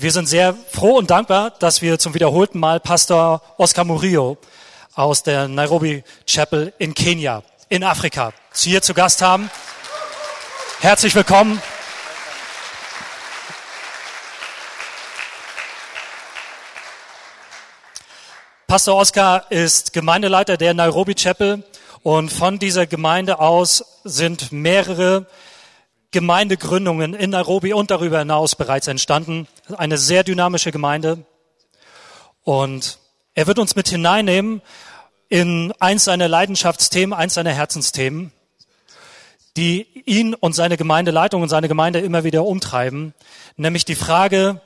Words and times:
Wir 0.00 0.12
sind 0.12 0.30
sehr 0.30 0.54
froh 0.72 0.96
und 0.96 1.10
dankbar, 1.10 1.50
dass 1.50 1.82
wir 1.82 1.98
zum 1.98 2.14
wiederholten 2.14 2.58
Mal 2.58 2.80
Pastor 2.80 3.42
Oscar 3.58 3.84
Murillo 3.84 4.38
aus 4.94 5.22
der 5.24 5.46
Nairobi 5.46 6.04
Chapel 6.26 6.72
in 6.78 6.94
Kenia, 6.94 7.42
in 7.68 7.84
Afrika, 7.84 8.32
hier 8.54 8.80
zu 8.80 8.94
Gast 8.94 9.20
haben. 9.20 9.50
Herzlich 10.80 11.14
willkommen. 11.14 11.60
Pastor 18.68 18.96
Oscar 18.96 19.52
ist 19.52 19.92
Gemeindeleiter 19.92 20.56
der 20.56 20.72
Nairobi 20.72 21.14
Chapel 21.14 21.62
und 22.02 22.32
von 22.32 22.58
dieser 22.58 22.86
Gemeinde 22.86 23.38
aus 23.38 23.84
sind 24.04 24.50
mehrere 24.50 25.26
Gemeindegründungen 26.12 27.14
in 27.14 27.30
Nairobi 27.30 27.72
und 27.72 27.90
darüber 27.90 28.18
hinaus 28.18 28.56
bereits 28.56 28.88
entstanden. 28.88 29.46
Eine 29.76 29.96
sehr 29.96 30.24
dynamische 30.24 30.72
Gemeinde. 30.72 31.24
Und 32.42 32.98
er 33.34 33.46
wird 33.46 33.58
uns 33.58 33.76
mit 33.76 33.88
hineinnehmen 33.88 34.60
in 35.28 35.72
eins 35.78 36.04
seiner 36.04 36.26
Leidenschaftsthemen, 36.26 37.16
eins 37.16 37.34
seiner 37.34 37.52
Herzensthemen, 37.52 38.32
die 39.56 39.86
ihn 40.04 40.34
und 40.34 40.54
seine 40.54 40.76
Gemeindeleitung 40.76 41.42
und 41.42 41.48
seine 41.48 41.68
Gemeinde 41.68 42.00
immer 42.00 42.24
wieder 42.24 42.44
umtreiben, 42.44 43.14
nämlich 43.56 43.84
die 43.84 43.94
Frage, 43.94 44.60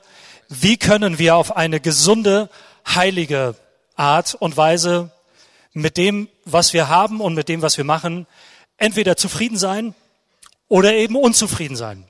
wie 0.49 0.77
können 0.77 1.19
wir 1.19 1.35
auf 1.35 1.55
eine 1.55 1.79
gesunde, 1.79 2.49
heilige 2.87 3.55
Art 3.95 4.35
und 4.35 4.57
Weise 4.57 5.11
mit 5.73 5.97
dem, 5.97 6.27
was 6.45 6.73
wir 6.73 6.89
haben 6.89 7.21
und 7.21 7.35
mit 7.35 7.49
dem, 7.49 7.61
was 7.61 7.77
wir 7.77 7.83
machen, 7.83 8.25
entweder 8.77 9.17
zufrieden 9.17 9.57
sein 9.57 9.93
oder 10.67 10.93
eben 10.93 11.15
unzufrieden 11.15 11.75
sein. 11.75 12.07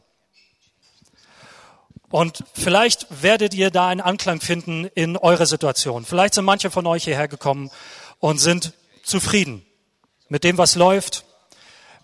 Und 2.09 2.43
vielleicht 2.53 3.07
werdet 3.21 3.53
ihr 3.53 3.71
da 3.71 3.87
einen 3.87 4.01
Anklang 4.01 4.39
finden 4.39 4.85
in 4.95 5.17
eurer 5.17 5.45
Situation. 5.45 6.05
Vielleicht 6.05 6.33
sind 6.35 6.45
manche 6.45 6.71
von 6.71 6.85
euch 6.87 7.03
hierher 7.03 7.27
gekommen 7.27 7.71
und 8.19 8.37
sind 8.39 8.73
zufrieden 9.03 9.65
mit 10.29 10.43
dem, 10.43 10.57
was 10.57 10.75
läuft, 10.75 11.25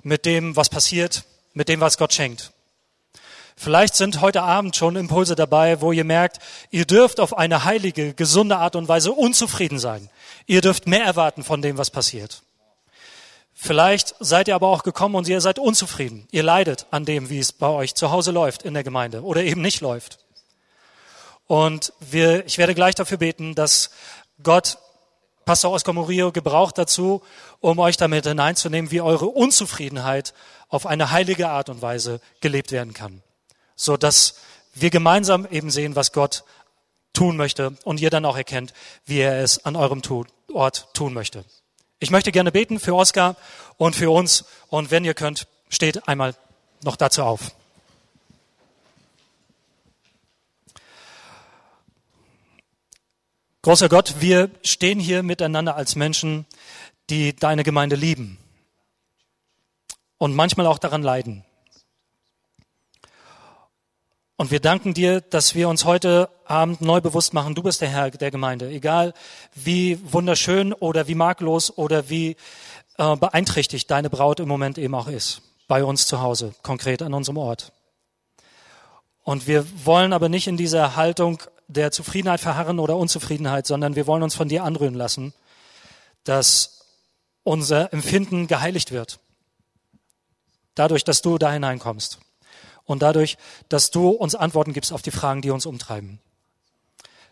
mit 0.04 0.26
dem, 0.26 0.56
was 0.56 0.70
passiert, 0.70 1.24
mit 1.54 1.70
dem, 1.70 1.80
was 1.80 1.98
Gott 1.98 2.14
schenkt. 2.14 2.52
Vielleicht 3.56 3.96
sind 3.96 4.22
heute 4.22 4.42
Abend 4.42 4.76
schon 4.76 4.96
Impulse 4.96 5.36
dabei, 5.36 5.82
wo 5.82 5.92
ihr 5.92 6.04
merkt, 6.04 6.40
ihr 6.72 6.86
dürft 6.86 7.20
auf 7.20 7.38
eine 7.38 7.64
heilige, 7.64 8.14
gesunde 8.14 8.58
Art 8.58 8.76
und 8.76 8.88
Weise 8.88 9.12
unzufrieden 9.12 9.78
sein. 9.78 10.10
Ihr 10.48 10.62
dürft 10.62 10.88
mehr 10.88 11.06
erwarten 11.06 11.44
von 11.44 11.62
dem, 11.62 11.78
was 11.78 11.92
passiert. 11.92 12.42
Vielleicht 13.64 14.16
seid 14.20 14.48
ihr 14.48 14.56
aber 14.56 14.70
auch 14.70 14.82
gekommen 14.82 15.14
und 15.14 15.28
ihr 15.28 15.40
seid 15.40 15.60
unzufrieden. 15.60 16.28
Ihr 16.32 16.42
leidet 16.42 16.88
an 16.90 17.06
dem, 17.06 17.30
wie 17.30 17.38
es 17.38 17.52
bei 17.52 17.68
euch 17.68 17.94
zu 17.94 18.10
Hause 18.10 18.32
läuft 18.32 18.64
in 18.64 18.74
der 18.74 18.84
Gemeinde 18.84 19.22
oder 19.22 19.44
eben 19.44 19.62
nicht 19.62 19.82
läuft. 19.82 20.18
Und 21.46 21.94
wir, 22.00 22.44
ich 22.48 22.58
werde 22.58 22.74
gleich 22.74 22.96
dafür 22.96 23.20
beten, 23.20 23.54
dass 23.54 23.92
Gott 24.42 24.80
Pastor 25.46 25.72
Oscar 25.72 25.94
Murillo 25.94 26.32
gebraucht 26.32 26.80
dazu, 26.80 27.22
um 27.60 27.78
euch 27.78 27.98
damit 27.98 28.26
hineinzunehmen, 28.26 28.90
wie 28.90 29.00
eure 29.00 29.28
Unzufriedenheit 29.28 30.34
auf 30.68 30.88
eine 30.88 31.12
heilige 31.12 31.50
Art 31.50 31.70
und 31.70 31.84
Weise 31.84 32.20
gelebt 32.40 32.72
werden 32.72 32.96
kann. 32.96 33.22
So 33.76 33.96
dass 33.96 34.38
wir 34.74 34.90
gemeinsam 34.90 35.46
eben 35.46 35.70
sehen, 35.70 35.96
was 35.96 36.14
Gott 36.14 36.46
tun 37.14 37.38
möchte 37.38 37.78
und 37.84 38.02
ihr 38.02 38.10
dann 38.10 38.26
auch 38.26 38.38
erkennt, 38.38 38.74
wie 39.06 39.20
er 39.20 39.44
es 39.44 39.66
an 39.66 39.76
eurem 39.76 40.02
Ort 40.52 40.88
tun 40.96 41.14
möchte. 41.14 41.46
Ich 42.04 42.10
möchte 42.10 42.32
gerne 42.32 42.52
beten 42.52 42.80
für 42.80 42.96
Oskar 42.96 43.36
und 43.78 43.96
für 43.96 44.10
uns. 44.10 44.46
Und 44.70 44.90
wenn 44.90 45.06
ihr 45.06 45.14
könnt, 45.14 45.48
steht 45.70 46.08
einmal 46.08 46.34
noch 46.84 46.96
dazu 46.96 47.22
auf. 47.22 47.52
Großer 53.62 53.88
Gott, 53.88 54.16
wir 54.20 54.50
stehen 54.64 55.00
hier 55.00 55.22
miteinander 55.22 55.76
als 55.76 55.96
Menschen, 55.96 56.48
die 57.12 57.36
deine 57.36 57.64
Gemeinde 57.64 57.96
lieben 57.96 58.40
und 60.18 60.34
manchmal 60.34 60.66
auch 60.66 60.80
daran 60.80 61.04
leiden. 61.04 61.46
Und 64.38 64.50
wir 64.50 64.60
danken 64.60 64.94
dir, 64.94 65.22
dass 65.22 65.54
wir 65.54 65.70
uns 65.70 65.86
heute 65.86 66.30
Abend 66.46 66.82
neu 66.82 67.00
bewusst 67.00 67.34
machen, 67.34 67.54
du 67.56 67.64
bist 67.64 67.82
der 67.82 67.90
Herr 67.90 68.10
der 68.10 68.32
Gemeinde. 68.32 68.70
Egal 68.70 69.14
wie 69.54 70.00
wunderschön 70.12 70.74
oder 70.74 71.08
wie 71.08 71.16
maglos 71.16 71.78
oder 71.78 72.10
wie 72.10 72.36
äh, 72.98 73.16
beeinträchtigt 73.16 73.90
deine 73.92 74.10
Braut 74.10 74.40
im 74.40 74.48
Moment 74.48 74.78
eben 74.78 74.96
auch 74.96 75.08
ist. 75.08 75.42
Bei 75.68 75.84
uns 75.84 76.08
zu 76.08 76.22
Hause, 76.22 76.54
konkret 76.64 77.02
an 77.02 77.14
unserem 77.14 77.38
Ort. 77.38 77.72
Und 79.24 79.48
wir 79.48 79.66
wollen 79.86 80.12
aber 80.12 80.28
nicht 80.28 80.48
in 80.48 80.58
dieser 80.58 80.96
Haltung 80.96 81.42
der 81.68 81.92
Zufriedenheit 81.92 82.40
verharren 82.40 82.80
oder 82.80 82.98
Unzufriedenheit, 82.98 83.68
sondern 83.68 83.96
wir 83.96 84.08
wollen 84.08 84.24
uns 84.24 84.36
von 84.36 84.50
dir 84.50 84.64
anrühren 84.64 84.96
lassen, 84.96 85.34
dass 86.24 86.86
unser 87.44 87.94
Empfinden 87.94 88.48
geheiligt 88.48 88.92
wird. 88.92 89.20
Dadurch, 90.76 91.04
dass 91.04 91.22
du 91.22 91.38
da 91.38 91.52
hineinkommst 91.52 92.20
und 92.92 93.02
dadurch, 93.02 93.38
dass 93.70 93.92
du 93.92 94.10
uns 94.10 94.36
Antworten 94.36 94.74
gibst 94.74 94.94
auf 94.94 95.02
die 95.02 95.12
Fragen, 95.12 95.42
die 95.42 95.50
uns 95.50 95.66
umtreiben. 95.66 96.20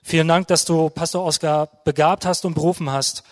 Vielen 0.01 0.27
Dank, 0.27 0.47
dass 0.47 0.65
du 0.65 0.89
Pastor 0.89 1.25
Oskar 1.25 1.69
begabt 1.83 2.25
hast 2.25 2.45
und 2.45 2.53
berufen 2.53 2.89
hast, 2.89 3.23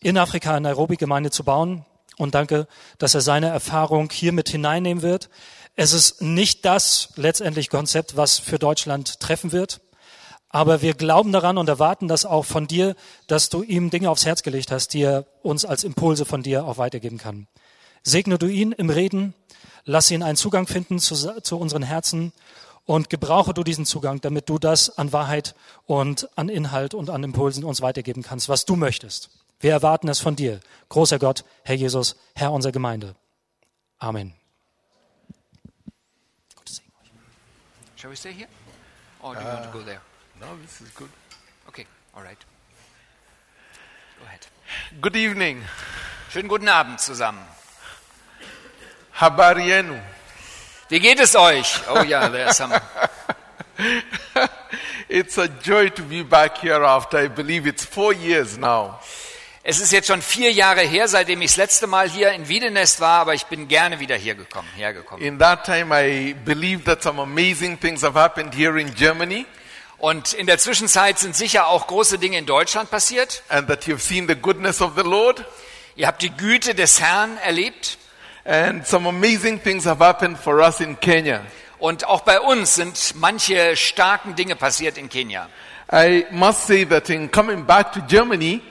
in 0.00 0.16
Afrika 0.16 0.50
eine 0.50 0.62
Nairobi-Gemeinde 0.62 1.30
zu 1.30 1.44
bauen. 1.44 1.84
Und 2.16 2.34
danke, 2.36 2.68
dass 2.98 3.14
er 3.14 3.20
seine 3.20 3.48
Erfahrung 3.48 4.10
hier 4.10 4.32
mit 4.32 4.48
hineinnehmen 4.48 5.02
wird. 5.02 5.28
Es 5.74 5.92
ist 5.92 6.22
nicht 6.22 6.64
das 6.64 7.08
letztendlich 7.16 7.68
Konzept, 7.68 8.16
was 8.16 8.38
für 8.38 8.58
Deutschland 8.58 9.18
treffen 9.18 9.50
wird. 9.50 9.80
Aber 10.48 10.82
wir 10.82 10.94
glauben 10.94 11.32
daran 11.32 11.58
und 11.58 11.68
erwarten 11.68 12.06
das 12.06 12.24
auch 12.24 12.44
von 12.44 12.68
dir, 12.68 12.94
dass 13.26 13.48
du 13.48 13.64
ihm 13.64 13.90
Dinge 13.90 14.08
aufs 14.08 14.24
Herz 14.24 14.44
gelegt 14.44 14.70
hast, 14.70 14.94
die 14.94 15.02
er 15.02 15.26
uns 15.42 15.64
als 15.64 15.82
Impulse 15.82 16.24
von 16.24 16.44
dir 16.44 16.64
auch 16.64 16.78
weitergeben 16.78 17.18
kann. 17.18 17.48
Segne 18.04 18.38
du 18.38 18.46
ihn 18.46 18.72
im 18.72 18.90
Reden, 18.90 19.34
Lass 19.84 20.10
ihn 20.10 20.22
einen 20.22 20.36
Zugang 20.36 20.66
finden 20.66 20.98
zu, 20.98 21.14
zu 21.42 21.58
unseren 21.58 21.82
Herzen 21.82 22.32
und 22.86 23.10
gebrauche 23.10 23.52
du 23.52 23.62
diesen 23.62 23.84
Zugang, 23.84 24.20
damit 24.20 24.48
du 24.48 24.58
das 24.58 24.96
an 24.98 25.12
Wahrheit 25.12 25.54
und 25.86 26.28
an 26.38 26.48
Inhalt 26.48 26.94
und 26.94 27.10
an 27.10 27.22
Impulsen 27.22 27.64
uns 27.64 27.82
weitergeben 27.82 28.22
kannst, 28.22 28.48
was 28.48 28.64
du 28.64 28.76
möchtest. 28.76 29.30
Wir 29.60 29.72
erwarten 29.72 30.08
es 30.08 30.20
von 30.20 30.36
dir, 30.36 30.60
großer 30.88 31.18
Gott, 31.18 31.44
Herr 31.64 31.76
Jesus, 31.76 32.16
Herr 32.34 32.52
unserer 32.52 32.72
Gemeinde. 32.72 33.14
Amen. 33.98 34.34
Shall 37.96 38.10
we 38.10 38.16
stay 38.16 38.32
here? 38.32 38.48
Or 39.22 39.34
do 39.34 39.40
you 39.40 39.46
uh, 39.46 39.52
want 39.52 39.64
to 39.64 39.78
go 39.78 39.82
there? 39.82 40.00
No, 40.38 40.46
this 40.62 40.80
is 40.82 40.94
good. 40.94 41.08
Okay, 41.68 41.86
all 42.14 42.22
right. 42.22 42.36
Go 44.18 44.26
ahead. 44.26 44.46
Good 45.00 45.16
evening. 45.16 45.62
Schönen 46.30 46.48
guten 46.48 46.68
Abend 46.68 47.00
zusammen. 47.00 47.40
Habari 49.14 49.68
yenu? 49.68 50.00
Wie 50.88 51.00
geht 51.00 51.20
es 51.20 51.34
euch? 51.36 51.80
Oh 51.88 52.02
ja, 52.02 52.28
there's 52.28 52.56
some. 52.56 52.74
it's 55.08 55.38
a 55.38 55.48
joy 55.48 55.90
to 55.90 56.02
be 56.02 56.22
back 56.22 56.58
here 56.58 56.84
after 56.84 57.18
I 57.18 57.28
believe 57.28 57.66
it's 57.66 57.84
four 57.84 58.12
years 58.12 58.56
now. 58.58 59.00
Es 59.66 59.80
ist 59.80 59.92
jetzt 59.92 60.08
schon 60.08 60.20
vier 60.20 60.52
Jahre 60.52 60.82
her, 60.82 61.08
seitdem 61.08 61.40
ich 61.40 61.52
das 61.52 61.56
letzte 61.56 61.86
Mal 61.86 62.10
hier 62.10 62.32
in 62.32 62.48
Wiedenest 62.48 63.00
war, 63.00 63.20
aber 63.20 63.32
ich 63.32 63.46
bin 63.46 63.66
gerne 63.66 63.98
wieder 63.98 64.14
hier 64.14 64.34
gekommen, 64.34 64.68
hergekommen. 64.76 65.24
In 65.24 65.38
that 65.38 65.64
time 65.64 65.94
I 65.94 66.34
believe 66.34 66.84
that 66.84 67.02
some 67.02 67.20
amazing 67.22 67.80
things 67.80 68.02
have 68.02 68.18
happened 68.18 68.54
here 68.54 68.78
in 68.78 68.94
Germany. 68.94 69.46
Und 69.96 70.34
in 70.34 70.46
der 70.46 70.58
Zwischenzeit 70.58 71.18
sind 71.18 71.34
sicher 71.34 71.68
auch 71.68 71.86
große 71.86 72.18
Dinge 72.18 72.36
in 72.36 72.44
Deutschland 72.44 72.90
passiert. 72.90 73.42
And 73.48 73.66
that 73.68 73.84
you've 73.86 74.02
seen 74.02 74.28
the 74.28 74.34
goodness 74.34 74.82
of 74.82 74.92
the 74.96 75.02
Lord. 75.02 75.44
Ihr 75.96 76.08
habt 76.08 76.20
die 76.20 76.30
Güte 76.30 76.74
des 76.74 77.00
Herrn 77.00 77.38
erlebt. 77.38 77.96
And 78.44 78.86
some 78.86 79.06
amazing 79.06 79.60
things 79.60 79.84
have 79.84 80.00
happened 80.00 80.38
for 80.38 80.60
us 80.60 80.80
in 80.80 81.00
Kenya. 81.00 81.42
Und 81.78 82.06
auch 82.06 82.22
bei 82.22 82.40
uns 82.40 82.74
sind 82.74 83.14
manche 83.16 83.76
starken 83.76 84.34
Dinge 84.34 84.54
passiert 84.56 84.98
in 84.98 85.08
Kenia. 85.08 85.48
I 85.90 86.26
must 86.30 86.66
say 86.66 86.84
that 86.84 87.10
in 87.10 87.30
coming 87.30 87.64
back 87.64 87.92
to 87.92 88.00
Germany, 88.00 88.62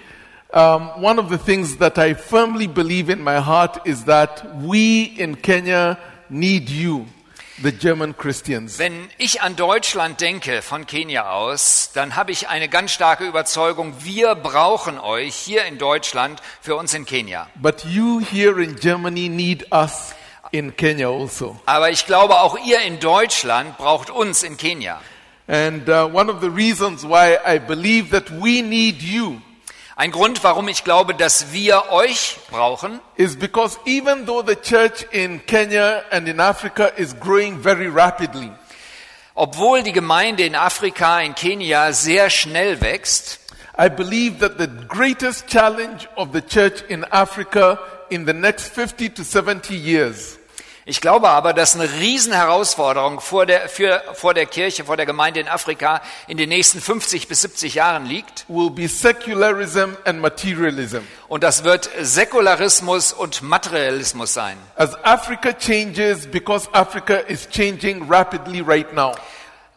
um, 0.52 1.02
one 1.02 1.20
of 1.20 1.30
the 1.30 1.38
things 1.38 1.78
that 1.78 1.98
I 1.98 2.14
firmly 2.14 2.68
believe 2.68 3.10
in 3.10 3.24
my 3.24 3.40
heart 3.40 3.82
is 3.86 4.06
that 4.06 4.44
we 4.62 5.04
in 5.18 5.36
Kenya 5.36 5.98
need 6.30 6.70
you 6.70 7.06
the 7.06 7.12
German 7.12 7.12
Christians. 7.12 7.13
Wenn 7.58 9.10
ich 9.20 9.42
an 9.42 9.56
Deutschland 9.56 10.22
denke 10.22 10.62
von 10.64 10.88
Kenia 10.88 11.32
aus, 11.32 11.92
dann 11.94 12.16
habe 12.16 12.32
ich 12.32 12.50
eine 12.50 12.68
ganz 12.68 12.92
starke 12.92 13.26
Überzeugung, 13.26 13.94
wir 14.00 14.34
brauchen 14.34 15.00
euch 15.00 15.36
hier 15.36 15.66
in 15.66 15.78
Deutschland 15.78 16.42
für 16.62 16.76
uns 16.76 16.96
in 16.96 17.06
Kenia. 17.06 17.48
But 17.56 17.86
you 17.86 18.22
here 18.22 18.62
in 18.62 18.76
Germany 18.76 19.30
need 19.30 19.72
us 19.72 20.16
in 20.52 20.76
Kenya 20.76 21.10
also. 21.10 21.60
Aber 21.66 21.92
ich 21.92 22.08
glaube 22.08 22.40
auch 22.40 22.58
ihr 22.66 22.82
in 22.82 23.00
Deutschland 23.00 23.78
braucht 23.78 24.10
uns 24.10 24.42
in 24.42 24.58
Kenia. 24.58 25.00
And 25.48 25.88
uh, 25.90 26.10
one 26.12 26.32
of 26.32 26.42
the 26.42 26.50
reasons 26.50 27.04
why 27.04 27.38
I 27.46 27.60
believe 27.60 28.10
that 28.10 28.32
we 28.32 28.62
need 28.64 29.02
you 29.02 29.42
ein 29.96 30.12
Grund, 30.12 30.44
warum 30.44 30.68
ich 30.68 30.84
glaube, 30.84 31.14
dass 31.14 31.52
wir 31.54 31.92
euch 31.92 32.38
brauchen, 32.50 33.00
is 33.16 33.38
because 33.38 33.80
even 33.86 34.26
though 34.26 34.42
the 34.46 34.56
church 34.56 35.06
in 35.12 35.46
Kenya 35.46 36.04
and 36.10 36.28
in 36.28 36.40
Africa 36.40 36.92
is 36.98 37.16
growing 37.20 37.62
very 37.62 37.88
rapidly, 37.88 38.52
Obwohl 39.36 39.82
die 39.82 39.94
Gemeinde 39.94 40.46
in 40.46 40.54
Afrika, 40.54 41.20
in 41.22 41.34
Kenia 41.34 41.92
sehr 41.92 42.30
schnell 42.30 42.82
wächst, 42.82 43.40
I 43.76 43.90
believe 43.90 44.38
that 44.40 44.60
the 44.60 44.68
greatest 44.88 45.48
challenge 45.48 46.08
of 46.16 46.30
the 46.34 46.42
church 46.42 46.84
in 46.88 47.04
Africa 47.06 47.80
in 48.12 48.28
the 48.28 48.34
next 48.34 48.68
50 48.68 49.10
to 49.10 49.24
70 49.24 49.76
years 49.76 50.38
ich 50.86 51.00
glaube 51.00 51.30
aber, 51.30 51.54
dass 51.54 51.76
eine 51.76 51.90
Riesenherausforderung 51.92 53.22
vor 53.22 53.46
der, 53.46 53.70
für, 53.70 54.02
vor 54.14 54.34
der 54.34 54.46
Kirche, 54.46 54.84
vor 54.84 54.98
der 54.98 55.06
Gemeinde 55.06 55.40
in 55.40 55.48
Afrika 55.48 56.02
in 56.28 56.38
den 56.38 56.50
nächsten 56.50 56.82
50 56.82 57.28
bis 57.28 57.42
70 57.42 57.76
Jahren 57.76 58.06
liegt. 58.06 58.46
will 58.50 58.70
be 58.70 58.88
secularism 58.88 59.96
and 60.06 60.20
materialism. 60.20 61.00
Und 61.30 61.44
das 61.44 61.64
wird 61.64 61.90
Säkularismus 62.02 63.14
und 63.14 63.42
Materialismus 63.42 64.34
sein. 64.34 64.58
As 64.76 64.94
Africa 65.04 65.54
changes, 65.54 66.28
because 66.30 66.68
Africa 66.74 67.16
is 67.28 67.48
changing 67.50 68.10
rapidly 68.10 68.62
right 68.62 68.94
now, 68.94 69.14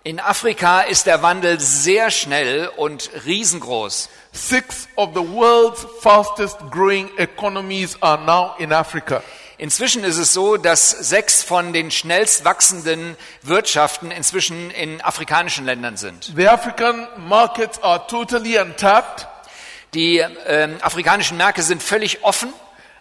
In 0.03 0.21
Afrika 0.21 0.83
ist 0.83 1.07
der 1.07 1.21
Wandel 1.25 1.59
sehr 1.59 2.13
schnell 2.13 2.71
und 2.77 3.11
riesengroß. 3.27 4.09
six 4.33 4.87
of 4.95 5.11
the 5.15 5.21
world's 5.21 5.85
fastest 6.01 6.59
growing 6.71 7.11
economies 7.17 7.97
are 8.01 8.23
now 8.25 8.55
in 8.59 8.73
Africa. 8.73 9.21
Inzwischen 9.59 10.05
ist 10.05 10.19
es 10.19 10.33
so, 10.33 10.57
dass 10.57 10.91
sechs 10.91 11.43
von 11.43 11.73
den 11.73 11.91
schnellst 11.91 12.45
wachsenden 12.45 13.17
Wirtschaften 13.43 14.11
inzwischen 14.11 14.71
in 14.71 15.01
afrikanischen 15.01 15.65
Ländern 15.65 15.97
sind. 15.97 16.33
The 16.37 16.49
African 16.49 17.09
markets 17.17 17.83
are 17.83 18.07
totally 18.07 18.59
untapped. 18.59 19.27
Die 19.95 20.19
ähm, 20.19 20.77
afrikanischen 20.83 21.39
Märkte 21.39 21.63
sind 21.63 21.83
völlig 21.83 22.23
offen 22.23 22.53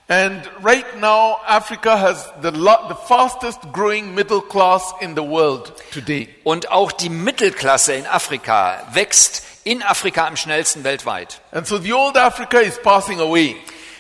And 0.08 0.48
right 0.62 0.86
now, 1.00 1.40
Africa 1.48 1.98
has 1.98 2.32
the, 2.40 2.52
the 2.52 2.96
fastest 3.08 3.60
growing 3.74 4.14
middle 4.14 4.40
class 4.40 4.94
in 5.02 5.16
the 5.16 5.24
world 5.24 5.74
today. 5.92 6.30
und 6.44 6.70
auch 6.70 6.92
die 6.92 7.10
Mittelklasse 7.10 7.96
in 7.96 8.06
Afrika 8.06 8.84
wächst 8.94 9.42
in 9.64 9.82
Afrika 9.82 10.28
am 10.28 10.38
schnellsten 10.38 10.84
weltweit. 10.84 11.42
And 11.52 11.66
so 11.66 11.80
the 11.80 11.92
old 11.92 12.18
Africa 12.18 12.60
is 12.60 12.80
passing 12.84 13.20
away. 13.20 13.56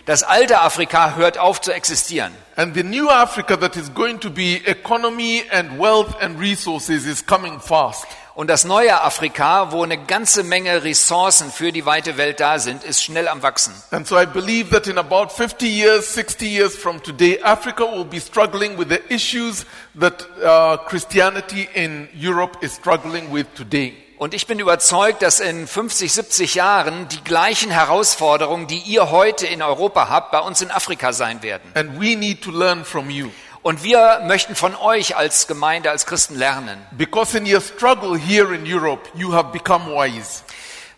Das 0.05 0.21
alte 0.21 0.59
Afrika 0.59 1.15
hört 1.15 1.39
auf 1.39 1.61
zu 1.61 1.71
existieren. 1.71 2.31
And 2.55 2.75
the 2.75 2.83
new 2.83 3.09
Africa 3.09 3.57
that 3.57 3.75
is 3.75 3.91
going 3.91 4.19
to 4.19 4.29
be 4.29 4.61
economy 4.65 5.43
and 5.51 5.79
wealth 5.79 6.15
and 6.21 6.39
resources 6.39 7.07
is 7.07 7.25
coming 7.25 7.59
fast. 7.59 8.05
Und 8.35 8.49
das 8.49 8.65
neue 8.65 9.01
Afrika, 9.01 9.71
wo 9.71 9.81
eine 9.81 9.97
ganze 9.97 10.43
Menge 10.43 10.83
Ressourcen 10.83 11.51
für 11.51 11.71
die 11.71 11.87
weite 11.87 12.17
Welt 12.17 12.39
da 12.39 12.59
sind, 12.59 12.83
ist 12.83 13.01
schnell 13.01 13.27
am 13.27 13.41
Wachsen. 13.41 13.73
And 13.89 14.05
so 14.05 14.19
I 14.19 14.27
believe 14.27 14.69
that 14.69 14.85
in 14.85 14.99
about 14.99 15.31
50 15.31 15.65
years, 15.67 16.13
60 16.13 16.45
years 16.45 16.75
from 16.75 17.01
today, 17.01 17.39
Africa 17.41 17.83
will 17.85 18.05
be 18.05 18.19
struggling 18.19 18.77
with 18.77 18.89
the 18.89 19.01
issues 19.11 19.65
that 19.99 20.27
uh, 20.43 20.77
Christianity 20.85 21.67
in 21.73 22.09
Europe 22.13 22.57
is 22.61 22.73
struggling 22.73 23.31
with 23.31 23.47
today. 23.55 24.04
Und 24.17 24.33
ich 24.33 24.47
bin 24.47 24.59
überzeugt, 24.59 25.21
dass 25.21 25.41
in 25.41 25.67
50, 25.67 26.13
70 26.13 26.55
Jahren 26.55 27.09
die 27.09 27.21
gleichen 27.23 27.69
Herausforderungen, 27.69 28.65
die 28.65 28.79
ihr 28.79 29.11
heute 29.11 29.45
in 29.45 29.61
Europa 29.61 30.07
habt, 30.09 30.31
bei 30.31 30.39
uns 30.39 30.61
in 30.61 30.71
Afrika 30.71 31.11
sein 31.11 31.43
werden. 31.43 31.69
And 31.73 31.99
we 31.99 32.15
need 32.15 32.41
to 32.43 32.51
learn 32.51 32.85
from 32.85 33.09
you. 33.09 33.29
Und 33.61 33.83
wir 33.83 34.21
möchten 34.25 34.55
von 34.55 34.73
euch 34.75 35.17
als 35.17 35.47
Gemeinde, 35.47 35.89
als 35.89 36.05
Christen 36.05 36.35
lernen. 36.35 36.81
Because 36.91 37.37
in 37.37 37.51
your 37.51 37.59
struggle 37.59 38.17
here 38.17 38.55
in 38.55 38.63
Europe, 38.65 39.09
you 39.15 39.33
have 39.33 39.51
become 39.51 39.87
wise. 39.87 40.43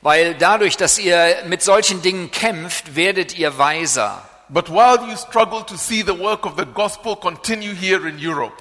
Weil 0.01 0.35
dadurch, 0.35 0.77
dass 0.77 0.99
ihr 0.99 1.37
mit 1.47 1.63
solchen 1.63 2.03
Dingen 2.03 2.29
kämpft, 2.29 2.95
werdet 2.95 3.35
ihr 3.35 3.57
weiser. 3.57 4.21
But 4.49 4.69
while 4.69 4.99
you 5.09 5.17
struggle 5.17 5.65
to 5.65 5.75
see 5.75 6.03
the 6.03 6.17
work 6.17 6.45
of 6.45 6.53
the 6.55 6.65
gospel 6.65 7.15
continue 7.15 7.73
here 7.73 8.07
in 8.07 8.17
Europe, 8.19 8.53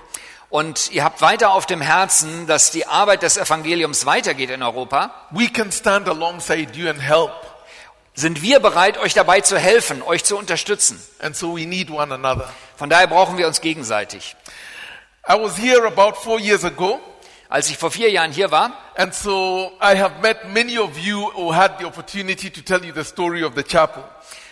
Und 0.49 0.93
ihr 0.93 1.05
habt 1.05 1.21
weiter 1.23 1.51
auf 1.53 1.67
dem 1.67 1.81
Herzen, 1.81 2.47
dass 2.47 2.71
die 2.71 2.87
Arbeit 2.87 3.23
des 3.23 3.37
Evangeliums 3.37 4.07
weitergeht 4.07 4.51
in 4.51 4.63
Europa. 4.63 5.13
we 5.31 5.49
can 5.49 5.73
stand 5.73 6.09
alongside 6.09 6.73
you 6.75 6.89
and 6.89 7.01
help. 7.01 7.33
Sind 8.15 8.41
wir 8.41 8.61
bereit, 8.61 8.97
euch 8.97 9.13
dabei 9.13 9.41
zu 9.41 9.59
helfen, 9.59 10.03
euch 10.03 10.25
zu 10.25 10.37
unterstützen? 10.39 11.03
And 11.21 11.37
so 11.37 11.57
we 11.57 11.67
need 11.67 11.91
one 11.91 12.15
another. 12.15 12.49
Von 12.77 12.89
daher 12.89 13.07
brauchen 13.09 13.37
wir 13.37 13.47
uns 13.47 13.61
gegenseitig. 13.61 14.37
I 15.29 15.35
was 15.35 15.59
here 15.59 15.87
about 15.87 16.17
four 16.17 16.39
years 16.39 16.65
ago, 16.65 17.01
Als 17.49 17.71
ich 17.71 17.79
vor 17.79 17.93
vier 17.93 18.11
Jahren 18.11 18.33
hier 18.33 18.51
war, 18.51 18.73
and 18.97 19.15
so 19.15 19.71
I 19.81 19.97
have 19.97 20.21
met 20.21 20.53
many 20.53 20.79
of 20.79 20.99
you 20.99 21.31
who 21.35 21.55
had 21.55 21.79
the 21.79 21.85
opportunity 21.85 22.51
to 22.51 22.61
tell 22.61 22.85
you 22.85 22.93
the 22.93 23.05
story 23.05 23.45
of 23.45 23.55
the 23.55 23.63
chapel. 23.63 24.03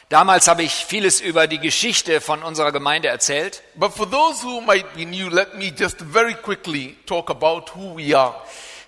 Damals 0.08 0.48
habe 0.48 0.62
ich 0.62 0.72
vieles 0.72 1.20
über 1.20 1.46
die 1.46 1.58
Geschichte 1.58 2.20
von 2.20 2.42
unserer 2.42 2.72
Gemeinde 2.72 3.08
erzählt. 3.08 3.62
But 3.74 3.92
for 3.92 4.10
those 4.10 4.44
who 4.44 4.60
might 4.60 4.94
be 4.94 5.04
new, 5.04 5.28
let 5.28 5.54
me 5.54 5.72
just 5.76 6.00
very 6.00 6.34
quickly 6.34 6.96
talk 7.06 7.30
about 7.30 7.72
who 7.74 7.96
we 7.96 8.16
are. 8.16 8.34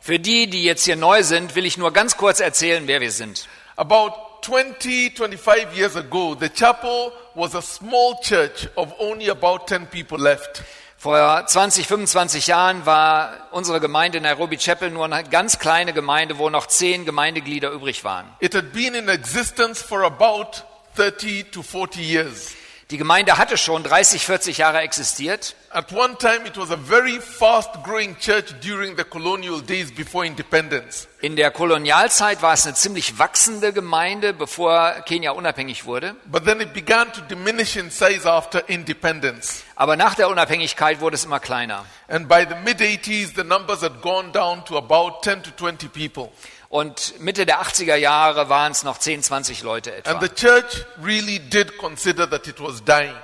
Für 0.01 0.19
die, 0.19 0.49
die 0.49 0.63
jetzt 0.63 0.85
hier 0.85 0.97
neu 0.97 1.23
sind, 1.23 1.57
will 1.57 1.67
ich 1.67 1.79
nur 1.79 1.93
ganz 1.93 2.17
kurz 2.17 2.41
erzählen, 2.41 2.87
wer 2.87 3.01
wir 3.01 3.11
sind. 3.11 3.49
About 3.77 4.13
20, 4.43 5.17
25 5.17 5.77
years 5.77 5.97
ago, 5.97 6.37
the 6.39 6.49
chapel 6.49 7.13
was 7.35 7.55
a 7.55 7.63
small 7.63 8.15
church 8.23 8.69
of 8.77 8.95
only 8.99 9.29
about 9.29 9.67
10 9.67 9.87
people 9.89 10.19
left. 10.19 10.63
Vor 10.97 11.47
20, 11.47 11.87
25 11.87 12.47
Jahren 12.47 12.87
war 12.87 13.49
unsere 13.51 13.81
Gemeinde 13.81 14.21
Nairobi 14.21 14.57
Chapel 14.57 14.91
nur 14.91 15.05
eine 15.05 15.29
ganz 15.29 15.59
kleine 15.59 15.93
Gemeinde, 15.93 16.39
wo 16.39 16.49
noch 16.49 16.67
zehn 16.67 17.05
Gemeindeglieder 17.05 17.71
übrig 17.71 18.03
waren. 18.03 18.27
It 18.41 18.55
had 18.55 18.73
been 18.73 18.95
in 18.95 19.09
existence 19.09 19.83
for 19.83 20.05
about 20.05 20.63
30 20.97 21.51
to 21.51 21.63
40 21.63 22.01
years. 22.01 22.57
Die 22.93 22.99
Gemeinde 22.99 23.37
hatte 23.37 23.59
schon 23.59 23.83
30, 23.83 24.25
40 24.25 24.59
Jahre 24.59 24.79
existiert. 24.79 25.57
At 25.71 25.93
one 25.93 26.17
time, 26.19 26.47
it 26.47 26.57
was 26.57 26.71
a 26.71 26.77
very 26.77 27.21
fast 27.21 27.83
growing 27.83 28.17
church 28.17 28.55
during 28.61 28.97
the 28.97 29.03
colonial 29.03 29.61
days 29.61 29.93
before 29.93 30.25
independence. 30.25 31.09
In 31.21 31.35
der 31.35 31.51
Kolonialzeit 31.51 32.43
war 32.43 32.53
es 32.53 32.65
eine 32.65 32.77
ziemlich 32.77 33.19
wachsende 33.19 33.73
Gemeinde, 33.73 34.33
bevor 34.33 34.93
Kenia 35.05 35.33
unabhängig 35.33 35.85
wurde. 35.85 36.15
But 36.27 36.45
then 36.45 36.61
it 36.61 36.73
began 36.73 37.13
to 37.13 37.23
diminish 37.23 37.75
in 37.75 37.91
size 37.91 38.25
after 38.31 38.69
independence. 38.69 39.65
Aber 39.75 39.97
nach 39.97 40.15
der 40.15 40.29
Unabhängigkeit 40.29 41.01
wurde 41.01 41.17
es 41.17 41.25
immer 41.25 41.41
kleiner. 41.41 41.85
And 42.07 42.29
by 42.29 42.47
the 42.49 42.55
mid 42.65 42.81
80s, 42.81 43.35
the 43.35 43.43
numbers 43.43 43.83
had 43.83 44.01
gone 44.01 44.31
down 44.31 44.65
to 44.65 44.79
about 44.79 45.23
10 45.23 45.43
to 45.43 45.51
20 45.51 45.89
people. 45.89 46.31
Und 46.69 47.21
Mitte 47.21 47.47
der 47.47 47.63
80er 47.63 47.97
Jahre 47.97 48.49
waren 48.49 48.73
es 48.73 48.83
noch 48.83 48.99
10, 48.99 49.23
20 49.23 49.63
Leute 49.63 49.95
etwa. 49.95 50.11
And 50.11 50.23
the 50.23 50.29
church 50.29 50.85
really 51.03 51.39
did 51.39 51.79
consider 51.79 52.29
that 52.29 52.47
it 52.49 52.61
was 52.61 52.83
dying. 52.85 53.15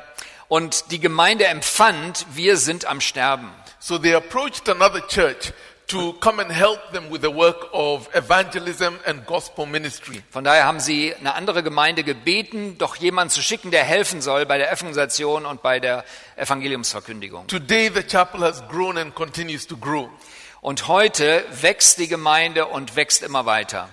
Und 0.48 0.90
die 0.90 1.00
Gemeinde 1.00 1.46
empfand, 1.46 2.26
wir 2.34 2.56
sind 2.56 2.84
am 2.84 3.00
Sterben. 3.00 3.50
So 3.78 3.98
they 3.98 4.14
approached 4.14 4.68
another 4.68 5.00
church 5.08 5.52
to 5.88 6.12
come 6.20 6.40
and 6.40 6.50
help 6.50 6.78
them 6.92 7.10
with 7.10 7.20
the 7.22 7.34
work 7.34 7.68
of 7.72 8.08
evangelism 8.14 8.94
and 9.04 9.26
gospel 9.26 9.66
ministry. 9.66 10.22
Von 10.30 10.44
daher 10.44 10.64
haben 10.64 10.80
sie 10.80 11.14
eine 11.14 11.34
andere 11.34 11.62
Gemeinde 11.62 12.04
gebeten, 12.04 12.78
doch 12.78 12.96
jemanden 12.96 13.30
zu 13.30 13.42
schicken, 13.42 13.70
der 13.70 13.84
helfen 13.84 14.22
soll 14.22 14.46
bei 14.46 14.58
der 14.58 14.70
Evangelisation 14.70 15.44
und 15.44 15.62
bei 15.62 15.80
der 15.80 16.04
Evangeliumsverkündigung. 16.36 17.46
Today, 17.48 17.90
the 17.92 18.02
chapel 18.02 18.40
has 18.40 18.62
grown 18.68 18.96
and 18.96 19.14
continues 19.14 19.66
to 19.66 19.76
grow. 19.76 20.08
Und 20.62 20.86
heute 20.86 21.44
wächst 21.60 21.98
die 21.98 22.06
Gemeinde 22.06 22.66
und 22.66 22.94
wächst 22.94 23.24
immer 23.24 23.46
weiter. 23.46 23.88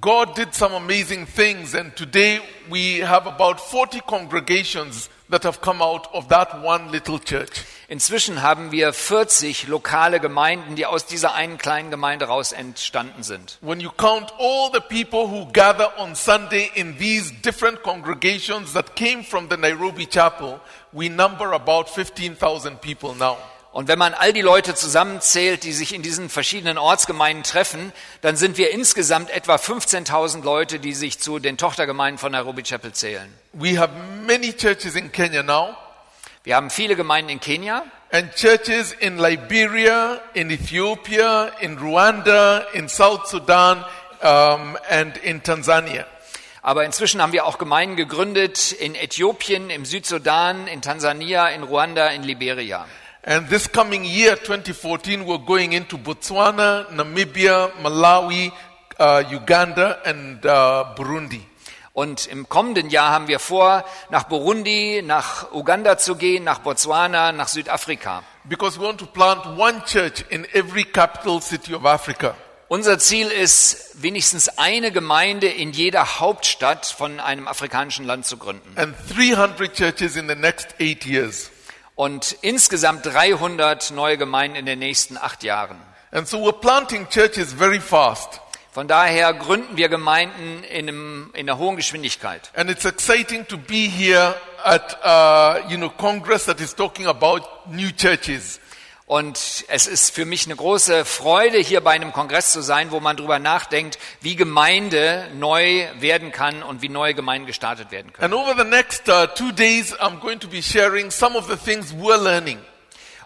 God 0.00 0.38
did 0.38 0.54
some 0.54 0.72
amazing 0.72 1.26
things, 1.26 1.74
and 1.74 1.96
today 1.96 2.40
we 2.70 3.04
have 3.04 3.28
about 3.28 3.60
40 3.60 4.06
congregations 4.06 5.10
that 5.30 5.42
have 5.44 5.60
come 5.60 5.82
out 5.82 6.06
of 6.14 6.28
that 6.28 6.62
one 6.62 6.92
little 6.92 7.18
church. 7.18 7.64
Inzwischen 7.88 8.40
haben 8.40 8.70
wir 8.70 8.92
40 8.92 9.66
lokale 9.66 10.20
Gemeinden, 10.20 10.76
die 10.76 10.86
aus 10.86 11.06
dieser 11.06 11.34
einen 11.34 11.58
kleinen 11.58 11.90
Gemeinde 11.90 12.26
raus 12.26 12.52
entstanden 12.52 13.24
sind. 13.24 13.58
When 13.60 13.80
you 13.80 13.90
count 13.90 14.32
all 14.38 14.70
the 14.72 14.78
people 14.78 15.26
who 15.26 15.50
gather 15.52 15.98
on 15.98 16.14
Sunday 16.14 16.70
in 16.76 16.96
these 16.98 17.32
different 17.42 17.82
congregations 17.82 18.74
that 18.74 18.94
came 18.94 19.24
from 19.24 19.48
the 19.50 19.56
Nairobi 19.56 20.06
chapel, 20.06 20.60
we 20.92 21.08
number 21.08 21.52
about 21.52 21.88
15,000 21.90 22.80
people 22.80 23.12
now. 23.16 23.38
Und 23.72 23.88
wenn 23.88 23.98
man 23.98 24.12
all 24.12 24.34
die 24.34 24.42
Leute 24.42 24.74
zusammenzählt, 24.74 25.64
die 25.64 25.72
sich 25.72 25.94
in 25.94 26.02
diesen 26.02 26.28
verschiedenen 26.28 26.76
Ortsgemeinden 26.76 27.42
treffen, 27.42 27.92
dann 28.20 28.36
sind 28.36 28.58
wir 28.58 28.70
insgesamt 28.70 29.30
etwa 29.30 29.56
15.000 29.56 30.44
Leute, 30.44 30.78
die 30.78 30.92
sich 30.92 31.18
zu 31.18 31.38
den 31.38 31.56
Tochtergemeinden 31.56 32.18
von 32.18 32.32
Nairobi 32.32 32.62
Chapel 32.62 32.92
zählen. 32.92 33.32
We 33.54 33.78
have 33.78 33.92
many 34.26 34.52
churches 34.52 34.94
in 34.94 35.10
Kenya 35.10 35.42
now, 35.42 35.74
Wir 36.44 36.56
haben 36.56 36.70
viele 36.70 36.96
Gemeinden 36.96 37.30
in 37.30 37.40
Kenia 37.40 37.84
and 38.10 38.34
churches 38.34 38.92
in 38.92 39.16
Liberia, 39.16 40.20
in 40.34 40.50
Ethiopia, 40.50 41.52
in 41.60 41.78
Rwanda, 41.78 42.66
in 42.72 42.88
South 42.88 43.28
Sudan, 43.28 43.84
um, 44.20 44.76
and 44.90 45.16
in 45.18 45.44
Tanzania. 45.44 46.04
Aber 46.60 46.84
inzwischen 46.84 47.22
haben 47.22 47.32
wir 47.32 47.46
auch 47.46 47.58
Gemeinden 47.58 47.94
gegründet 47.94 48.72
in 48.72 48.96
Äthiopien, 48.96 49.70
im 49.70 49.84
Südsudan, 49.84 50.66
in 50.66 50.82
Tansania, 50.82 51.48
in 51.48 51.62
Ruanda, 51.62 52.08
in 52.08 52.24
Liberia. 52.24 52.86
And 53.24 53.48
this 53.48 53.68
coming 53.70 54.04
year, 54.04 54.34
2014, 54.36 55.24
we're 55.24 55.38
going 55.38 55.72
into 55.72 55.96
Botswana, 55.96 56.86
Namibia, 56.90 57.70
Malawi, 57.80 58.50
uh, 58.98 59.22
Uganda, 59.30 60.00
and 60.04 60.44
uh, 60.44 60.92
Burundi. 60.96 61.40
Und 61.94 62.26
im 62.26 62.48
kommenden 62.48 62.90
Jahr 62.90 63.10
haben 63.12 63.28
wir 63.28 63.38
vor, 63.38 63.84
nach 64.10 64.24
Burundi, 64.24 65.02
nach 65.04 65.52
Uganda 65.52 65.98
zu 65.98 66.16
gehen, 66.16 66.42
nach 66.42 66.60
Botswana, 66.60 67.30
nach 67.32 67.48
Südafrika. 67.48 68.22
because 68.48 68.76
we 68.76 68.82
want 68.84 68.98
to 68.98 69.06
plant 69.06 69.46
one 69.56 69.84
church 69.84 70.24
in 70.30 70.44
every 70.52 70.82
capital 70.84 71.40
city 71.40 71.74
of 71.74 71.84
Africa. 71.86 72.34
Unser 72.66 72.98
Ziel 72.98 73.28
ist, 73.28 74.02
wenigstens 74.02 74.48
eine 74.58 74.90
Gemeinde 74.90 75.46
in 75.46 75.70
jeder 75.72 76.18
Hauptstadt 76.18 76.86
von 76.86 77.20
einem 77.20 77.46
afrikanischen 77.46 78.04
Land 78.04 78.26
zu 78.26 78.36
gründen. 78.36 78.74
and 78.76 78.96
300 79.14 79.72
churches 79.72 80.16
in 80.16 80.26
the 80.26 80.34
next 80.34 80.74
eight 80.80 81.04
years. 81.06 81.51
Und 81.94 82.36
insgesamt 82.40 83.06
300 83.06 83.90
neue 83.90 84.16
Gemeinden 84.16 84.56
in 84.56 84.66
den 84.66 84.78
nächsten 84.78 85.16
acht 85.16 85.42
Jahren. 85.42 85.76
And 86.10 86.28
so 86.28 86.38
we're 86.38 86.52
planting 86.52 87.08
churches 87.08 87.52
very 87.52 87.80
fast. 87.80 88.40
Von 88.72 88.88
daher 88.88 89.34
gründen 89.34 89.76
wir 89.76 89.90
Gemeinden 89.90 90.64
in, 90.64 90.88
einem, 90.88 91.30
in 91.34 91.48
einer 91.48 91.58
hohen 91.58 91.76
Geschwindigkeit. 91.76 92.50
And 92.54 92.70
it's 92.70 92.86
exciting 92.86 93.46
to 93.48 93.58
be 93.58 93.86
here 93.86 94.34
at, 94.64 94.96
uh, 95.04 95.68
you 95.68 95.76
know, 95.76 95.90
Congress 95.90 96.46
that 96.46 96.58
is 96.58 96.74
talking 96.74 97.06
about 97.06 97.42
new 97.66 97.90
churches. 97.92 98.60
Und 99.06 99.64
es 99.68 99.86
ist 99.86 100.14
für 100.14 100.24
mich 100.24 100.46
eine 100.46 100.56
große 100.56 101.04
Freude, 101.04 101.58
hier 101.58 101.80
bei 101.80 101.90
einem 101.90 102.12
Kongress 102.12 102.52
zu 102.52 102.62
sein, 102.62 102.90
wo 102.92 103.00
man 103.00 103.16
darüber 103.16 103.38
nachdenkt, 103.38 103.98
wie 104.20 104.36
Gemeinde 104.36 105.28
neu 105.34 105.86
werden 105.98 106.32
kann 106.32 106.62
und 106.62 106.82
wie 106.82 106.88
neue 106.88 107.14
Gemeinden 107.14 107.46
gestartet 107.46 107.90
werden 107.90 108.12
können. 108.12 108.32
And 108.32 108.34
over 108.34 108.54
the 108.56 108.68
next 108.68 109.08
uh, 109.08 109.26
two 109.26 109.52
days, 109.52 109.94
I'm 109.98 110.20
going 110.20 110.38
to 110.40 110.48
be 110.48 110.62
sharing 110.62 111.10
some 111.10 111.36
of 111.36 111.48
the 111.48 111.56
things 111.56 111.92
we're 111.92 112.22
learning. 112.22 112.58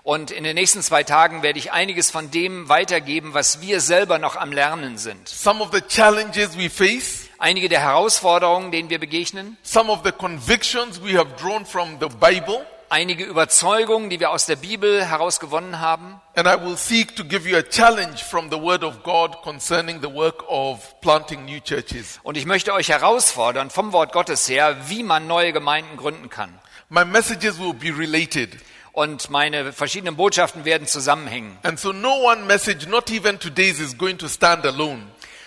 Und 0.03 0.31
in 0.31 0.45
den 0.45 0.55
nächsten 0.55 0.83
zwei 0.83 1.03
Tagen 1.03 1.43
werde 1.43 1.59
ich 1.59 1.73
einiges 1.73 2.11
von 2.13 2.31
dem 2.31 2.69
weitergeben, 2.69 3.35
was 3.35 3.61
wir 3.61 3.81
selber 3.81 4.19
noch 4.19 4.37
am 4.37 4.53
Lernen 4.53 4.99
sind. 4.99 5.29
Some 5.29 5.61
of 5.61 5.71
the 5.73 5.81
challenges 5.81 6.57
we 6.57 6.71
face, 6.71 7.27
Einige 7.39 7.69
der 7.69 7.81
Herausforderungen, 7.81 8.73
denen 8.73 8.89
wir 8.89 8.99
begegnen, 8.99 9.59
some 9.63 9.93
of 9.93 10.01
the 10.05 10.13
convictions 10.13 11.03
we 11.03 11.19
have 11.19 11.37
drawn 11.39 11.67
from 11.67 11.99
the 12.01 12.09
Bible, 12.19 12.65
einige 12.89 13.25
Überzeugungen, 13.25 14.11
die 14.11 14.21
wir 14.21 14.31
aus 14.31 14.47
der 14.47 14.57
Bibel 14.57 15.05
herausgewonnen 15.05 15.81
haben. 15.81 16.21
and 16.35 16.47
I 16.47 16.55
will 16.55 16.77
seek 16.77 17.17
to 17.17 17.25
give 17.25 17.49
you 17.49 17.57
a 17.57 17.63
challenge 17.63 18.19
from 18.23 18.51
the 18.51 18.61
Word 18.61 18.85
of 18.85 19.03
God 19.03 19.43
concerning 19.43 20.01
the 20.03 20.13
work 20.13 20.45
of 20.49 21.01
planting 21.01 21.45
new 21.45 21.61
churches. 21.61 22.21
Und 22.23 22.37
ich 22.37 22.45
möchte 22.47 22.73
euch 22.73 22.91
herausfordern 22.91 23.71
vom 23.71 23.93
Wort 23.93 24.13
Gottes 24.13 24.49
her, 24.49 24.77
wie 24.89 25.03
man 25.03 25.27
neue 25.27 25.53
Gemeinden 25.53 25.97
gründen 25.97 26.29
kann. 26.29 26.59
My 26.89 27.05
messages 27.05 27.59
will 27.59 27.75
be 27.75 27.89
related. 27.97 28.51
Und 28.93 29.29
meine 29.29 29.73
verschiedenen 29.75 30.17
Botschaften 30.17 30.65
werden 30.65 30.87
zusammenhängen. 30.87 31.59
So 31.77 31.93
no 31.93 32.15
one 32.31 32.45
message, 32.45 32.87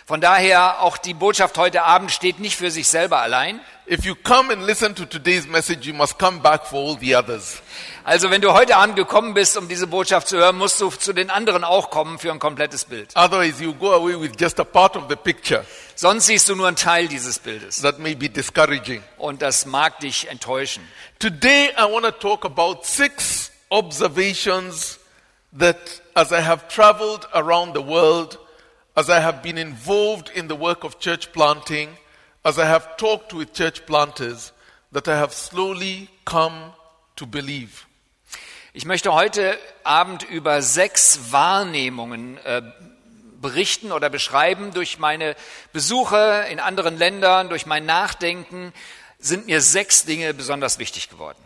Von 0.09 0.21
daher, 0.21 0.81
auch 0.81 0.97
die 0.97 1.13
Botschaft 1.13 1.55
heute 1.59 1.83
Abend 1.83 2.09
steht 2.09 2.39
nicht 2.39 2.55
für 2.55 2.71
sich 2.71 2.87
selber 2.87 3.19
allein. 3.19 3.59
If 3.87 4.05
you 4.05 4.15
come 4.15 4.51
and 4.51 4.63
listen 4.63 4.95
to 4.95 5.05
today's 5.05 5.45
message, 5.45 5.85
you 5.85 5.93
must 5.93 6.17
come 6.17 6.39
back 6.39 6.65
for 6.65 6.79
all 6.79 6.97
the 6.99 7.15
others. 7.15 7.61
Also 8.03 8.31
wenn 8.31 8.41
du 8.41 8.51
heute 8.53 8.75
Abend 8.75 8.95
gekommen 8.95 9.35
bist, 9.35 9.55
um 9.55 9.67
diese 9.67 9.85
Botschaft 9.85 10.27
zu 10.27 10.37
hören, 10.37 10.57
musst 10.57 10.81
du 10.81 10.89
zu 10.89 11.13
den 11.13 11.29
anderen 11.29 11.63
auch 11.63 11.91
kommen 11.91 12.17
für 12.17 12.31
ein 12.31 12.39
komplettes 12.39 12.85
Bild. 12.85 13.15
Otherwise, 13.15 13.63
you 13.63 13.71
go 13.75 13.93
away 13.93 14.19
with 14.19 14.31
just 14.39 14.59
a 14.59 14.63
part 14.63 14.97
of 14.97 15.03
the 15.09 15.15
picture. 15.15 15.63
Sonst 15.93 16.25
siehst 16.25 16.49
du 16.49 16.55
nur 16.55 16.65
einen 16.65 16.75
Teil 16.75 17.07
dieses 17.07 17.37
Bildes. 17.37 17.83
That 17.83 17.99
may 17.99 18.15
be 18.15 18.29
discouraging. 18.29 19.03
Und 19.19 19.43
das 19.43 19.67
mag 19.67 19.99
dich 19.99 20.27
enttäuschen. 20.27 20.81
Today, 21.19 21.69
I 21.77 21.83
want 21.83 22.05
to 22.05 22.11
talk 22.11 22.45
about 22.45 22.79
six 22.81 23.51
observations 23.69 24.97
that, 25.55 25.77
as 26.15 26.31
I 26.31 26.41
have 26.41 26.67
traveled 26.67 27.27
around 27.31 27.75
the 27.75 27.85
world, 27.85 28.39
as 28.99 29.09
I 29.09 29.21
have 29.21 29.41
been 29.41 29.57
involved 29.57 30.29
in 30.35 30.49
the 30.49 30.57
work 30.57 30.83
of 30.83 30.99
church 30.99 31.31
planting, 31.31 31.87
as 32.43 32.59
I 32.59 32.65
have 32.65 32.97
talked 32.97 33.33
with 33.33 33.53
church 33.53 33.85
planters, 33.85 34.51
that 34.91 35.07
I 35.07 35.15
have 35.15 35.33
slowly 35.33 36.09
come 36.25 36.73
to 37.15 37.25
believe. 37.25 37.85
Ich 38.73 38.83
möchte 38.83 39.13
heute 39.13 39.57
Abend 39.85 40.23
über 40.23 40.61
sechs 40.61 41.31
Wahrnehmungen 41.31 42.39
äh, 42.43 42.61
berichten 43.39 43.93
oder 43.93 44.09
beschreiben. 44.09 44.73
Durch 44.73 44.99
meine 44.99 45.37
Besuche 45.71 46.47
in 46.51 46.59
anderen 46.59 46.97
Ländern, 46.97 47.47
durch 47.47 47.65
mein 47.65 47.85
Nachdenken 47.85 48.73
sind 49.17 49.45
mir 49.45 49.61
sechs 49.61 50.03
Dinge 50.03 50.33
besonders 50.33 50.77
wichtig 50.77 51.09
geworden. 51.09 51.41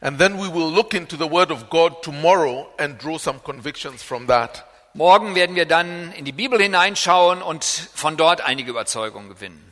And 0.00 0.16
then 0.16 0.38
we 0.38 0.48
will 0.48 0.72
look 0.72 0.94
into 0.94 1.16
the 1.16 1.28
Word 1.28 1.50
of 1.50 1.70
God 1.70 2.02
tomorrow 2.02 2.68
and 2.78 3.02
draw 3.02 3.18
some 3.18 3.40
convictions 3.40 4.00
from 4.00 4.28
that. 4.28 4.64
Morgen 4.94 5.34
werden 5.34 5.56
wir 5.56 5.64
dann 5.64 6.12
in 6.12 6.26
die 6.26 6.32
Bibel 6.32 6.60
hineinschauen 6.60 7.40
und 7.40 7.64
von 7.64 8.18
dort 8.18 8.42
einige 8.42 8.70
Überzeugungen 8.70 9.30
gewinnen. 9.30 9.70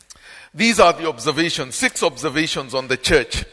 These 0.56 0.82
are 0.82 0.96
the 0.98 1.06
observations, 1.06 1.78
six 1.78 2.02
observations 2.02 2.72
on 2.72 2.88
the 2.88 2.96
church. 2.96 3.44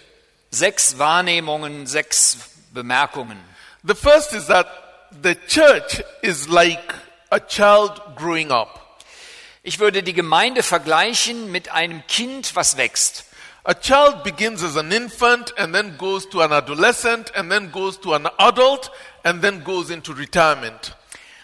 Sechs 0.49 0.97
Wahrnehmungen, 0.97 1.85
sechs 1.85 2.37
Bemerkungen. 2.73 3.37
The 3.83 3.95
first 3.95 4.31
is 4.31 4.47
that 4.47 4.65
the 5.21 5.35
church 5.47 6.01
is 6.21 6.47
like 6.47 6.95
a 7.31 7.39
child 7.41 8.01
growing 8.15 8.49
up. 8.49 9.01
Ich 9.61 9.79
würde 9.79 10.03
die 10.03 10.13
Gemeinde 10.13 10.63
vergleichen 10.63 11.51
mit 11.51 11.69
einem 11.69 12.01
Kind, 12.07 12.55
was 12.55 12.77
wächst. 12.77 13.25
A 13.65 13.73
child 13.73 14.23
begins 14.23 14.63
as 14.63 14.77
an 14.77 14.93
infant 14.93 15.53
and 15.57 15.75
then 15.75 15.97
goes 15.97 16.29
to 16.29 16.39
an 16.39 16.53
adolescent 16.53 17.35
and 17.35 17.51
then 17.51 17.73
goes 17.73 17.99
to 17.99 18.13
an 18.13 18.25
adult 18.37 18.89
and 19.23 19.41
then 19.41 19.65
goes 19.65 19.89
into 19.89 20.13
retirement. 20.13 20.95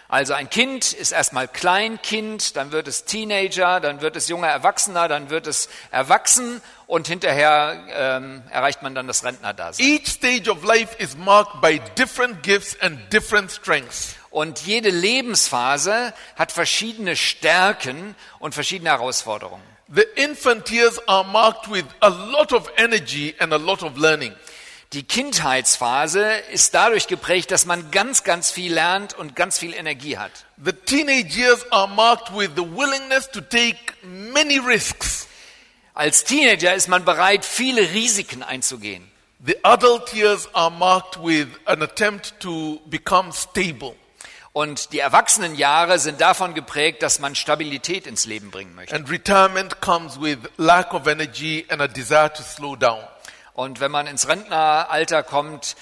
Also 0.08 0.34
ein 0.34 0.50
Kind 0.50 0.92
ist 0.92 1.12
erstmal 1.12 1.48
Kleinkind, 1.48 2.56
dann 2.56 2.72
wird 2.72 2.88
es 2.88 3.04
Teenager, 3.04 3.80
dann 3.80 4.02
wird 4.02 4.16
es 4.16 4.28
junger 4.28 4.48
Erwachsener, 4.48 5.08
dann 5.08 5.30
wird 5.30 5.46
es 5.46 5.68
erwachsen 5.90 6.60
und 6.86 7.08
hinterher 7.08 7.82
ähm, 7.90 8.42
erreicht 8.50 8.82
man 8.82 8.94
dann 8.94 9.06
das 9.06 9.24
Rentnerdasein. 9.24 9.84
Each 9.84 10.06
stage 10.06 10.50
of 10.50 10.62
life 10.62 10.94
is 10.98 11.16
marked 11.16 11.60
by 11.62 11.80
different 11.98 12.42
gifts 12.42 12.78
and 12.80 13.00
different 13.12 13.50
strengths. 13.50 14.14
Und 14.30 14.60
jede 14.66 14.90
Lebensphase 14.90 16.12
hat 16.36 16.52
verschiedene 16.52 17.16
Stärken 17.16 18.14
und 18.40 18.54
verschiedene 18.54 18.90
Herausforderungen. 18.90 19.62
The 19.88 20.02
infant 20.16 20.70
years 20.70 20.98
are 21.06 21.24
marked 21.24 21.70
with 21.70 21.84
a 22.00 22.08
lot 22.08 22.52
of 22.52 22.70
energy 22.76 23.34
and 23.38 23.52
a 23.52 23.58
lot 23.58 23.82
of 23.82 23.96
learning. 23.96 24.34
Die 24.94 25.02
Kindheitsphase 25.02 26.24
ist 26.52 26.72
dadurch 26.72 27.08
geprägt, 27.08 27.50
dass 27.50 27.66
man 27.66 27.90
ganz, 27.90 28.22
ganz 28.22 28.52
viel 28.52 28.72
lernt 28.72 29.12
und 29.14 29.34
ganz 29.34 29.58
viel 29.58 29.74
Energie 29.74 30.18
hat. 30.18 30.30
The 30.64 30.70
teenage 30.72 31.36
years 31.36 31.66
are 31.72 31.88
marked 31.88 32.32
with 32.32 32.50
the 32.54 32.62
willingness 32.62 33.28
to 33.32 33.40
take 33.40 33.76
many 34.04 34.58
risks. 34.58 35.26
Als 35.94 36.22
Teenager 36.22 36.72
ist 36.74 36.86
man 36.86 37.04
bereit, 37.04 37.44
viele 37.44 37.92
Risiken 37.92 38.44
einzugehen. 38.44 39.10
The 39.44 39.56
adult 39.64 40.14
years 40.14 40.48
are 40.52 40.70
marked 40.70 41.18
with 41.20 41.48
an 41.64 41.82
attempt 41.82 42.38
to 42.38 42.80
become 42.86 43.32
stable. 43.32 43.96
Und 44.52 44.92
die 44.92 45.00
Erwachsenenjahre 45.00 45.98
sind 45.98 46.20
davon 46.20 46.54
geprägt, 46.54 47.02
dass 47.02 47.18
man 47.18 47.34
Stabilität 47.34 48.06
ins 48.06 48.26
Leben 48.26 48.52
bringen 48.52 48.76
möchte. 48.76 48.94
And 48.94 49.10
retirement 49.10 49.80
comes 49.80 50.20
with 50.20 50.38
lack 50.56 50.94
of 50.94 51.08
energy 51.08 51.66
and 51.68 51.82
a 51.82 51.88
desire 51.88 52.32
to 52.32 52.44
slow 52.44 52.76
down. 52.76 53.00
Und 53.54 53.80
wenn 53.80 53.90
man 53.90 54.06
ins 54.06 54.28
Rentneralter 54.28 55.22
kommt, 55.22 55.76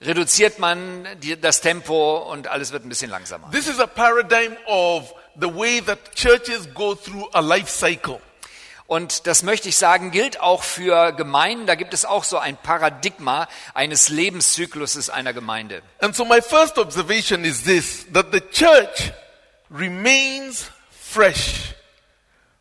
reduziert 0.00 0.58
man 0.58 1.06
die, 1.20 1.40
das 1.40 1.60
Tempo 1.60 2.18
und 2.18 2.48
alles 2.48 2.72
wird 2.72 2.84
ein 2.84 2.88
bisschen 2.88 3.10
langsamer. 3.10 3.50
This 3.50 3.68
is 3.68 3.78
a 3.78 3.86
paradigm 3.86 4.56
of 4.66 5.14
the 5.38 5.54
way 5.54 5.80
that 5.82 6.14
churches 6.14 6.72
go 6.74 6.94
through 6.94 7.28
a 7.32 7.40
life 7.40 7.70
cycle. 7.70 8.20
Und 8.86 9.26
das 9.26 9.42
möchte 9.42 9.68
ich 9.68 9.76
sagen, 9.76 10.10
gilt 10.10 10.40
auch 10.40 10.62
für 10.62 11.12
Gemeinden. 11.12 11.66
Da 11.66 11.74
gibt 11.74 11.92
es 11.92 12.06
auch 12.06 12.24
so 12.24 12.38
ein 12.38 12.56
Paradigma 12.56 13.46
eines 13.74 14.08
Lebenszykluses 14.08 15.10
einer 15.10 15.34
Gemeinde. 15.34 15.82
And 16.00 16.16
so 16.16 16.24
my 16.24 16.40
first 16.40 16.78
observation 16.78 17.44
is 17.44 17.64
this, 17.64 18.06
that 18.14 18.28
the 18.32 18.40
church 18.40 19.12
remains 19.68 20.70
fresh 20.90 21.74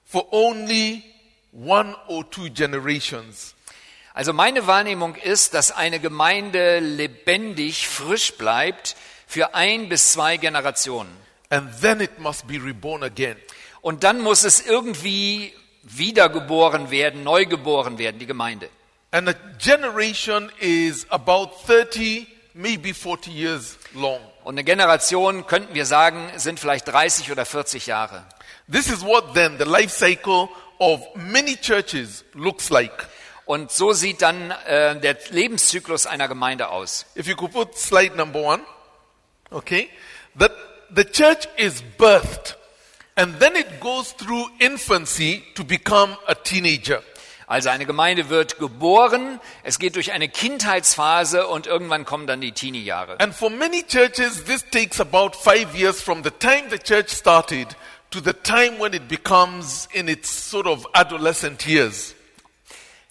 for 0.06 0.28
only 0.32 1.06
one 1.54 1.96
or 2.08 2.30
two 2.30 2.50
generations. 2.50 3.56
Also 4.18 4.34
meine 4.34 4.66
Wahrnehmung 4.66 5.14
ist, 5.14 5.54
dass 5.54 5.70
eine 5.70 6.00
Gemeinde 6.00 6.80
lebendig, 6.80 7.88
frisch 7.88 8.34
bleibt 8.34 8.96
für 9.28 9.54
ein 9.54 9.90
bis 9.90 10.14
zwei 10.14 10.38
Generationen. 10.38 11.16
And 11.52 11.70
then 11.82 12.02
it 12.02 12.18
must 12.18 12.48
be 12.48 12.56
reborn 12.56 13.04
again. 13.04 13.36
Und 13.80 14.04
dann 14.04 14.20
muss 14.20 14.44
es 14.44 14.66
irgendwie 14.66 15.54
wiedergeboren 15.84 16.90
werden, 16.90 17.22
neu 17.22 17.46
geboren 17.46 18.00
werden, 18.00 18.18
die 18.18 18.26
Gemeinde. 18.26 18.70
And 19.12 19.30
a 19.30 19.36
generation 19.60 20.52
is 20.60 21.06
about 21.12 21.52
30, 21.68 22.26
maybe 22.56 22.96
40 22.96 23.32
years 23.32 23.78
long. 23.94 24.20
Und 24.44 24.56
eine 24.56 24.64
Generation, 24.64 25.46
könnten 25.46 25.76
wir 25.76 25.86
sagen, 25.86 26.32
sind 26.38 26.60
vielleicht 26.60 26.88
30 26.88 27.32
oder 27.32 27.46
40 27.46 27.86
Jahre. 27.86 28.26
This 28.68 28.88
is 28.88 29.04
what 29.04 29.36
then 29.36 29.60
the 29.60 29.66
life 29.66 29.96
cycle 29.96 30.50
of 30.80 31.02
many 31.14 31.56
churches 31.56 32.26
looks 32.34 32.72
like. 32.72 33.08
Und 33.48 33.72
so 33.72 33.94
sieht 33.94 34.22
dann 34.22 34.52
äh, 34.52 35.00
der 35.00 35.18
Lebenszyklus 35.30 36.06
einer 36.06 36.28
Gemeinde 36.28 36.68
aus. 36.68 37.06
If 37.16 37.28
you 37.28 37.36
could 37.36 37.54
put 37.54 37.78
slide 37.78 38.16
number 38.18 38.42
one, 38.42 38.62
okay, 39.52 39.90
that 40.38 40.52
the 40.94 41.06
church 41.06 41.48
is 41.56 41.82
birthed 41.98 42.58
and 43.16 43.40
then 43.40 43.56
it 43.56 43.80
goes 43.80 44.14
through 44.18 44.50
infancy 44.60 45.44
to 45.56 45.64
become 45.64 46.18
a 46.28 46.36
teenager. 46.36 47.02
Also 47.48 47.70
eine 47.70 47.86
Gemeinde 47.86 48.28
wird 48.28 48.60
geboren, 48.60 49.40
es 49.64 49.80
geht 49.80 49.96
durch 49.96 50.12
eine 50.12 50.28
Kindheitsphase 50.28 51.48
und 51.48 51.66
irgendwann 51.68 52.04
kommen 52.04 52.28
dann 52.28 52.42
die 52.42 52.52
Teenie-Jahre. 52.52 53.18
And 53.22 53.34
for 53.34 53.50
many 53.50 53.84
churches, 53.84 54.44
this 54.44 54.66
takes 54.70 55.00
about 55.00 55.32
five 55.34 55.74
years 55.74 56.02
from 56.02 56.22
the 56.22 56.32
time 56.32 56.70
the 56.70 56.78
church 56.78 57.08
started 57.08 57.70
to 58.12 58.20
the 58.20 58.34
time 58.34 58.78
when 58.78 58.94
it 58.94 59.08
becomes 59.08 59.88
in 59.94 60.10
its 60.10 60.30
sort 60.30 60.68
of 60.68 60.86
adolescent 60.94 61.66
years. 61.66 62.14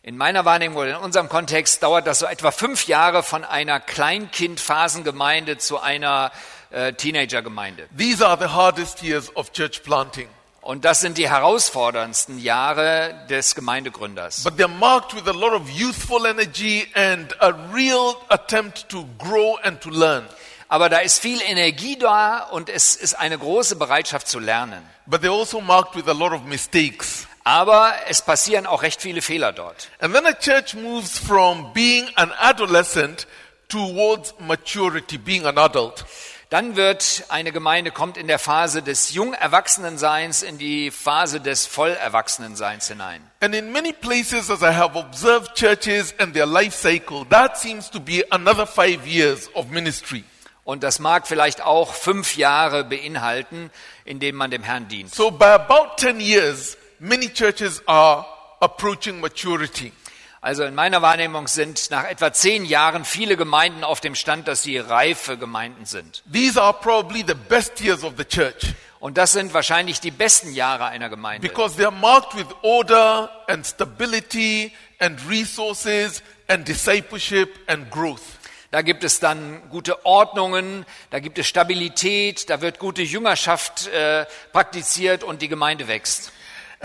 In 0.07 0.17
meiner 0.17 0.45
Wahrnehmung 0.45 0.77
oder 0.79 0.99
in 0.99 1.03
unserem 1.03 1.29
Kontext 1.29 1.83
dauert 1.83 2.07
das 2.07 2.21
so 2.21 2.27
etwa 2.27 2.53
fünf 2.53 2.87
Jahre 2.87 3.25
von 3.25 3.43
einer 3.43 3.81
Kleinkind-Phasengemeinde 3.81 5.59
zu 5.59 5.81
einer 5.81 6.31
äh, 6.71 6.93
Teenager-Gemeinde. 6.93 7.89
These 7.99 8.25
are 8.25 8.39
the 8.39 8.55
hardest 8.55 9.03
years 9.03 9.35
of 9.35 9.51
church 9.51 9.83
planting. 9.83 10.29
Und 10.61 10.85
das 10.85 11.01
sind 11.01 11.19
die 11.19 11.29
herausforderndsten 11.29 12.39
Jahre 12.39 13.27
des 13.29 13.57
Gemeindegründers. 13.57 14.45
But 14.45 14.55
they're 14.57 14.69
marked 14.69 15.17
with 15.17 15.27
a 15.27 15.37
lot 15.37 15.53
of 15.53 15.69
youthful 15.69 16.25
energy 16.25 16.87
and 16.95 17.35
a 17.43 17.53
real 17.75 18.15
attempt 18.29 18.89
to 18.91 19.09
grow 19.19 19.59
and 19.65 19.81
to 19.81 19.91
learn. 19.91 20.25
Aber 20.69 20.89
da 20.89 20.99
ist 20.99 21.19
viel 21.19 21.41
Energie 21.43 21.99
da 21.99 22.45
und 22.53 22.69
es 22.69 22.95
ist 22.95 23.15
eine 23.15 23.39
große 23.39 23.75
Bereitschaft 23.75 24.29
zu 24.29 24.39
lernen. 24.39 24.89
But 25.07 25.23
they're 25.23 25.37
also 25.37 25.61
marked 25.61 25.97
with 25.97 26.07
a 26.07 26.15
lot 26.17 26.31
of 26.33 26.45
mistakes. 26.45 27.27
Aber 27.47 27.95
es 28.09 28.23
passieren 28.23 28.67
auch 28.67 28.83
recht 28.83 29.01
viele 29.01 29.23
Fehler 29.23 29.53
dort. 29.53 29.89
And 30.01 30.13
then 30.13 30.27
a 30.27 30.33
church 30.33 30.75
moves 30.75 31.17
from 31.17 31.73
being 31.73 32.09
an 32.17 32.33
adolescent 32.41 33.29
towards 33.69 34.35
maturity, 34.41 35.17
being 35.17 35.47
an 35.47 35.57
adult. 35.57 36.05
Dann 36.51 36.75
wird 36.75 37.23
eine 37.29 37.53
Gemeinde 37.53 37.93
kommt 37.93 38.17
in 38.17 38.27
der 38.27 38.41
Phase 38.41 38.83
des 38.83 39.15
Jungerwachsenenseins 39.15 40.43
in 40.43 40.59
die 40.59 40.91
Phase 40.91 41.41
des 41.41 41.67
Vollerwachsenenseins 41.67 42.89
hinein. 42.89 43.23
And 43.39 43.55
in 43.55 43.71
many 43.71 43.93
places, 43.93 44.51
as 44.51 44.63
I 44.63 44.73
have 44.73 44.99
observed 44.99 45.55
churches 45.55 46.17
and 46.19 46.35
their 46.35 46.47
life 46.47 46.77
cycle, 46.77 47.25
that 47.31 47.57
seems 47.57 47.89
to 47.93 48.01
be 48.01 48.25
another 48.31 48.67
five 48.67 49.07
years 49.07 49.49
of 49.55 49.71
ministry. 49.71 50.25
Und 50.65 50.83
das 50.83 50.99
mag 50.99 51.29
vielleicht 51.29 51.61
auch 51.61 51.95
fünf 51.95 52.37
Jahre 52.37 52.83
beinhalten, 52.83 53.71
in 54.05 54.19
denen 54.19 54.37
man 54.37 54.51
dem 54.51 54.65
Herrn 54.65 54.89
dient. 54.89 55.15
So 55.15 55.31
by 55.31 55.45
about 55.45 55.95
10 55.99 56.19
years, 56.19 56.77
many 56.99 57.29
churches 57.33 57.83
are 57.87 58.27
approaching 58.61 59.21
maturity. 59.21 59.93
Also 60.41 60.65
in 60.65 60.75
meiner 60.75 61.03
Wahrnehmung 61.03 61.49
sind 61.49 61.91
nach 61.91 62.05
etwa 62.05 62.33
zehn 62.33 62.65
Jahren 62.65 63.05
viele 63.05 63.37
Gemeinden 63.37 63.83
auf 63.83 64.01
dem 64.01 64.15
Stand, 64.15 64.47
dass 64.47 64.63
sie 64.63 64.79
reife 64.79 65.37
Gemeinden 65.39 65.87
sind. 65.87 66.23
These 66.33 66.61
are 66.61 66.73
probably 66.75 67.25
the 67.27 67.35
best 67.35 67.81
years 67.81 68.05
of 68.05 68.15
the 68.17 68.25
church 68.25 68.75
Und 69.01 69.19
das 69.19 69.33
sind 69.33 69.53
wahrscheinlich 69.55 70.01
die 70.01 70.11
besten 70.11 70.53
Jahre 70.55 70.87
einer 70.87 71.09
Gemeinde. 71.09 71.47
because 71.47 71.77
they 71.77 71.85
are 71.85 71.95
marked 71.95 72.35
with 72.37 72.47
order 72.63 73.31
and 73.49 73.67
stability 73.67 74.73
and 75.01 75.19
resources 75.29 76.23
and 76.49 76.67
discipleship 76.67 77.51
and 77.67 77.91
growth. 77.91 78.23
Da 78.71 78.83
gibt 78.83 79.05
es 79.05 79.21
dann 79.21 79.63
gute 79.71 80.05
Ordnungen, 80.05 80.85
da 81.11 81.19
gibt 81.19 81.39
es 81.39 81.47
Stabilität, 81.47 82.51
da 82.51 82.61
wird 82.61 82.79
gute 82.79 83.03
Jüngerschaft 83.03 83.87
äh, 83.89 84.27
praktiziert 84.53 85.25
und 85.25 85.41
die 85.43 85.49
Gemeinde 85.49 85.89
wächst. 85.89 86.33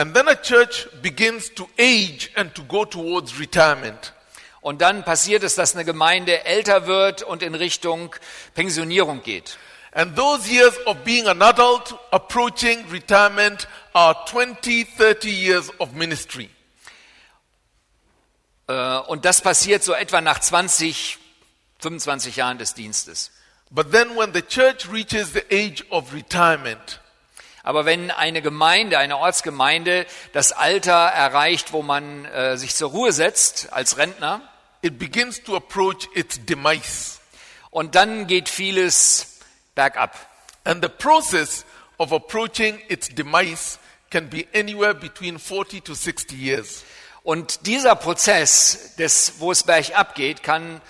And 0.01 0.15
then 0.15 0.27
a 0.27 0.35
church 0.35 0.87
begins 1.03 1.51
to 1.53 1.69
age 1.77 2.31
and 2.35 2.55
to 2.55 2.63
go 2.63 2.85
towards 2.85 3.39
retirement. 3.39 4.13
Und 4.61 4.81
dann 4.81 5.03
passiert 5.03 5.43
es, 5.43 5.53
dass 5.53 5.75
eine 5.75 5.85
Gemeinde 5.85 6.43
älter 6.43 6.87
wird 6.87 7.21
und 7.21 7.43
in 7.43 7.53
Richtung 7.53 8.15
Pensionierung 8.55 9.21
geht. 9.21 9.59
And 9.91 10.15
those 10.15 10.49
years 10.49 10.75
of 10.87 10.97
being 11.03 11.27
an 11.27 11.43
adult 11.43 11.93
approaching 12.09 12.83
retirement 12.89 13.67
are 13.93 14.15
20, 14.25 14.85
30 14.97 15.29
years 15.29 15.69
of 15.79 15.91
ministry. 15.91 16.49
Äh, 18.67 18.97
Und 19.05 19.23
das 19.23 19.41
passiert 19.41 19.83
so 19.83 19.93
etwa 19.93 20.19
nach 20.19 20.39
20, 20.39 21.19
25 21.77 22.37
Jahren 22.37 22.57
des 22.57 22.73
Dienstes. 22.73 23.29
But 23.69 23.91
then 23.91 24.17
when 24.17 24.33
the 24.33 24.41
church 24.41 24.91
reaches 24.91 25.33
the 25.33 25.43
age 25.51 25.85
of 25.91 26.11
retirement, 26.11 26.99
Aber 27.63 27.85
wenn 27.85 28.11
eine 28.11 28.41
Gemeinde, 28.41 28.97
eine 28.97 29.17
Ortsgemeinde 29.17 30.05
das 30.33 30.51
Alter 30.51 30.93
erreicht, 30.93 31.73
wo 31.73 31.81
man 31.81 32.25
äh, 32.25 32.57
sich 32.57 32.75
zur 32.75 32.89
Ruhe 32.89 33.11
setzt 33.11 33.71
als 33.71 33.97
Rentner, 33.97 34.41
it 34.81 34.97
begins 34.97 35.43
to 35.43 35.55
approach 35.55 36.07
its 36.15 36.43
demise. 36.45 37.19
und 37.69 37.95
dann 37.95 38.27
geht 38.27 38.49
vieles 38.49 39.39
bergab. 39.75 40.15
And 40.63 40.83
the 40.83 40.89
process 40.89 41.65
of 41.97 42.11
approaching 42.13 42.79
its 42.87 43.09
demise 43.09 43.79
can 44.09 44.29
be 44.29 44.45
anywhere 44.53 44.93
between 44.93 45.39
40 45.39 45.83
to 45.83 45.93
60 45.93 46.37
years. 46.37 46.83
Und 47.23 47.67
dieser 47.67 47.95
Prozess, 47.95 48.95
des, 48.97 49.33
wo 49.37 49.51
es 49.51 49.63
bergab 49.63 50.15
geht, 50.15 50.43
kann 50.43 50.81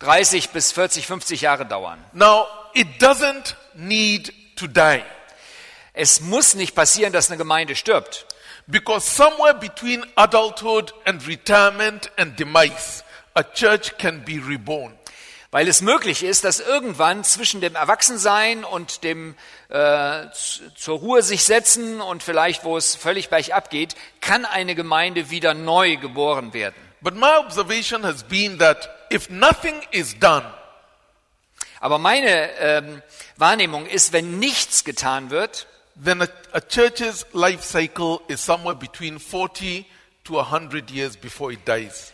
30 0.00 0.50
bis 0.50 0.72
40, 0.72 1.06
50 1.06 1.40
Jahre 1.40 1.66
dauern. 1.66 2.02
Now, 2.12 2.46
it 2.74 2.86
doesn't 3.00 3.54
need 3.74 4.32
to 4.56 4.66
die 4.66 5.02
Es 6.00 6.20
muss 6.22 6.54
nicht 6.54 6.74
passieren, 6.74 7.12
dass 7.12 7.28
eine 7.28 7.36
Gemeinde 7.36 7.76
stirbt. 7.76 8.26
because 8.66 9.04
somewhere 9.04 9.54
between 9.54 10.02
adulthood 10.16 10.92
and 11.04 11.26
retirement 11.26 12.10
and 12.16 12.36
demise, 12.36 13.02
a 13.34 13.42
church 13.42 13.98
can 13.98 14.24
be 14.24 14.38
reborn. 14.38 14.94
Weil 15.50 15.66
es 15.68 15.82
möglich 15.82 16.22
ist, 16.22 16.44
dass 16.44 16.60
irgendwann 16.60 17.24
zwischen 17.24 17.60
dem 17.60 17.74
Erwachsensein 17.74 18.62
und 18.62 19.02
dem 19.02 19.34
äh, 19.68 20.26
zur 20.76 20.98
Ruhe 21.00 21.22
sich 21.22 21.44
setzen 21.44 22.00
und 22.00 22.22
vielleicht, 22.22 22.64
wo 22.64 22.76
es 22.76 22.94
völlig 22.94 23.28
bergab 23.28 23.68
geht, 23.68 23.96
kann 24.20 24.44
eine 24.44 24.74
Gemeinde 24.74 25.28
wieder 25.28 25.52
neu 25.54 25.96
geboren 25.96 26.54
werden. 26.54 26.76
But 27.00 27.16
my 27.16 27.36
observation 27.44 28.04
has 28.04 28.22
been 28.22 28.58
that 28.58 28.88
if 29.12 29.28
nothing 29.28 29.82
is 29.90 30.16
done, 30.18 30.46
Aber 31.80 31.98
meine 31.98 32.50
ähm, 32.58 33.02
Wahrnehmung 33.36 33.86
ist, 33.86 34.12
wenn 34.12 34.38
nichts 34.38 34.84
getan 34.84 35.30
wird, 35.30 35.66
then 35.96 36.22
a, 36.22 36.28
a 36.52 36.60
church's 36.60 37.26
life 37.32 37.62
cycle 37.62 38.22
is 38.28 38.40
somewhere 38.40 38.74
between 38.74 39.18
40 39.18 39.86
to 40.24 40.34
100 40.34 40.90
years 40.90 41.16
before 41.16 41.52
it 41.52 41.64
dies. 41.64 42.12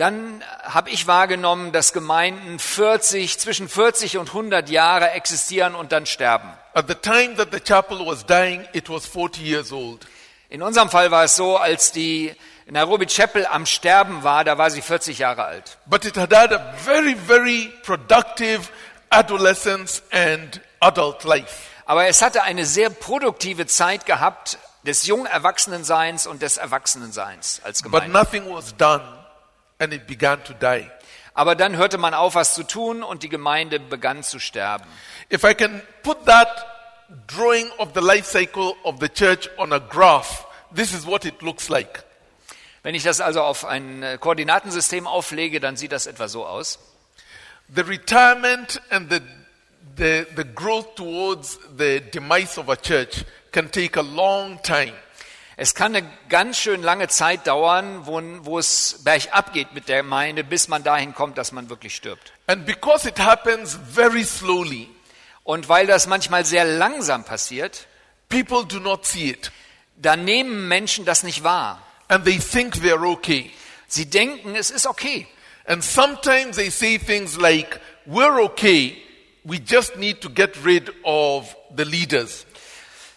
dann 0.00 0.42
habe 0.62 0.88
ich 0.88 1.06
wahrgenommen, 1.06 1.72
dass 1.72 1.92
Gemeinden 1.92 2.58
40, 2.58 3.38
zwischen 3.38 3.68
40 3.68 4.16
und 4.16 4.28
100 4.28 4.70
Jahre 4.70 5.10
existieren 5.10 5.74
und 5.74 5.92
dann 5.92 6.06
sterben. 6.06 6.48
At 6.72 6.88
the 6.88 6.94
time 6.94 7.34
that 7.34 7.48
the 7.52 7.60
chapel 7.60 8.06
was 8.06 8.24
dying, 8.24 8.66
it 8.72 8.88
was 8.88 9.06
40 9.06 9.42
years 9.42 9.72
old. 9.72 10.06
In 10.48 10.62
unserem 10.62 10.88
Fall 10.88 11.10
war 11.10 11.24
es 11.24 11.36
so, 11.36 11.58
als 11.58 11.92
die 11.92 12.34
Nairobi 12.66 13.06
Chapel 13.06 13.46
am 13.46 13.66
Sterben 13.66 14.24
war, 14.24 14.42
da 14.44 14.56
war 14.56 14.70
sie 14.70 14.80
40 14.80 15.18
Jahre 15.18 15.44
alt. 15.44 15.76
But 15.84 16.06
it 16.06 16.16
had 16.16 16.32
had 16.32 16.52
a 16.52 16.72
very, 16.78 17.14
very 17.14 17.70
productive 17.82 18.70
adolescence 19.10 20.02
and 20.10 20.62
adult 20.80 21.24
life. 21.24 21.68
Aber 21.90 22.06
es 22.06 22.22
hatte 22.22 22.44
eine 22.44 22.66
sehr 22.66 22.88
produktive 22.88 23.66
Zeit 23.66 24.06
gehabt 24.06 24.58
des 24.84 25.06
jungen 25.08 25.26
Erwachsenenseins 25.26 26.28
und 26.28 26.40
des 26.40 26.56
Erwachsenenseins 26.56 27.62
als 27.64 27.82
But 27.82 28.04
Gemeinde. 28.04 28.12
nothing 28.16 28.54
was 28.54 28.76
done 28.76 29.02
and 29.80 29.92
it 29.92 30.06
began 30.06 30.40
to 30.44 30.52
die. 30.52 30.88
Aber 31.34 31.56
dann 31.56 31.76
hörte 31.76 31.98
man 31.98 32.14
auf, 32.14 32.36
was 32.36 32.54
zu 32.54 32.62
tun 32.62 33.02
und 33.02 33.24
die 33.24 33.28
Gemeinde 33.28 33.80
begann 33.80 34.22
zu 34.22 34.38
sterben. 34.38 34.84
If 35.32 35.42
I 35.42 35.52
can 35.52 35.82
put 36.04 36.26
that 36.26 36.64
drawing 37.26 37.68
of 37.78 37.88
the 37.96 38.00
life 38.00 38.30
cycle 38.30 38.76
of 38.84 38.98
the 39.00 39.08
church 39.08 39.50
on 39.56 39.72
a 39.72 39.80
graph, 39.80 40.46
this 40.72 40.92
is 40.92 41.04
what 41.04 41.24
it 41.24 41.42
looks 41.42 41.68
like. 41.68 42.04
Wenn 42.84 42.94
ich 42.94 43.02
das 43.02 43.20
also 43.20 43.42
auf 43.42 43.64
ein 43.64 44.04
äh, 44.04 44.16
Koordinatensystem 44.16 45.08
auflege, 45.08 45.58
dann 45.58 45.76
sieht 45.76 45.90
das 45.90 46.06
etwa 46.06 46.28
so 46.28 46.46
aus. 46.46 46.78
The 47.74 47.82
retirement 47.82 48.80
and 48.90 49.12
the, 49.12 49.20
the, 49.96 50.26
the 50.36 50.44
growth 50.44 50.94
towards 50.94 51.58
the 51.76 52.00
demise 52.12 52.58
of 52.58 52.68
a 52.68 52.76
church 52.76 53.24
can 53.52 53.70
take 53.70 53.96
a 53.96 54.02
long 54.02 54.60
time. 54.62 54.92
Es 55.56 55.74
kann 55.74 55.94
eine 55.94 56.10
ganz 56.30 56.56
schön 56.58 56.82
lange 56.82 57.08
Zeit 57.08 57.46
dauern, 57.46 58.06
wo, 58.06 58.22
wo 58.44 58.58
es 58.58 59.02
bergab 59.04 59.52
geht 59.52 59.74
mit 59.74 59.88
der 59.88 59.98
Gemeinde, 60.02 60.42
bis 60.42 60.68
man 60.68 60.82
dahin 60.82 61.14
kommt, 61.14 61.36
dass 61.36 61.52
man 61.52 61.68
wirklich 61.68 61.94
stirbt. 61.94 62.32
And 62.46 62.64
because 62.64 63.06
it 63.06 63.18
happens 63.18 63.78
very 63.92 64.24
slowly, 64.24 64.88
Und 65.44 65.68
weil 65.68 65.86
das 65.86 66.06
manchmal 66.06 66.44
sehr 66.44 66.64
langsam 66.64 67.24
passiert, 67.24 67.86
people 68.28 68.64
do 68.64 68.78
not 68.78 69.04
see 69.04 69.30
it. 69.30 69.50
dann 69.96 70.24
nehmen 70.24 70.68
Menschen 70.68 71.04
das 71.04 71.22
nicht 71.24 71.42
wahr. 71.44 71.82
And 72.08 72.24
they 72.24 72.38
think 72.38 72.76
they're 72.76 73.04
okay. 73.06 73.50
Sie 73.86 74.06
denken, 74.06 74.54
es 74.56 74.70
ist 74.70 74.86
okay. 74.86 75.26
And 75.66 75.84
sometimes 75.84 76.56
they 76.56 76.70
say 76.70 76.98
things 76.98 77.36
like, 77.36 77.80
we're 78.06 78.40
okay, 78.42 78.96
we 79.50 79.58
just 79.58 79.96
need 79.96 80.20
to 80.20 80.30
get 80.30 80.54
rid 80.64 80.92
of 81.02 81.56
the 81.76 81.84
leaders. 81.84 82.46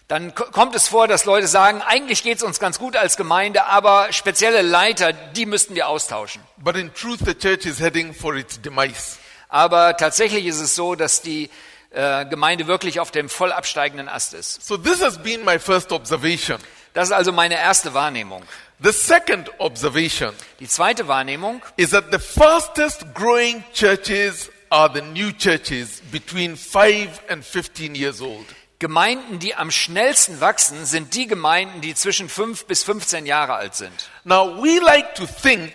Dann 0.07 0.33
ko- 0.35 0.45
kommt 0.51 0.75
es 0.75 0.87
vor, 0.87 1.07
dass 1.07 1.25
Leute 1.25 1.47
sagen, 1.47 1.81
eigentlich 1.81 2.23
geht 2.23 2.37
es 2.37 2.43
uns 2.43 2.59
ganz 2.59 2.77
gut 2.79 2.95
als 2.97 3.15
Gemeinde, 3.17 3.65
aber 3.65 4.11
spezielle 4.11 4.61
Leiter, 4.61 5.13
die 5.13 5.45
müssten 5.45 5.75
wir 5.75 5.87
austauschen. 5.87 6.41
But 6.57 6.75
in 6.75 6.93
truth, 6.93 7.19
the 7.25 7.33
church 7.35 7.65
is 7.65 7.79
heading 7.79 8.13
for 8.13 8.35
its 8.35 8.59
demise. 8.61 9.17
Aber 9.49 9.95
tatsächlich 9.95 10.45
ist 10.45 10.59
es 10.59 10.75
so, 10.75 10.95
dass 10.95 11.21
die 11.21 11.49
äh, 11.91 12.25
Gemeinde 12.25 12.67
wirklich 12.67 12.99
auf 12.99 13.11
dem 13.11 13.29
voll 13.29 13.51
absteigenden 13.51 14.09
Ast 14.09 14.33
ist. 14.33 14.65
So 14.65 14.77
this 14.77 15.01
has 15.01 15.17
been 15.21 15.45
my 15.45 15.59
first 15.59 15.91
observation. 15.91 16.57
Das 16.93 17.09
ist 17.09 17.13
also 17.13 17.31
meine 17.31 17.55
erste 17.55 17.93
Wahrnehmung. 17.93 18.43
The 18.79 18.91
second 18.91 19.49
observation 19.59 20.33
Die 20.59 20.67
zweite 20.67 21.07
Wahrnehmung, 21.07 21.61
is 21.77 21.91
that 21.91 22.05
the 22.11 22.19
fastest 22.19 23.05
growing 23.13 23.63
churches 23.73 24.49
are 24.73 24.89
the 24.89 25.01
new 25.01 25.31
churches 25.31 26.01
between 26.11 26.55
5 26.55 27.21
and 27.29 27.45
15 27.45 27.93
years 27.93 28.21
old. 28.21 28.45
Gemeinden, 28.79 29.37
die 29.37 29.53
am 29.53 29.69
schnellsten 29.69 30.41
wachsen, 30.41 30.85
sind 30.87 31.13
die 31.13 31.27
Gemeinden, 31.27 31.81
die 31.81 31.93
zwischen 31.93 32.27
5 32.27 32.65
bis 32.65 32.83
15 32.83 33.27
Jahre 33.27 33.53
alt 33.53 33.75
sind. 33.75 34.09
Now, 34.23 34.61
we 34.61 34.79
like 34.83 35.13
to 35.13 35.27
think 35.27 35.73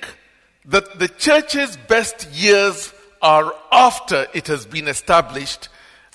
that 0.69 0.99
the 0.99 1.09
church's 1.09 1.79
best 1.87 2.27
years 2.35 2.93
are 3.21 3.55
after 3.71 4.27
it 4.35 4.49
has 4.49 4.67
been 4.67 4.89
established, 4.89 5.71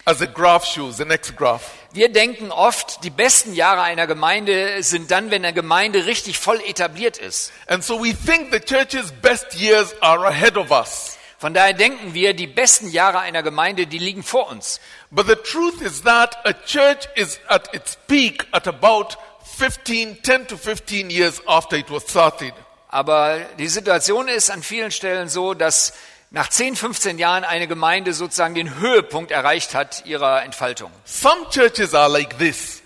as 0.06 0.20
the 0.20 0.28
graph 0.28 0.66
shows, 0.66 0.98
the 0.98 1.06
next 1.06 1.38
graph. 1.38 1.72
Wir 1.94 2.12
denken 2.12 2.52
oft, 2.52 3.02
die 3.06 3.10
besten 3.10 3.54
Jahre 3.54 3.84
einer 3.84 4.08
Gemeinde 4.08 4.84
sind 4.84 5.10
dann, 5.10 5.32
wenn 5.32 5.46
eine 5.46 5.54
Gemeinde 5.54 6.06
richtig 6.06 6.38
voll 6.38 6.60
etabliert 6.68 7.18
ist. 7.18 7.54
And 7.68 7.82
so 7.82 8.04
we 8.04 8.14
think 8.14 8.52
the 8.52 8.60
church's 8.60 9.12
best 9.22 9.56
years 9.56 9.96
are 10.02 10.28
ahead 10.28 10.58
of 10.58 10.70
us. 10.70 11.18
Von 11.44 11.54
daher 11.54 11.74
denken 11.74 12.14
wir, 12.14 12.34
die 12.34 12.48
besten 12.48 12.90
Jahre 12.90 13.20
einer 13.20 13.44
Gemeinde, 13.44 13.86
die 13.86 13.98
liegen 13.98 14.24
vor 14.24 14.50
uns. 14.50 14.80
But 15.12 15.28
the 15.28 15.36
truth 15.36 15.82
is 15.82 16.04
that 16.04 16.38
a 16.46 16.54
church 16.54 17.10
is 17.16 17.38
at 17.50 17.76
its 17.76 17.98
peak 18.08 18.48
at 18.54 18.66
about 18.66 19.18
15, 19.58 20.24
10 20.24 20.48
to 20.48 20.56
15 20.56 21.10
years 21.10 21.46
after 21.46 21.76
it 21.76 21.92
was 21.92 22.04
started. 22.10 22.54
Aber 22.88 23.42
die 23.60 23.68
Situation 23.68 24.30
ist 24.30 24.52
an 24.52 24.64
vielen 24.64 24.92
Stellen 24.92 25.28
so, 25.28 25.54
dass 25.54 25.92
nach 26.32 26.48
10, 26.48 26.78
15 26.78 27.20
Jahren 27.20 27.44
eine 27.44 27.68
Gemeinde 27.68 28.14
sozusagen 28.14 28.56
den 28.56 28.80
Höhepunkt 28.80 29.32
erreicht 29.32 29.76
hat 29.76 30.06
ihrer 30.06 30.44
Entfaltung. 30.44 30.94
Some 31.04 31.50
churches 31.50 31.94
are 31.94 32.08
like 32.10 32.40
this, 32.40 32.83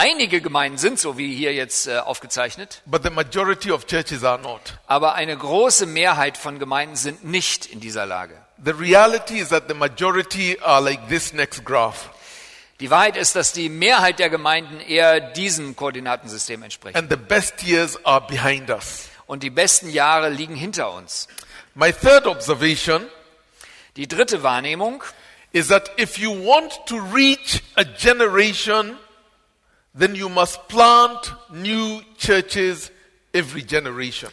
Einige 0.00 0.40
Gemeinden 0.40 0.78
sind 0.78 1.00
so 1.00 1.18
wie 1.18 1.34
hier 1.34 1.52
jetzt 1.52 1.88
äh, 1.88 1.98
aufgezeichnet, 1.98 2.82
but 2.86 3.02
the 3.02 3.10
majority 3.10 3.72
of 3.72 3.84
churches 3.84 4.22
are 4.22 4.40
not. 4.40 4.78
aber 4.86 5.14
eine 5.14 5.36
große 5.36 5.86
Mehrheit 5.86 6.36
von 6.36 6.60
Gemeinden 6.60 6.94
sind 6.94 7.24
nicht 7.24 7.66
in 7.66 7.80
dieser 7.80 8.06
Lage. 8.06 8.34
The 8.64 8.70
reality 8.70 9.40
is 9.40 9.48
that 9.48 9.64
the 9.66 9.74
majority 9.74 10.56
are 10.62 10.80
like 10.80 11.08
this 11.08 11.32
next 11.32 11.64
graph. 11.64 12.10
Die 12.78 12.90
Wahrheit 12.90 13.16
ist, 13.16 13.34
dass 13.34 13.52
die 13.52 13.68
Mehrheit 13.68 14.20
der 14.20 14.30
Gemeinden 14.30 14.78
eher 14.78 15.18
diesem 15.20 15.74
Koordinatensystem 15.74 16.62
entspricht. 16.62 16.96
And 16.96 17.10
the 17.10 17.16
best 17.16 17.64
years 17.64 17.98
are 18.04 18.24
behind 18.24 18.70
us. 18.70 19.08
Und 19.26 19.42
die 19.42 19.50
besten 19.50 19.90
Jahre 19.90 20.28
liegen 20.28 20.54
hinter 20.54 20.92
uns. 20.92 21.26
My 21.74 21.92
third 21.92 22.28
observation 22.28 23.04
Die 23.96 24.06
dritte 24.06 24.44
Wahrnehmung, 24.44 25.02
is 25.50 25.66
that 25.66 25.90
if 25.98 26.18
you 26.18 26.30
want 26.30 26.86
to 26.86 26.98
reach 27.12 27.64
a 27.74 27.82
generation, 27.82 28.96
then 29.96 30.14
you 30.14 30.28
must 30.28 30.68
plant 30.68 31.34
new 31.50 32.00
churches 32.18 32.90
every 33.32 33.62
generation. 33.62 34.30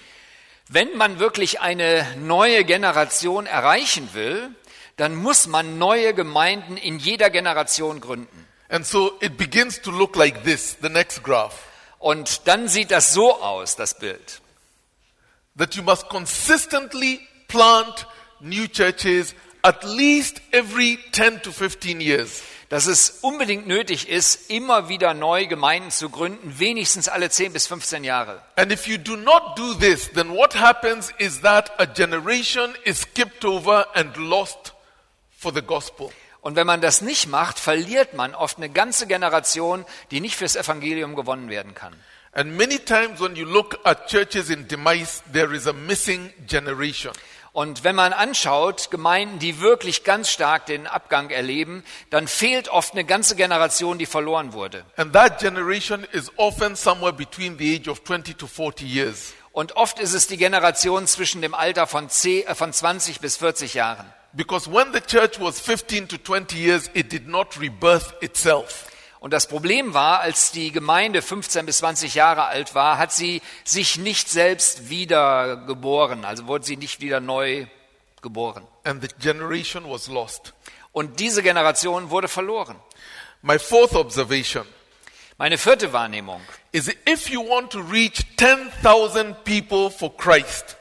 wenn 0.69 0.95
man 0.97 1.19
wirklich 1.19 1.61
eine 1.61 2.05
neue 2.17 2.63
Generation 2.63 3.45
erreichen 3.45 4.09
will, 4.13 4.49
dann 4.97 5.15
muss 5.15 5.45
man 5.47 5.77
neue 5.77 6.13
Gemeinden 6.13 6.77
in 6.77 6.97
jeder 6.97 7.29
Generation 7.29 7.99
gründen. 8.01 8.47
And 8.69 8.85
so 8.85 9.13
it 9.21 9.37
begins 9.37 9.81
to 9.81 9.91
look 9.91 10.15
like 10.15 10.43
this, 10.43 10.77
the 10.81 10.89
next 10.89 11.23
graph, 11.23 11.53
Und 11.99 12.47
dann 12.47 12.67
sieht 12.67 12.91
das 12.91 13.13
so 13.13 13.39
aus, 13.41 13.75
das 13.75 13.97
Bild. 13.99 14.41
that 15.57 15.75
you 15.75 15.83
must 15.83 16.09
consistently 16.09 17.21
plant 17.47 18.05
new 18.41 18.67
churches 18.67 19.33
at 19.63 19.83
least 19.83 20.41
every 20.51 20.97
10 21.11 21.41
to 21.43 21.51
15 21.51 22.01
years. 22.01 22.41
Dass 22.75 22.87
es 22.87 23.19
unbedingt 23.21 23.67
nötig 23.67 24.09
ist, 24.09 24.49
immer 24.49 24.89
wieder 24.89 25.13
neue 25.13 25.47
Gemeinden 25.47 25.91
zu 25.91 26.09
gründen, 26.09 26.59
wenigstens 26.59 27.07
alle 27.07 27.29
10 27.29 27.53
bis 27.53 27.67
15 27.67 28.03
Jahre. 28.03 28.41
And 28.57 28.69
if 28.69 28.85
you 28.85 28.97
do 28.97 29.15
not 29.15 29.57
do 29.57 29.75
this, 29.75 30.11
then 30.11 30.35
what 30.35 30.59
happens 30.59 31.09
is 31.17 31.39
that 31.39 31.71
a 31.79 31.85
generation 31.85 32.75
is 32.83 33.03
skipped 33.03 33.45
over 33.45 33.87
and 33.95 34.17
lost 34.17 34.73
for 35.37 35.53
the 35.53 35.61
gospel. 35.61 36.11
Und 36.41 36.57
wenn 36.57 36.67
man 36.67 36.81
das 36.81 37.01
nicht 37.01 37.29
macht, 37.29 37.59
verliert 37.59 38.13
man 38.13 38.35
oft 38.35 38.57
eine 38.57 38.67
ganze 38.67 39.07
Generation, 39.07 39.85
die 40.11 40.19
nicht 40.19 40.35
fürs 40.35 40.57
Evangelium 40.57 41.15
gewonnen 41.15 41.49
werden 41.49 41.75
kann. 41.75 41.95
And 42.33 42.57
many 42.57 42.79
times 42.79 43.21
when 43.21 43.37
you 43.37 43.45
look 43.45 43.79
at 43.85 44.07
churches 44.07 44.49
in 44.49 44.67
demise, 44.67 45.23
there 45.31 45.55
is 45.55 45.65
a 45.65 45.71
missing 45.71 46.33
generation. 46.45 47.13
Und 47.55 47.85
wenn 47.85 47.95
man 47.95 48.11
anschaut, 48.11 48.91
Gemeinden, 48.91 49.39
die 49.39 49.61
wirklich 49.61 50.03
ganz 50.03 50.29
stark 50.29 50.65
den 50.65 50.87
Abgang 50.87 51.29
erleben, 51.29 51.85
dann 52.09 52.27
fehlt 52.27 52.67
oft 52.67 52.91
eine 52.91 53.05
ganze 53.05 53.37
Generation, 53.37 53.97
die 53.97 54.05
verloren 54.05 54.51
wurde. 54.51 54.83
And 54.97 55.13
that 55.13 55.39
generation 55.39 56.05
is 56.11 56.29
often 56.35 56.75
somewhere 56.75 57.13
between 57.13 57.57
the 57.57 57.77
age 57.77 57.87
of 57.87 58.03
20 58.03 58.33
to 58.33 58.47
40 58.47 58.85
years. 58.85 59.33
Und 59.53 59.77
oft 59.77 59.99
ist 59.99 60.13
es 60.13 60.27
die 60.27 60.35
Generation 60.35 61.07
zwischen 61.07 61.41
dem 61.41 61.53
Alter 61.53 61.87
von, 61.87 62.09
10, 62.09 62.45
äh, 62.45 62.55
von 62.55 62.73
20 62.73 63.21
bis 63.21 63.37
40 63.37 63.73
Jahren. 63.73 64.05
Because 64.33 64.69
when 64.69 64.91
the 64.91 64.99
church 64.99 65.39
was 65.39 65.61
15 65.61 66.09
to 66.09 66.17
20 66.17 66.57
years, 66.57 66.89
it 66.93 67.13
did 67.13 67.25
not 67.25 67.57
rebirth 67.57 68.21
itself. 68.21 68.87
Und 69.25 69.31
das 69.31 69.47
Problem 69.47 69.95
war, 69.95 70.19
als 70.19 70.51
die 70.51 70.71
Gemeinde 70.71 71.23
15 71.23 71.65
bis 71.65 71.79
20 71.79 72.13
Jahre 72.13 72.43
alt 72.45 72.75
war, 72.75 72.99
hat 72.99 73.11
sie 73.11 73.41
sich 73.63 73.97
nicht 73.97 74.29
selbst 74.29 74.91
wieder 74.91 75.57
geboren, 75.65 76.23
also 76.25 76.45
wurde 76.45 76.63
sie 76.63 76.77
nicht 76.77 77.01
wieder 77.01 77.19
neu 77.19 77.65
geboren. 78.21 78.67
And 78.83 79.01
the 79.01 79.07
generation 79.19 79.89
was 79.89 80.09
lost. 80.09 80.53
Und 80.91 81.19
diese 81.19 81.41
Generation 81.41 82.11
wurde 82.11 82.27
verloren. 82.27 82.75
My 83.41 83.57
fourth 83.57 83.95
observation 83.95 84.67
Meine 85.39 85.57
vierte 85.57 85.91
Wahrnehmung. 85.91 86.41
is 86.71 86.87
if 87.09 87.27
you 87.27 87.41
want 87.41 87.71
to 87.71 87.79
reach 87.79 88.23
10,000 88.37 89.43
people 89.43 89.89
for 89.89 90.15
Christ, 90.15 90.77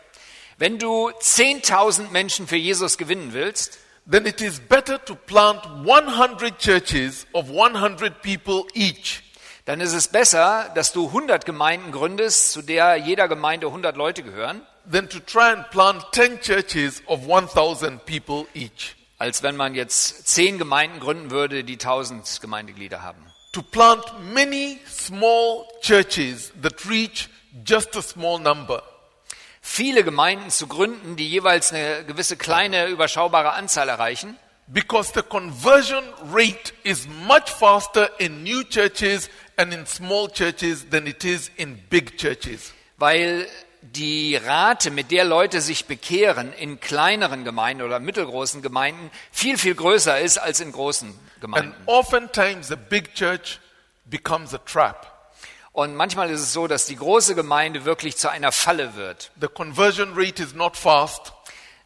Wenn 0.59 0.79
du 0.79 1.09
10.000 1.09 2.11
Menschen 2.11 2.47
für 2.47 2.57
Jesus 2.57 2.99
gewinnen 2.99 3.33
willst, 3.33 3.79
then 4.11 4.27
it 4.27 4.41
is 4.41 4.61
better 4.61 4.99
to 5.05 5.15
plant 5.15 5.65
100 5.85 6.59
churches 6.59 7.27
of 7.33 7.49
100 7.51 8.23
people 8.23 8.65
each 8.75 9.23
dann 9.67 9.81
ist 9.81 9.95
es 9.95 10.09
besser, 10.09 10.71
dass 10.75 10.93
du 10.93 11.07
100 11.07 11.47
Gemeinden 11.47 11.91
gründest, 11.91 12.53
zu 12.53 12.61
der 12.61 12.97
jeder 12.97 13.29
Gemeinde 13.29 13.69
100 13.69 13.97
Leute 13.97 14.23
gehören, 14.23 14.61
than 14.91 15.09
to 15.09 15.21
try 15.21 15.53
and 15.53 15.71
plant 15.71 16.05
10 16.13 16.41
churches 16.43 17.03
of 17.07 17.27
1,000 17.31 18.05
people 18.05 18.47
each. 18.55 18.95
als 19.17 19.43
wenn 19.43 19.57
man 19.57 19.75
jetzt 19.75 20.29
10 20.29 20.59
Gemeinden 20.59 21.01
gründen 21.01 21.31
würde, 21.31 21.65
die 21.65 21.75
1000 21.75 22.41
Gemeindeglieder 22.43 23.01
haben. 23.03 23.25
To 23.53 23.63
plant 23.63 24.05
many 24.35 24.81
small 24.87 25.65
churches 25.81 26.53
that 26.61 26.87
reach 26.87 27.31
just 27.65 27.97
a 27.97 28.03
small 28.03 28.39
number. 28.39 28.83
Viele 29.67 30.05
Gemeinden 30.05 30.51
zu 30.51 30.67
gründen, 30.67 31.17
die 31.17 31.27
jeweils 31.27 31.73
eine 31.73 32.05
gewisse 32.05 32.37
kleine, 32.37 32.87
überschaubare 32.89 33.53
Anzahl 33.55 33.89
erreichen, 33.89 34.37
Because 34.67 35.13
the 35.15 35.23
conversion 35.23 36.05
rate 36.33 36.73
is 36.85 37.07
much 37.27 37.49
faster 37.51 38.11
in 38.19 38.43
new 38.43 38.63
churches 38.63 39.29
and 39.57 39.73
in 39.73 39.87
small 39.87 40.29
churches 40.31 40.89
than 40.91 41.07
it 41.07 41.25
is 41.25 41.51
in 41.57 41.79
big 41.89 42.19
churches. 42.19 42.73
weil 42.99 43.47
die 43.81 44.37
Rate, 44.37 44.91
mit 44.91 45.11
der 45.11 45.25
Leute 45.25 45.61
sich 45.63 45.87
bekehren 45.87 46.53
in 46.53 46.79
kleineren 46.81 47.45
Gemeinden 47.45 47.83
oder 47.85 48.01
mittelgroßen 48.01 48.61
Gemeinden, 48.63 49.11
viel, 49.33 49.57
viel 49.59 49.75
größer 49.75 50.21
ist 50.21 50.37
als 50.39 50.61
in 50.61 50.73
großen 50.73 51.09
And 51.09 51.41
Gemeinden. 51.41 51.75
oftentimes 51.87 52.69
the 52.69 52.77
big 52.77 53.15
church 53.15 53.61
becomes 54.05 54.55
a 54.55 54.59
trap. 54.59 55.14
Und 55.75 55.97
manchmal 55.97 56.31
ist 56.31 56.41
es 56.41 56.53
so, 56.53 56.69
dass 56.69 56.87
die 56.87 56.95
große 56.95 57.35
Gemeinde 57.35 57.85
wirklich 57.85 58.17
zu 58.17 58.29
einer 58.29 58.53
Falle 58.53 58.95
wird. 58.95 59.33
The 59.41 59.49
conversion 59.49 60.13
rate 60.15 60.41
is 60.41 60.55
not 60.55 60.77
fast. 60.77 61.33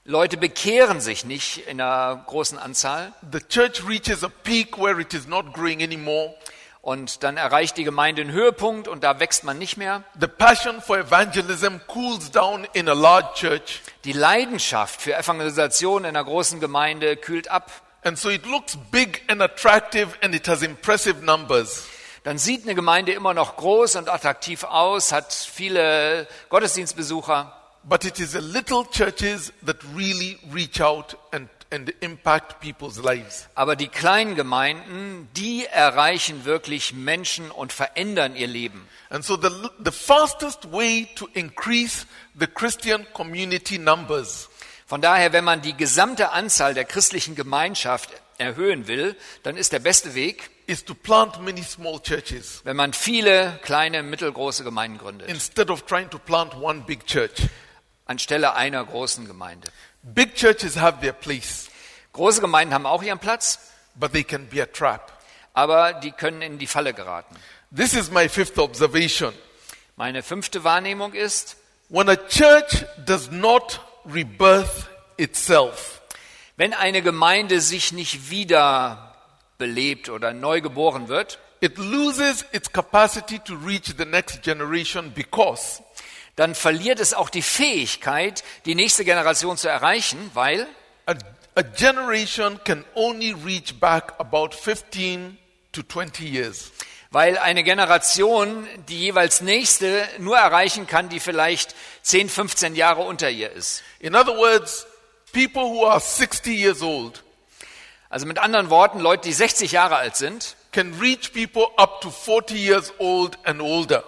Leute 0.05 0.37
bekehren 0.37 1.01
sich 1.01 1.25
nicht 1.25 1.67
in 1.67 1.81
einer 1.81 2.23
großen 2.27 2.59
Anzahl 2.59 3.15
The 3.33 3.41
church 3.41 3.83
reaches 3.89 4.23
a 4.23 4.29
peak 4.29 4.79
where 4.79 5.01
it 5.01 5.15
is 5.15 5.27
not 5.27 5.55
growing 5.55 5.83
anymore. 5.83 6.35
und 6.83 7.23
dann 7.23 7.39
erreicht 7.39 7.79
die 7.79 7.85
Gemeinde 7.85 8.21
einen 8.21 8.31
Höhepunkt 8.31 8.89
und 8.89 9.05
da 9.05 9.21
wächst 9.21 9.45
man 9.45 9.59
nicht 9.59 9.79
mehr. 9.79 10.05
The 10.21 10.27
passion 10.27 10.83
for 10.83 10.99
evangelism 10.99 11.79
cools 11.87 12.31
down 12.31 12.67
in 12.75 12.91
a 12.91 12.95
large 12.95 13.33
church. 13.37 13.81
Die 14.05 14.13
Leidenschaft 14.13 15.01
für 15.01 15.15
Evangelisation 15.15 16.05
in 16.05 16.11
einer 16.15 16.25
großen 16.25 16.61
Gemeinde 16.61 17.17
kühlt 17.17 17.51
ab. 17.51 17.71
And 18.05 18.19
so 18.19 18.29
it 18.29 18.45
looks 18.45 18.77
big 18.91 19.23
and 19.29 19.41
attractive 19.41 20.09
and 20.21 20.35
it 20.35 20.47
has 20.47 20.61
impressive 20.61 21.25
numbers. 21.25 21.87
Dann 22.25 22.39
sieht 22.39 22.65
eine 22.65 22.75
Gemeinde 22.75 23.13
immer 23.13 23.35
noch 23.35 23.57
groß 23.57 23.97
und 23.97 24.09
attraktiv 24.09 24.65
aus, 24.65 25.13
hat 25.13 25.33
viele 25.33 26.27
Gottesdienstbesucher, 26.49 27.55
But 27.85 28.05
it 28.05 28.19
is 28.19 28.33
the 28.33 28.41
little 28.41 28.85
churches 28.91 29.53
that 29.65 29.77
really 29.97 30.39
reach 30.53 30.83
out 30.83 31.17
and, 31.31 31.49
and 31.71 31.89
impact 32.01 32.61
people's 32.61 32.99
lives. 33.03 33.49
aber 33.55 33.77
die 33.77 33.89
kleinen 33.89 34.35
Gemeinden, 34.35 35.29
die 35.37 35.65
erreichen 35.65 36.45
wirklich 36.45 36.93
Menschen 36.93 37.51
und 37.51 37.73
verändern 37.73 38.37
ihr 38.37 38.49
Leben. 38.49 38.87
And 39.11 39.25
so 39.25 39.37
the, 39.41 39.49
the 39.83 39.93
fastest 39.93 40.71
way 40.73 41.09
to 41.15 41.29
increase 41.33 42.05
the 42.39 42.47
Christian 42.47 43.07
community 43.15 43.79
numbers 43.79 44.51
Von 44.89 45.03
daher, 45.03 45.35
wenn 45.35 45.45
man 45.45 45.61
die 45.61 45.77
gesamte 45.77 46.31
Anzahl 46.33 46.73
der 46.73 46.87
christlichen 46.87 47.35
Gemeinschaft 47.35 48.09
erhöhen 48.39 48.87
will, 48.89 49.17
dann 49.43 49.59
ist 49.59 49.73
der 49.73 49.81
beste 49.81 50.15
Weg, 50.15 50.51
is 50.69 50.85
to 50.85 50.95
plant 50.95 51.41
many 51.43 51.63
small 51.63 51.99
churches 52.01 52.61
wenn 52.65 52.77
man 52.77 52.93
viele 52.93 53.59
kleine, 53.63 54.03
mittelgroße 54.03 54.63
Gemeinden 54.63 54.99
gründet, 54.99 55.29
instead 55.29 55.71
of 55.71 55.85
trying 55.87 56.09
to 56.11 56.19
plant 56.19 56.55
one 56.55 56.83
big 56.87 57.05
church. 57.07 57.49
anstelle 58.05 58.55
einer 58.55 58.85
großen 58.85 59.27
Gemeinde. 59.27 59.69
Big 60.03 60.37
churches 60.37 60.77
have 60.77 61.01
their 61.01 61.13
place, 61.13 61.69
Große 62.13 62.41
Gemeinden 62.41 62.75
haben 62.75 62.87
auch 62.87 63.03
ihren 63.03 63.19
Platz, 63.19 63.59
but 63.95 64.13
they 64.13 64.23
can 64.23 64.47
be 64.47 64.63
a 64.63 64.67
trap. 64.67 65.13
aber 65.55 65.95
die 65.95 66.13
können 66.13 66.43
in 66.43 66.59
die 66.59 66.67
Falle 66.69 66.95
geraten. 66.95 67.35
This 67.75 67.95
is 67.95 68.11
my 68.11 68.29
fifth 68.29 68.59
observation. 68.59 69.33
Meine 69.97 70.23
fünfte 70.23 70.63
Wahrnehmung 70.65 71.15
ist, 71.15 71.57
When 71.91 72.09
a 72.11 72.17
church 72.17 72.85
does 73.07 73.31
not 73.31 73.81
rebirth 74.05 74.89
itself, 75.17 76.03
wenn 76.57 76.75
eine 76.75 77.01
Gemeinde 77.01 77.63
sich 77.63 77.93
nicht 77.93 78.29
wieder 78.31 79.08
belebt 79.59 80.09
oder 80.09 80.33
neu 80.33 80.61
geboren 80.61 81.09
wird, 81.09 81.39
it 81.61 81.77
loses 81.77 82.45
its 82.53 82.73
capacity 82.73 83.39
to 83.41 83.55
reach 83.55 83.95
the 83.99 84.05
next 84.05 84.43
generation 84.43 85.13
because 85.13 85.83
dann 86.37 86.55
verliert 86.55 87.01
es 87.01 87.15
auch 87.15 87.31
die 87.31 87.43
Fähigkeit, 87.43 88.45
die 88.65 88.77
nächste 88.77 89.05
Generation 89.05 89.57
zu 89.57 89.69
erreichen, 89.69 90.31
weil 90.35 90.69
a, 91.07 91.15
a 91.57 91.63
generation 91.63 92.61
can 92.63 92.85
only 92.95 93.33
reach 93.45 93.81
back 93.81 94.15
about 94.19 94.51
15 94.55 95.37
to 95.73 95.83
20 95.83 96.21
years. 96.25 96.71
weil 97.11 97.39
eine 97.39 97.65
Generation 97.65 98.69
die 98.89 99.01
jeweils 99.01 99.41
nächste 99.41 100.07
nur 100.19 100.37
erreichen 100.37 100.87
kann, 100.87 101.09
die 101.09 101.21
vielleicht 101.21 101.75
10, 102.03 102.29
15 102.29 102.77
Jahre 102.77 103.03
unter 103.03 103.31
ihr 103.31 103.51
ist. 103.51 103.83
In 103.99 104.15
other 104.15 104.37
words, 104.37 104.87
people 105.33 105.63
who 105.63 105.87
are 105.87 106.01
60 106.01 106.55
years 106.55 106.83
old 106.83 107.23
Also 108.11 108.27
mit 108.27 108.39
anderen 108.39 108.71
Worten, 108.71 109.01
Leute, 109.01 109.29
die 109.29 109.33
60 109.35 109.73
Jahre 109.73 109.97
alt 109.97 110.17
sind, 110.17 110.57
can 110.73 110.95
reach 111.01 111.33
people 111.33 111.67
up 111.77 112.01
to 112.01 112.11
40 112.11 112.57
years 112.57 112.93
old 112.99 113.39
and 113.45 113.61
older, 113.61 114.03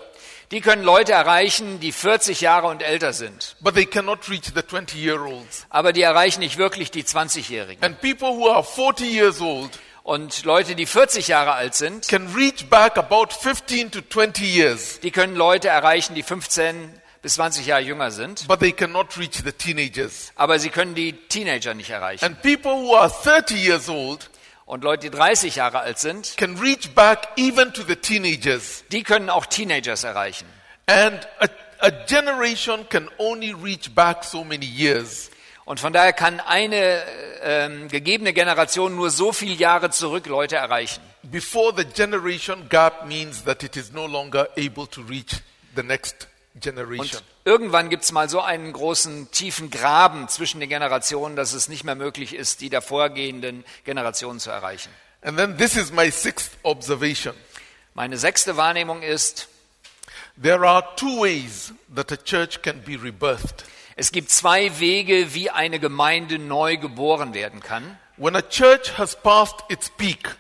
die 0.51 0.61
können 0.61 0.83
Leute 0.83 1.13
erreichen, 1.13 1.81
die 1.81 1.93
40 1.93 2.41
Jahre 2.41 2.67
und 2.69 2.83
älter 2.83 3.13
sind. 3.13 3.57
but 3.61 3.75
they 3.75 3.87
cannot 3.87 4.29
reach 4.29 4.47
the 4.55 4.63
20 4.67 4.95
year 4.97 5.21
olds. 5.21 5.67
Aber 5.71 5.93
die 5.93 6.03
erreichen 6.03 6.41
nicht 6.41 6.57
wirklich 6.57 6.91
die 6.91 7.05
20-Jährigen. 7.05 7.83
And 7.85 8.01
people 8.01 8.31
who 8.31 8.49
are 8.49 8.65
40 8.65 9.11
years 9.13 9.41
old 9.41 9.71
Und 10.03 10.45
Leute, 10.45 10.75
die 10.75 10.87
40 10.87 11.29
Jahre 11.29 11.53
alt 11.53 11.75
sind, 11.75 12.09
can 12.09 12.33
reach 12.35 12.69
back 12.71 12.97
about 12.97 13.29
15 13.39 13.91
to 13.93 14.01
20 14.01 14.43
years, 14.43 14.99
die 15.01 15.11
können 15.11 15.37
Leute 15.37 15.69
erreichen, 15.69 16.15
die 16.15 16.23
15 16.23 17.00
bis 17.23 17.35
20 17.35 17.67
Jahre 17.67 17.83
jünger 17.83 18.11
sind. 18.11 18.47
but 18.49 18.61
they 18.61 18.73
cannot 18.73 19.17
reach 19.19 19.43
the 19.45 19.53
teenagers. 19.53 20.33
Aber 20.37 20.59
sie 20.59 20.71
können 20.71 20.95
die 20.95 21.13
Teenager 21.13 21.75
nicht 21.75 21.91
erreichen. 21.91 22.25
And 22.25 22.41
people 22.43 22.73
who 22.73 22.95
are 22.97 23.11
30 23.11 23.57
years 23.57 23.89
old 23.89 24.31
Und 24.67 24.85
Leute, 24.85 25.11
die 25.11 25.17
30 25.17 25.57
Jahre 25.57 25.81
alt 25.81 25.99
sind, 25.99 26.37
can 26.37 26.57
reach 26.59 26.95
back 26.95 27.29
even 27.37 27.73
to 27.73 27.83
the 27.83 27.97
teenagers. 27.97 28.85
die 28.93 29.03
können 29.03 29.29
auch 29.29 29.47
Teenagers 29.47 30.05
erreichen. 30.05 30.47
And 30.87 31.27
a, 31.41 31.47
a 31.81 31.91
generation 31.91 32.89
can 32.89 33.09
only 33.19 33.53
reach 33.53 33.93
back 33.95 34.23
so 34.25 34.45
many 34.45 34.67
years. 34.67 35.31
Und 35.65 35.79
von 35.81 35.93
daher 35.93 36.13
kann 36.13 36.41
eine 36.41 37.03
ähm, 37.43 37.89
gegebene 37.89 38.33
Generation 38.33 38.95
nur 38.97 39.11
so 39.11 39.33
viele 39.33 39.55
Jahre 39.55 39.91
zurück 39.91 40.27
Leute 40.27 40.57
erreichen. 40.57 41.01
Before 41.25 41.73
the 41.77 41.85
generation 41.85 42.69
gap 42.69 43.07
means 43.07 43.45
that 43.45 43.63
it 43.63 43.77
is 43.77 43.93
no 43.93 44.07
longer 44.07 44.49
able 44.57 44.87
to 44.89 45.03
reach 45.03 45.37
the 45.77 45.83
next. 45.83 46.29
Und 46.55 47.23
irgendwann 47.45 47.91
gibt 47.91 48.03
es 48.03 48.13
mal 48.13 48.29
so 48.29 48.41
einen 48.41 48.73
großen, 48.73 49.31
tiefen 49.31 49.71
Graben 49.71 50.29
zwischen 50.29 50.59
den 50.61 50.69
Generationen, 50.69 51.37
dass 51.37 51.53
es 51.53 51.69
nicht 51.69 51.85
mehr 51.85 51.95
möglich 51.95 52.35
ist, 52.35 52.61
die 52.61 52.71
davorgehenden 52.71 53.65
Generationen 53.85 54.41
zu 54.41 54.51
erreichen. 54.51 54.91
And 55.23 55.37
then 55.39 55.57
this 55.59 55.77
is 55.77 55.93
my 55.93 56.11
sixth 56.11 56.53
observation. 56.63 57.35
Meine 57.95 58.19
sechste 58.19 58.57
Wahrnehmung 58.57 59.03
ist, 59.03 59.49
There 60.43 60.67
are 60.67 60.85
two 60.97 61.23
ways 61.23 61.73
that 61.95 62.11
a 62.13 62.17
church 62.17 62.63
can 62.63 62.81
be 62.83 62.93
rebirthed. 63.01 63.65
es 63.97 64.11
gibt 64.11 64.31
zwei 64.31 64.79
Wege, 64.81 65.35
wie 65.35 65.51
eine 65.51 65.79
Gemeinde 65.79 66.39
neu 66.39 66.79
geboren 66.79 67.35
werden 67.35 67.61
kann. 67.61 67.99
When 68.17 68.35
a 68.35 68.43
church 68.43 68.97
has 68.99 69.15
passed 69.15 69.65
its 69.69 69.91
peak 69.91 70.37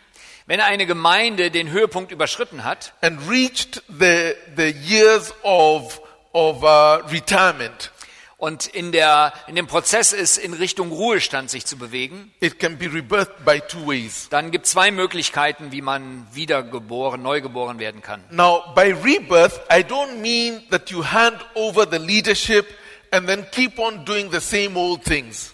Wenn 0.50 0.60
eine 0.60 0.84
Gemeinde 0.84 1.52
den 1.52 1.70
Höhepunkt 1.70 2.10
überschritten 2.10 2.64
hat 2.64 2.92
and 3.02 3.20
reached 3.30 3.84
the, 3.86 4.34
the 4.56 4.74
years 4.84 5.32
of, 5.44 6.00
of 6.32 6.64
uh, 6.64 7.06
retirement, 7.08 7.92
und 8.36 8.66
in, 8.66 8.90
der, 8.90 9.32
in 9.46 9.54
dem 9.54 9.68
Prozess 9.68 10.12
ist, 10.12 10.38
in 10.38 10.52
Richtung 10.52 10.90
Ruhestand 10.90 11.50
sich 11.50 11.66
zu 11.66 11.76
bewegen, 11.76 12.32
it 12.40 12.58
can 12.58 12.78
be 12.78 12.86
rebirthed 12.86 13.44
by 13.44 13.60
two 13.60 13.86
ways. 13.86 14.26
dann 14.30 14.50
gibt 14.50 14.66
es 14.66 14.72
zwei 14.72 14.90
Möglichkeiten, 14.90 15.70
wie 15.70 15.82
man 15.82 16.26
wiedergeboren, 16.32 17.22
neu 17.22 17.40
geboren 17.40 17.78
werden 17.78 18.02
kann. 18.02 18.24
Now, 18.30 18.74
by 18.74 18.92
rebirth, 18.92 19.60
I 19.70 19.84
don't 19.84 20.16
mean 20.16 20.68
that 20.70 20.90
you 20.90 21.04
hand 21.04 21.38
over 21.54 21.86
the 21.88 21.98
leadership 21.98 22.66
and 23.12 23.28
then 23.28 23.46
keep 23.52 23.78
on 23.78 24.04
doing 24.04 24.32
the 24.32 24.40
same 24.40 24.76
old 24.76 25.04
things. 25.04 25.49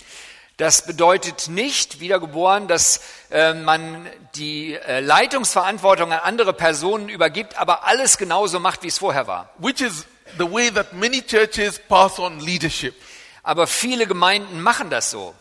Das 0.58 0.86
bedeutet 0.86 1.48
nicht, 1.48 2.00
wiedergeboren, 2.00 2.66
dass 2.66 3.00
äh, 3.30 3.52
man 3.52 4.06
die 4.36 4.74
äh, 4.74 5.00
Leitungsverantwortung 5.00 6.12
an 6.12 6.20
andere 6.20 6.54
Personen 6.54 7.10
übergibt, 7.10 7.58
aber 7.58 7.84
alles 7.84 8.16
genauso 8.16 8.58
macht, 8.58 8.82
wie 8.82 8.88
es 8.88 8.98
vorher 8.98 9.26
war. 9.26 9.50
which 9.58 9.82
is 9.82 10.06
the 10.38 10.50
way 10.50 10.70
that 10.70 10.94
many 10.94 11.20
churches 11.20 11.78
pass 11.78 12.18
on 12.18 12.40
leadership. 12.40 12.94
Aber 13.42 13.66
viele 13.66 14.06
Gemeinden 14.06 14.62
machen 14.62 14.88
das 14.88 15.10
so. 15.10 15.34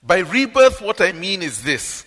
By 0.00 0.22
rebirth, 0.22 0.80
what 0.80 1.00
I 1.00 1.12
mean 1.12 1.42
is 1.42 1.62
this 1.64 2.06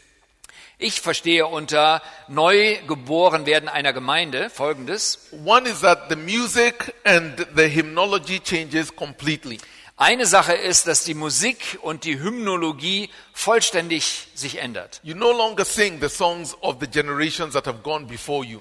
Ich 0.78 1.02
verstehe 1.02 1.46
unter 1.48 2.02
neu 2.30 2.78
geboren 2.88 3.46
werden 3.46 3.68
einer 3.70 3.92
Gemeinde 3.94 4.50
Folgendes. 4.50 5.28
one 5.44 5.68
is 5.70 5.82
that 5.82 6.10
the 6.10 6.16
music 6.16 6.94
and 7.04 7.46
the 7.56 7.68
hymnology 7.68 8.40
changes 8.40 8.96
completely. 8.96 9.60
Eine 9.98 10.26
Sache 10.26 10.52
ist, 10.52 10.88
dass 10.88 11.06
die 11.06 11.14
Musik 11.14 11.80
und 11.82 12.04
die 12.04 12.20
Hymnologie 12.20 13.10
vollständig 13.34 14.28
sich 14.36 14.58
ändert. 14.58 15.00
You 15.04 15.16
no 15.16 15.32
longer 15.32 15.64
sing 15.64 16.02
the 16.02 16.10
songs 16.10 16.54
of 16.60 16.76
the 16.82 16.88
generations 16.88 17.54
that 17.54 17.66
have 17.66 17.80
gone 17.82 18.06
before 18.06 18.44
you. 18.44 18.60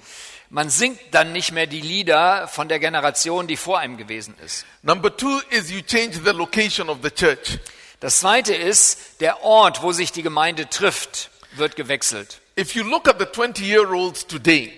Man 0.49 0.71
singt 0.71 1.01
dann 1.11 1.33
nicht 1.33 1.51
mehr 1.51 1.67
die 1.67 1.81
Lieder 1.81 2.47
von 2.47 2.69
der 2.69 2.79
Generation, 2.79 3.49
die 3.49 3.57
vor 3.57 3.81
einem 3.81 3.97
gewesen 3.97 4.37
ist. 4.45 4.65
Number 4.83 5.17
two 5.17 5.41
is 5.51 5.73
you 5.73 5.81
change 5.81 6.21
the 6.25 6.31
location 6.31 6.89
of 6.89 6.99
the 7.03 7.11
church. 7.11 7.59
Das 7.99 8.21
zweite 8.21 8.55
ist, 8.55 9.21
der 9.21 9.43
Ort, 9.43 9.83
wo 9.83 9.91
sich 9.91 10.13
die 10.13 10.23
Gemeinde 10.23 10.69
trifft, 10.69 11.31
wird 11.57 11.75
gewechselt. 11.75 12.41
If 12.57 12.77
you 12.77 12.85
look 12.85 13.09
at 13.09 13.19
the 13.19 13.27
20 13.27 13.61
year 13.67 13.91
olds 13.91 14.25
today, 14.25 14.73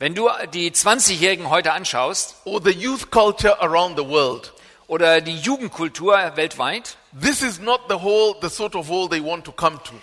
Wenn 0.00 0.14
du 0.14 0.30
die 0.54 0.70
20-Jährigen 0.70 1.50
heute 1.50 1.72
anschaust 1.72 2.36
or 2.44 2.62
the 2.62 2.70
youth 2.70 3.10
culture 3.10 3.60
around 3.60 3.98
the 3.98 4.06
world, 4.06 4.52
oder 4.88 5.20
die 5.20 5.38
Jugendkultur 5.38 6.32
weltweit, 6.34 6.96
this 7.18 7.42
is 7.42 7.60
not 7.60 7.82
the 7.88 7.94
whole, 7.94 8.34
the 8.42 8.48
sort 8.48 8.74
of 8.74 8.88
hall 8.88 9.08
they 9.08 9.22
want 9.22 9.44
to 9.44 9.52
come 9.52 9.78
to. 9.84 9.94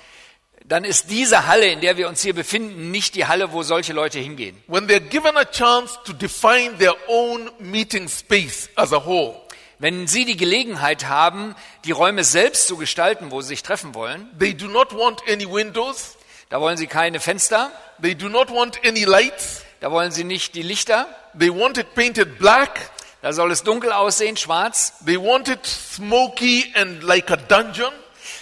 dann 0.67 0.84
ist 0.84 1.12
diese 1.12 1.45
Halle, 1.45 1.67
in 1.67 1.82
der 1.82 1.98
wir 1.98 2.08
uns 2.08 2.21
hier 2.21 2.34
befinden, 2.34 2.89
nicht 2.89 3.13
die 3.15 3.26
Halle, 3.26 3.52
wo 3.52 3.62
solche 3.62 3.93
Leute 3.93 4.19
hingehen. 4.19 4.58
When 4.67 4.88
they're 4.88 5.00
given 5.00 5.38
a 5.38 5.45
chance 5.45 6.00
to 6.06 6.13
define 6.13 6.78
their 6.80 6.95
own 7.08 7.52
meeting 7.60 8.08
space 8.08 8.69
as 8.76 8.93
a 8.93 9.06
whole, 9.06 9.36
Wenn 9.78 10.08
Sie 10.08 10.24
die 10.24 10.38
Gelegenheit 10.38 11.06
haben, 11.06 11.54
die 11.84 11.91
Räume 11.91 12.24
selbst 12.24 12.67
zu 12.67 12.78
gestalten, 12.78 13.32
wo 13.32 13.41
Sie 13.41 13.50
sich 13.50 13.62
treffen 13.63 13.93
wollen, 13.93 14.30
they 14.39 14.54
do 14.54 14.67
not 14.67 14.95
want 14.95 15.21
any 15.30 15.45
windows, 15.45 16.17
da 16.50 16.62
wollen 16.62 16.78
Sie 16.78 16.88
keine 16.88 17.19
Fenster, 17.19 17.71
they 18.02 18.15
do 18.15 18.30
not 18.30 18.50
want 18.50 18.80
any 18.86 19.04
lights, 19.04 19.63
da 19.82 19.91
wollen 19.91 20.12
Sie 20.12 20.24
nicht 20.24 20.56
die 20.56 20.62
Lichter, 20.62 21.08
they 21.38 21.50
want 21.50 21.78
it 21.78 21.93
painted 21.93 22.39
black, 22.39 22.89
da 23.26 23.34
soll 23.34 23.50
es 23.52 23.64
dunkel 23.64 23.92
aussehen, 23.92 24.38
schwarz, 24.38 24.94
they 25.04 25.18
want 25.18 25.48
it 25.48 25.66
smoky 25.66 26.72
and 26.76 27.02
like 27.02 27.32
a 27.32 27.36
dungeon. 27.36 27.92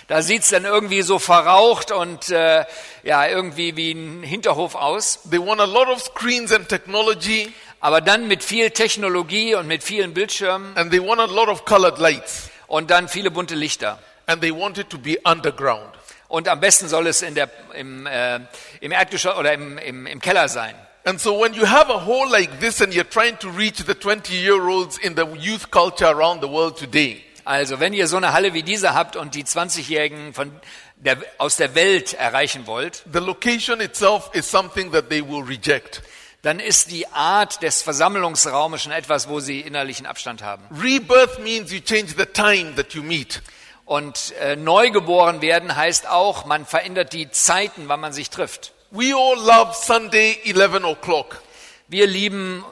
da 0.10 0.22
sieht's 0.22 0.50
dann 0.50 0.66
irgendwie 0.66 1.04
so 1.04 1.20
verraucht 1.20 1.94
und 1.94 2.30
äh, 2.30 2.66
ja 3.04 3.26
irgendwie 3.26 3.78
wie 3.78 3.94
ein 3.94 4.24
Hinterhof 4.24 4.76
aus, 4.76 5.22
They 5.32 5.40
want 5.40 5.62
a 5.62 5.64
lot 5.64 5.88
of 5.88 6.04
screens 6.04 6.52
and 6.52 6.68
technology, 6.68 7.54
aber 7.80 8.02
dann 8.02 8.28
mit 8.28 8.44
viel 8.44 8.72
Technologie 8.72 9.56
und 9.56 9.68
mit 9.68 9.84
vielen 9.84 10.14
Bildschirmen 10.14 10.76
and 10.76 10.92
they 10.92 11.00
want 11.02 11.22
a 11.22 11.28
lot 11.28 11.48
of 11.48 11.64
colored 11.64 11.98
lights, 11.98 12.50
und 12.68 12.92
dann 12.92 13.08
viele 13.08 13.32
bunte 13.32 13.56
Lichter. 13.56 14.00
and 14.28 14.42
they 14.42 14.52
want 14.52 14.78
it 14.78 14.90
to 14.90 14.98
be 14.98 15.18
underground. 15.24 15.94
Und 16.28 16.50
am 16.50 16.60
besten 16.60 16.90
soll 16.90 17.08
es 17.08 17.22
in 17.22 17.36
der, 17.36 17.50
im, 17.74 18.06
äh, 18.06 18.42
im 18.82 18.92
Erdgeschoss 18.92 19.38
oder 19.38 19.54
im, 19.54 19.78
im, 19.78 20.08
im 20.08 20.20
Keller 20.20 20.50
sein. 20.50 20.76
And 21.06 21.20
so 21.20 21.38
when 21.38 21.54
you 21.54 21.66
have 21.66 21.90
a 21.90 22.00
hole 22.00 22.30
like 22.30 22.60
this 22.60 22.82
and 22.82 22.94
you're 22.94 23.04
trying 23.10 23.38
to 23.40 23.50
reach 23.50 23.80
the 23.84 23.94
20 23.94 24.34
year 24.36 24.62
olds 24.70 24.98
in 24.98 25.16
the 25.16 25.26
youth 25.38 25.70
culture 25.70 26.08
around 26.08 26.42
the 26.42 26.48
world 26.48 26.78
today, 26.78 27.24
Also 27.46 27.80
wenn 27.82 27.92
ihr 27.94 28.08
so 28.08 28.16
eine 28.18 28.32
Halle 28.32 28.54
wie 28.54 28.64
diese 28.64 28.94
habt 28.94 29.18
und 29.18 29.36
die 29.36 29.44
20-Jährigen 29.44 30.34
von 30.34 30.52
der, 30.96 31.18
aus 31.38 31.58
der 31.58 31.76
Welt 31.76 32.14
erreichen 32.14 32.68
wollt, 32.68 33.04
the 33.12 33.20
location 33.20 33.82
itself 33.82 34.30
is 34.34 34.50
something 34.50 34.92
that 34.94 35.10
they 35.10 35.22
will 35.22 35.44
reject. 35.44 36.02
dann 36.44 36.60
ist 36.60 36.92
die 36.92 37.08
Art 37.08 37.62
des 37.64 37.82
Versammlungsraumes 37.82 38.84
schon 38.84 38.92
etwas, 38.92 39.28
wo 39.30 39.40
sie 39.40 39.62
innerlichen 39.62 40.06
Abstand 40.06 40.42
haben. 40.42 40.64
Rebirth 40.72 41.40
means 41.40 41.72
you 41.72 41.80
change 41.80 42.16
the 42.18 42.26
time 42.26 42.76
that 42.76 42.94
you 42.94 43.04
meet. 43.04 43.42
Und 43.86 44.34
äh, 44.40 44.56
neugeboren 44.56 45.42
werden 45.42 45.76
heißt 45.76 46.08
auch, 46.08 46.46
man 46.46 46.66
verändert 46.66 47.12
die 47.12 47.30
Zeiten, 47.32 47.90
wann 47.90 48.00
man 48.00 48.14
sich 48.14 48.30
trifft. 48.30 48.73
We 48.96 49.12
all 49.12 49.36
love 49.38 49.74
Sunday 49.74 50.38
11 50.46 50.86
o'clock. 50.86 51.42
Wir 51.88 52.06
lieben 52.06 52.64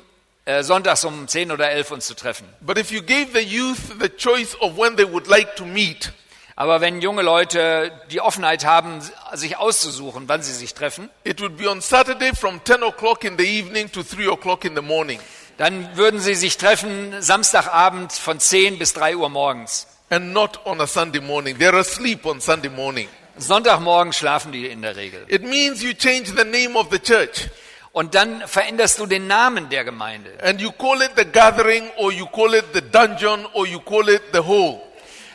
äh, 0.45 0.61
sonntags 0.61 1.03
um 1.03 1.27
10 1.27 1.51
oder 1.51 1.71
11 1.71 1.89
uns 1.89 2.05
zu 2.05 2.13
treffen. 2.13 2.47
But 2.61 2.77
if 2.77 2.91
you 2.91 3.01
gave 3.01 3.29
the 3.33 3.39
youth 3.39 3.99
the 3.99 4.07
choice 4.07 4.55
of 4.61 4.77
when 4.77 4.95
they 4.95 5.11
would 5.11 5.25
like 5.25 5.55
to 5.55 5.65
meet, 5.65 6.13
Aber 6.55 6.79
wenn 6.79 7.01
junge 7.01 7.23
Leute 7.23 7.91
die 8.11 8.21
Offenheit 8.21 8.65
haben, 8.65 8.99
sich 9.33 9.57
auszusuchen, 9.57 10.29
wann 10.29 10.43
sie 10.43 10.53
sich 10.53 10.75
treffen, 10.75 11.09
it 11.23 11.41
would 11.41 11.57
be 11.57 11.67
on 11.67 11.81
Saturday 11.81 12.35
from 12.35 12.63
10 12.63 12.83
o'clock 12.83 13.23
in 13.23 13.35
the 13.35 13.45
evening 13.45 13.91
to 13.91 14.03
3 14.03 14.31
o'clock 14.31 14.63
in 14.63 14.75
the 14.75 14.81
morning. 14.83 15.19
dann 15.57 15.97
würden 15.97 16.19
sie 16.19 16.35
sich 16.35 16.57
treffen 16.57 17.19
Samstagabend 17.19 18.13
von 18.13 18.39
10 18.39 18.77
bis 18.77 18.93
3 18.93 19.15
Uhr 19.15 19.29
morgens. 19.29 19.87
And 20.11 20.33
not 20.33 20.63
on 20.65 20.79
a 20.81 20.85
Sunday 20.85 21.21
morning. 21.21 21.57
They're 21.57 21.79
asleep 21.79 22.27
on 22.27 22.41
Sunday 22.41 22.69
morning. 22.69 23.07
Sonntagmorgen 23.37 24.13
schlafen 24.13 24.51
die 24.51 24.67
in 24.67 24.81
der 24.81 24.95
Regel. 24.95 25.23
It 25.27 25.43
means 25.43 25.81
you 25.81 25.93
change 25.93 26.27
the 26.35 26.43
name 26.43 26.77
of 26.77 26.87
the 26.91 26.99
church. 26.99 27.49
Und 27.93 28.15
dann 28.15 28.47
veränderst 28.47 28.99
du 28.99 29.05
den 29.05 29.27
Namen 29.27 29.69
der 29.69 29.83
Gemeinde. 29.83 30.31
And 30.41 30.61
you 30.61 30.71
call 30.71 31.01
it 31.01 31.11
the 31.17 31.25
gathering, 31.25 31.89
or 31.97 32.11
you 32.11 32.25
call 32.25 32.53
it 32.53 32.65
the 32.73 32.81
dungeon, 32.81 33.45
or 33.53 33.67
you 33.67 33.79
call 33.79 34.07
it 34.07 34.21
the 34.31 34.39
hole. 34.39 34.81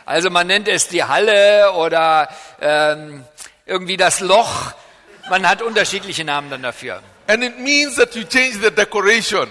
Also 0.06 0.30
man 0.30 0.46
nennt 0.46 0.68
es 0.68 0.88
die 0.88 1.04
Halle 1.04 1.72
oder 1.72 2.28
ähm, 2.60 3.24
irgendwie 3.66 3.96
das 3.96 4.20
Loch. 4.20 4.72
Man 5.28 5.46
hat 5.48 5.60
unterschiedliche 5.60 6.24
Namen 6.24 6.48
dann 6.48 6.62
dafür. 6.62 7.02
And 7.26 7.42
it 7.42 7.58
means 7.58 7.96
that 7.96 8.14
you 8.14 8.22
change 8.22 8.58
the 8.62 8.70
decoration. 8.70 9.50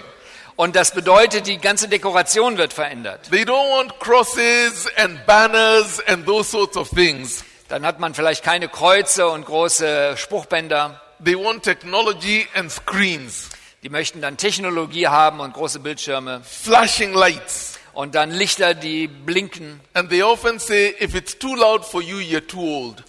Und 0.56 0.74
das 0.74 0.92
bedeutet, 0.92 1.46
die 1.46 1.58
ganze 1.58 1.86
Dekoration 1.86 2.56
wird 2.56 2.72
verändert. 2.72 3.28
They 3.30 3.42
don't 3.42 3.70
want 3.70 4.00
crosses 4.00 4.88
and 4.96 5.24
banners 5.26 6.00
and 6.08 6.24
those 6.24 6.50
sorts 6.50 6.78
of 6.78 6.88
things. 6.88 7.44
Dann 7.68 7.84
hat 7.84 7.98
man 7.98 8.14
vielleicht 8.14 8.44
keine 8.44 8.68
Kreuze 8.68 9.28
und 9.28 9.44
große 9.46 10.16
Spruchbänder. 10.16 11.00
They 11.24 11.34
want 11.36 11.62
technology 11.62 12.46
and 12.54 12.70
screens, 12.70 13.48
Die 13.82 13.88
möchten 13.88 14.20
dann 14.20 14.36
Technologie 14.36 15.08
haben 15.08 15.40
und 15.40 15.54
große 15.54 15.80
Bildschirme 15.80 16.42
flashing 16.44 17.12
lights. 17.14 17.78
und 17.92 18.14
dann 18.14 18.30
Lichter, 18.30 18.74
die 18.74 19.08
blinken. 19.08 19.80
And 19.94 20.10
they 20.10 20.22
often 20.22 20.58
say, 20.58 20.94
if 21.00 21.14
it's 21.14 21.38
too 21.38 21.54
loud 21.54 21.84
for 21.84 22.02
you, 22.02 22.18
you're 22.18 22.46
too 22.46 22.60
old. 22.60 23.02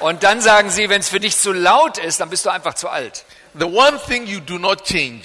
Und 0.00 0.22
dann 0.22 0.40
sagen 0.40 0.70
sie, 0.70 0.88
wenn 0.88 1.00
es 1.00 1.10
für 1.10 1.20
dich 1.20 1.36
zu 1.36 1.52
laut 1.52 1.98
ist, 1.98 2.20
dann 2.20 2.30
bist 2.30 2.46
du 2.46 2.50
einfach 2.50 2.72
zu 2.74 2.88
alt. 2.88 3.24
The 3.58 3.66
one 3.66 4.00
thing 4.08 4.26
you 4.26 4.40
do 4.40 4.58
not 4.58 4.84
change 4.84 5.24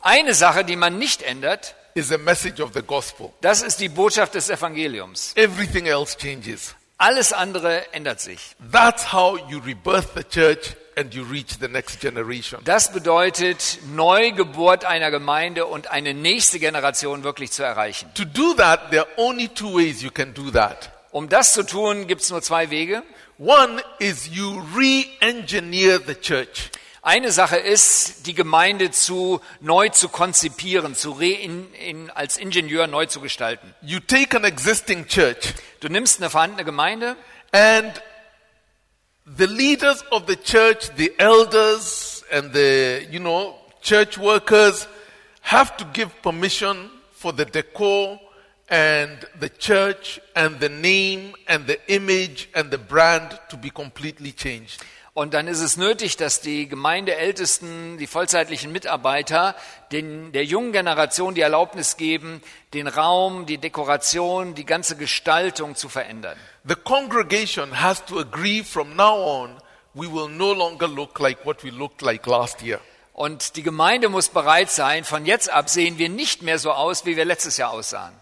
Eine 0.00 0.34
Sache, 0.34 0.64
die 0.64 0.76
man 0.76 0.96
nicht 0.98 1.22
ändert, 1.22 1.74
is 1.94 2.08
the 2.08 2.18
message 2.18 2.60
of 2.60 2.70
the 2.74 2.82
gospel. 2.82 3.30
das 3.40 3.62
ist 3.62 3.80
die 3.80 3.88
Botschaft 3.88 4.34
des 4.34 4.48
Evangeliums. 4.48 5.32
Everything 5.34 5.86
else 5.86 6.16
changes. 6.16 6.74
Alles 7.02 7.32
andere 7.32 7.92
ändert 7.92 8.20
sich. 8.20 8.54
That's 8.70 9.12
how 9.12 9.36
you 9.50 9.58
rebirth 9.58 10.14
the 10.14 10.22
church 10.22 10.76
and 10.94 11.12
you 11.12 11.24
reach 11.24 11.58
the 11.60 11.66
next 11.66 11.98
generation. 12.00 12.60
Das 12.64 12.92
bedeutet 12.92 13.78
Neugeburt 13.92 14.84
einer 14.84 15.10
Gemeinde 15.10 15.66
und 15.66 15.90
eine 15.90 16.14
nächste 16.14 16.60
Generation 16.60 17.24
wirklich 17.24 17.50
zu 17.50 17.64
erreichen. 17.64 18.08
To 18.14 18.24
do 18.24 18.54
that, 18.54 18.92
there 18.92 19.02
are 19.02 19.08
only 19.16 19.48
two 19.48 19.74
ways 19.74 20.00
you 20.00 20.12
can 20.12 20.32
do 20.32 20.52
that. 20.52 20.92
Um 21.10 21.28
das 21.28 21.54
zu 21.54 21.66
tun, 21.66 22.06
gibt 22.06 22.20
es 22.20 22.30
nur 22.30 22.40
zwei 22.40 22.70
Wege. 22.70 23.02
One 23.36 23.82
is 23.98 24.28
you 24.28 24.62
re 24.76 25.04
engineer 25.18 25.98
the 26.06 26.14
church. 26.14 26.70
Eine 27.04 27.32
Sache 27.32 27.56
ist, 27.56 28.26
die 28.28 28.34
Gemeinde 28.34 28.92
zu 28.92 29.40
neu 29.60 29.88
zu 29.88 30.08
konzipieren, 30.08 30.94
zu 30.94 31.10
re 31.10 31.30
in, 31.30 31.74
in, 31.74 32.10
als 32.10 32.36
Ingenieur 32.36 32.86
neu 32.86 33.06
zu 33.06 33.20
gestalten. 33.20 33.74
You 33.82 33.98
take 33.98 34.36
an 34.36 34.44
existing 34.44 35.08
church 35.08 35.54
Du 35.80 35.88
nimmst 35.88 36.20
eine 36.20 36.30
vorhandene 36.30 36.64
Gemeinde 36.64 37.16
and 37.50 38.00
the 39.36 39.46
leaders 39.46 40.04
of 40.12 40.28
the 40.28 40.36
church, 40.36 40.90
the 40.96 41.12
elders 41.18 42.24
and 42.30 42.54
the, 42.54 43.04
you 43.10 43.18
know, 43.18 43.56
church 43.80 44.16
workers 44.16 44.86
have 45.40 45.76
to 45.78 45.84
give 45.92 46.10
permission 46.22 46.88
for 47.10 47.32
the 47.32 47.44
decor 47.44 48.20
and 48.68 49.26
the 49.40 49.48
church 49.48 50.20
and 50.36 50.60
the 50.60 50.68
name 50.68 51.34
and 51.48 51.66
the 51.66 51.80
image 51.88 52.48
and 52.54 52.70
the 52.70 52.78
brand 52.78 53.36
to 53.50 53.56
be 53.56 53.70
completely 53.70 54.30
changed. 54.30 54.84
Und 55.14 55.34
dann 55.34 55.46
ist 55.46 55.60
es 55.60 55.76
nötig, 55.76 56.16
dass 56.16 56.40
die 56.40 56.66
Gemeindeältesten, 56.68 57.98
die 57.98 58.06
vollzeitlichen 58.06 58.72
Mitarbeiter 58.72 59.54
den, 59.90 60.32
der 60.32 60.44
jungen 60.44 60.72
Generation 60.72 61.34
die 61.34 61.42
Erlaubnis 61.42 61.98
geben, 61.98 62.42
den 62.72 62.86
Raum, 62.86 63.44
die 63.44 63.58
Dekoration, 63.58 64.54
die 64.54 64.64
ganze 64.64 64.96
Gestaltung 64.96 65.76
zu 65.76 65.90
verändern. 65.90 66.38
The 66.64 66.76
congregation 66.76 67.82
has 67.82 68.02
to 68.06 68.20
agree 68.20 68.62
from 68.62 68.96
now 68.96 69.42
on, 69.42 69.56
we 69.92 70.10
will 70.10 70.28
no 70.28 70.54
longer 70.54 70.88
look 70.88 71.18
like 71.18 71.44
what 71.44 71.62
we 71.62 71.68
looked 71.68 72.00
like 72.00 72.26
last 72.26 72.62
year. 72.62 72.80
Und 73.12 73.56
die 73.56 73.62
Gemeinde 73.62 74.08
muss 74.08 74.30
bereit 74.30 74.70
sein, 74.70 75.04
von 75.04 75.26
jetzt 75.26 75.50
ab 75.50 75.68
sehen 75.68 75.98
wir 75.98 76.08
nicht 76.08 76.40
mehr 76.40 76.58
so 76.58 76.72
aus, 76.72 77.04
wie 77.04 77.18
wir 77.18 77.26
letztes 77.26 77.58
Jahr 77.58 77.72
aussahen. 77.72 78.14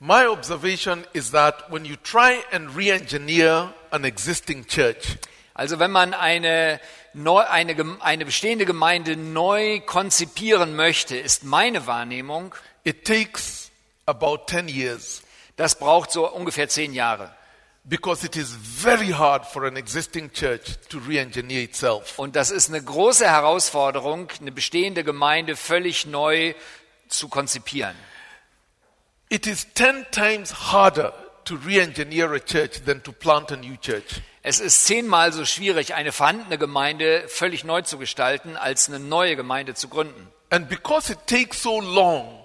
My 0.00 0.26
observation 0.28 1.04
is 1.12 1.32
that 1.32 1.70
when 1.70 1.84
you 1.84 1.96
try 1.96 2.38
and 2.52 2.74
re 2.74 2.90
engineer 2.90 3.74
an 3.90 4.04
existing 4.04 4.64
church, 4.66 5.18
Also 5.58 5.80
wenn 5.80 5.90
man 5.90 6.14
eine, 6.14 6.80
neu, 7.14 7.40
eine, 7.40 7.96
eine 7.98 8.24
bestehende 8.24 8.64
Gemeinde 8.64 9.16
neu 9.16 9.80
konzipieren 9.80 10.76
möchte, 10.76 11.16
ist 11.16 11.42
meine 11.42 11.86
Wahrnehmung, 11.88 12.54
it 12.84 13.04
takes 13.04 13.70
about 14.06 14.46
10 14.46 14.68
years 14.68 15.22
das 15.56 15.74
braucht 15.74 16.12
so 16.12 16.30
ungefähr 16.30 16.68
zehn 16.68 16.94
Jahre. 16.94 17.34
because 17.84 18.24
it 18.24 18.36
is 18.36 18.50
very 18.52 19.08
hard 19.08 19.46
for 19.46 19.64
an 19.64 19.76
existing 19.76 20.30
church 20.30 20.76
to 20.88 20.98
re 20.98 21.18
engineer 21.18 21.62
itself. 21.62 22.18
Und 22.18 22.36
das 22.36 22.50
ist 22.50 22.68
eine 22.68 22.82
große 22.82 23.26
Herausforderung, 23.26 24.28
eine 24.40 24.52
bestehende 24.52 25.02
Gemeinde 25.04 25.56
völlig 25.56 26.06
neu 26.06 26.54
zu 27.08 27.28
konzipieren. 27.28 27.96
It 29.30 29.46
is 29.46 29.66
10 29.74 30.06
times 30.12 30.70
harder 30.70 31.14
to 31.48 31.56
re 31.66 31.80
engineer 31.80 32.32
a 32.34 32.40
church 32.40 32.84
than 32.84 33.02
to 33.02 33.12
plant 33.12 33.50
a 33.50 33.56
new 33.56 33.76
church. 33.76 34.20
Es 34.42 34.60
ist 34.60 34.86
zehnmal 34.86 35.32
so 35.32 35.44
schwierig, 35.44 35.94
eine 35.94 36.12
vorhandene 36.12 36.58
Gemeinde 36.58 37.24
völlig 37.28 37.64
neu 37.64 37.82
zu 37.82 37.98
gestalten, 37.98 38.56
als 38.56 38.88
eine 38.88 38.98
neue 38.98 39.36
Gemeinde 39.36 39.74
zu 39.74 39.88
gründen. 39.88 40.28
And 40.50 40.68
because 40.68 41.12
it 41.12 41.26
takes 41.26 41.62
so 41.62 41.80
long, 41.80 42.38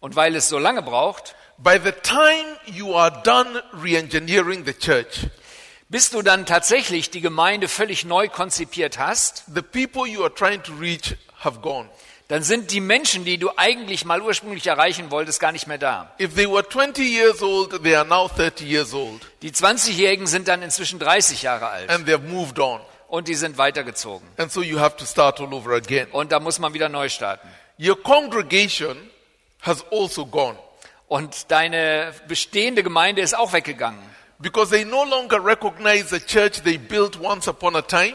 Und 0.00 0.14
weil 0.14 0.36
es 0.36 0.48
so 0.48 0.58
lange 0.58 0.82
braucht, 0.82 1.34
by 1.58 1.78
the 1.82 1.92
time 1.92 2.44
you 2.66 2.94
are 2.94 3.22
done 3.22 3.62
re 3.72 3.96
engineering 3.96 4.64
the 4.64 4.74
church, 4.74 5.26
bis 5.88 6.10
du 6.10 6.22
dann 6.22 6.46
tatsächlich 6.46 7.10
die 7.10 7.20
Gemeinde 7.20 7.68
völlig 7.68 8.04
neu 8.04 8.28
konzipiert 8.28 8.98
hast, 8.98 9.44
the 9.54 9.62
people 9.62 10.06
you 10.06 10.22
are 10.22 10.34
trying 10.34 10.62
to 10.62 10.72
reach 10.74 11.16
have 11.40 11.60
gone. 11.60 11.88
Dann 12.28 12.42
sind 12.42 12.72
die 12.72 12.80
Menschen, 12.80 13.24
die 13.24 13.38
du 13.38 13.50
eigentlich 13.56 14.04
mal 14.04 14.20
ursprünglich 14.20 14.66
erreichen 14.66 15.10
wolltest, 15.10 15.38
gar 15.38 15.52
nicht 15.52 15.66
mehr 15.66 15.78
da. 15.78 16.12
If 16.20 16.34
they 16.34 16.50
were 16.50 16.68
20 16.68 16.98
years 17.04 17.42
old, 17.42 17.82
they 17.82 17.94
are 17.94 18.06
now 18.06 18.28
30 18.28 18.62
years 18.68 18.92
old 18.92 19.22
Die 19.42 19.52
20-Jährigen 19.52 20.26
sind 20.26 20.48
dann 20.48 20.62
inzwischen 20.62 20.98
30 20.98 21.42
Jahre 21.42 21.68
alt 21.68 21.88
and 21.90 22.04
they 22.06 22.14
have 22.14 22.26
moved 22.26 22.58
on. 22.58 22.80
und 23.08 23.28
die 23.28 23.34
sind 23.36 23.58
weitergezogen. 23.58 24.26
And 24.36 24.50
so 24.50 24.62
you 24.62 24.80
have 24.80 24.96
to 24.96 25.04
start 25.04 25.40
all 25.40 25.54
over 25.54 25.74
again. 25.74 26.08
Und 26.10 26.32
da 26.32 26.40
muss 26.40 26.58
man 26.58 26.74
wieder 26.74 26.88
neu 26.88 27.08
starten. 27.08 27.48
Your 27.78 28.02
congregation 28.02 28.96
has 29.60 29.84
also 29.92 30.26
gone 30.26 30.58
Und 31.08 31.50
deine 31.52 32.12
bestehende 32.26 32.82
Gemeinde 32.82 33.22
ist 33.22 33.36
auch 33.36 33.52
weggegangen, 33.52 34.02
because 34.40 34.72
they 34.72 34.84
no 34.84 35.04
longer 35.04 35.44
recognize 35.44 36.08
the 36.08 36.18
church 36.20 36.62
they 36.64 36.78
built 36.78 37.20
once 37.20 37.46
upon 37.46 37.76
a 37.76 37.82
time. 37.82 38.14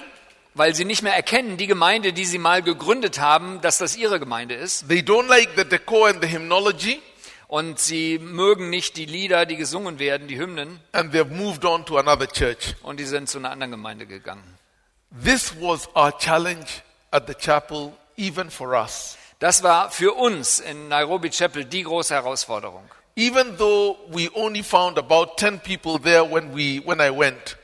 Weil 0.53 0.75
sie 0.75 0.85
nicht 0.85 1.01
mehr 1.01 1.15
erkennen, 1.15 1.57
die 1.57 1.67
Gemeinde, 1.67 2.13
die 2.13 2.25
sie 2.25 2.37
mal 2.37 2.61
gegründet 2.61 3.19
haben, 3.19 3.61
dass 3.61 3.77
das 3.77 3.95
ihre 3.95 4.19
Gemeinde 4.19 4.55
ist. 4.55 4.87
They 4.89 4.99
don't 4.99 5.27
like 5.27 5.49
the 5.55 5.65
decor 5.65 6.09
and 6.09 6.21
the 6.21 6.27
hymnology, 6.29 7.01
Und 7.47 7.79
sie 7.79 8.17
mögen 8.19 8.69
nicht 8.69 8.95
die 8.95 9.05
Lieder, 9.05 9.45
die 9.45 9.57
gesungen 9.57 9.99
werden, 9.99 10.27
die 10.27 10.37
Hymnen. 10.39 10.79
and 10.93 11.13
they've 11.13 11.25
moved 11.29 11.65
on 11.65 11.85
to 11.85 11.97
another 11.97 12.27
church. 12.27 12.75
Und 12.83 12.99
die 12.99 13.05
sind 13.05 13.29
zu 13.29 13.39
einer 13.39 13.51
anderen 13.51 13.71
Gemeinde 13.71 14.05
gegangen. 14.05 14.43
This 15.23 15.53
was 15.59 15.89
our 15.95 16.17
challenge 16.17 16.65
at 17.11 17.27
the 17.27 17.33
chapel, 17.33 17.91
even 18.17 18.49
for 18.49 18.69
us. 18.69 19.17
Das 19.39 19.63
war 19.63 19.91
für 19.91 20.13
uns 20.13 20.59
in 20.61 20.87
Nairobi 20.87 21.29
Chapel 21.29 21.65
die 21.65 21.83
große 21.83 22.13
Herausforderung. 22.13 22.83
Even 23.17 23.57
though 23.57 23.97
we 24.09 24.29
only 24.33 24.63
found 24.63 24.97
about 24.97 25.33
10 25.35 25.59
people 25.59 25.99
there 25.99 26.23
when, 26.23 26.55
we, 26.55 26.81
when 26.85 27.01
I 27.01 27.09
went, 27.09 27.57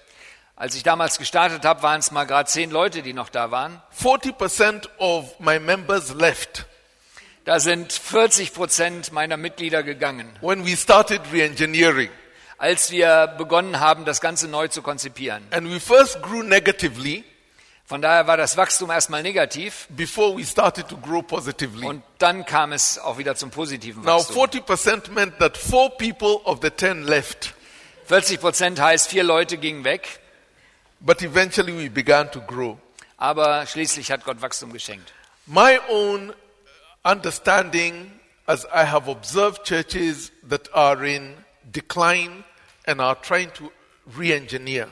Als 0.60 0.74
ich 0.76 0.82
damals 0.82 1.20
gestartet 1.20 1.66
habe, 1.66 1.84
waren 1.84 2.00
es 2.00 2.10
mal 2.12 2.24
gerade 2.26 2.50
zehn 2.50 2.72
Leute, 2.72 3.04
die 3.04 3.14
noch 3.14 3.30
da 3.30 3.52
waren. 3.52 3.80
40% 4.02 4.88
of 4.98 5.40
my 5.40 5.60
members 5.60 6.14
left 6.16 6.66
Da 7.46 7.60
sind 7.60 7.94
40 7.94 8.54
Prozent 8.56 9.12
meiner 9.12 9.38
Mitglieder 9.38 9.84
gegangen, 9.84 10.28
when 10.42 10.66
we 10.66 10.76
started 10.76 11.22
re 11.32 11.44
engineering. 11.44 12.10
als 12.58 12.90
wir 12.90 13.28
begonnen 13.38 13.80
haben, 13.80 14.04
das 14.04 14.20
Ganze 14.20 14.48
neu 14.48 14.68
zu 14.68 14.82
konzipieren. 14.82 15.46
And 15.52 15.72
we 15.72 15.80
first 15.80 16.22
grew 16.24 16.42
negatively 16.42 17.24
Von 17.86 18.02
daher 18.02 18.26
war 18.28 18.36
das 18.36 18.58
Wachstum 18.58 18.90
erstmal 18.90 19.22
negativ 19.22 19.88
before 19.92 20.36
we 20.36 20.44
started 20.44 20.88
to 20.90 20.98
grow 20.98 21.22
positively. 21.22 21.86
und 21.86 22.02
dann 22.18 22.46
kam 22.46 22.74
es 22.74 22.98
auch 22.98 23.20
wieder 23.20 23.36
zum 23.36 23.52
positiven 23.52 24.02
Now, 24.04 24.18
Wachstum. 24.28 24.64
40% 24.66 25.12
meant 25.12 25.38
that 25.38 25.56
four 25.56 25.96
people 25.98 26.42
of 26.46 26.60
the 26.64 26.72
10 26.72 27.04
left, 27.04 27.54
40 28.08 28.42
Prozent 28.42 28.82
heißt, 28.82 29.08
vier 29.10 29.24
Leute 29.24 29.58
gingen 29.60 29.84
weg, 29.84 30.20
but 31.00 31.22
eventually 31.22 31.74
we 31.74 31.90
began 31.90 32.30
to 32.32 32.42
grow. 32.42 32.78
Aber 33.18 33.66
schließlich 33.66 34.12
hat 34.12 34.24
Gott 34.24 34.42
Wachstum 34.42 34.72
geschenkt. 34.72 35.14
My 35.46 35.80
own 35.90 36.34
understanding, 37.04 38.12
as 38.46 38.66
I 38.66 38.86
have 38.86 39.08
observed 39.10 39.64
churches 39.64 40.32
that 40.48 40.74
are 40.74 41.04
in 41.06 41.34
decline 41.72 42.44
and 42.86 43.02
are 43.02 43.16
trying 43.16 43.52
to 43.54 43.72
re 44.18 44.34
engineer, 44.34 44.90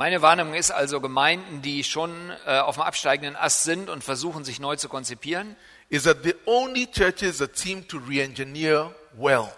Meine 0.00 0.22
Wahrnehmung 0.22 0.54
ist 0.54 0.70
also 0.70 0.98
Gemeinden, 0.98 1.60
die 1.60 1.84
schon 1.84 2.32
äh, 2.46 2.58
auf 2.58 2.76
dem 2.76 2.84
absteigenden 2.84 3.36
Ast 3.36 3.64
sind 3.64 3.90
und 3.90 4.02
versuchen, 4.02 4.44
sich 4.44 4.58
neu 4.58 4.76
zu 4.76 4.88
konzipieren, 4.88 5.56
is 5.90 6.04
that 6.04 6.22
the 6.22 6.34
only 6.46 6.86
churches 6.86 7.36
that 7.36 7.58
seem 7.58 7.86
to 7.86 7.98
re 7.98 8.22
engineer 8.22 8.94
well 9.12 9.52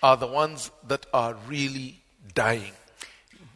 are 0.00 0.16
the 0.18 0.32
ones 0.32 0.72
that 0.88 1.06
are 1.12 1.36
really 1.46 2.00
dying. 2.34 2.72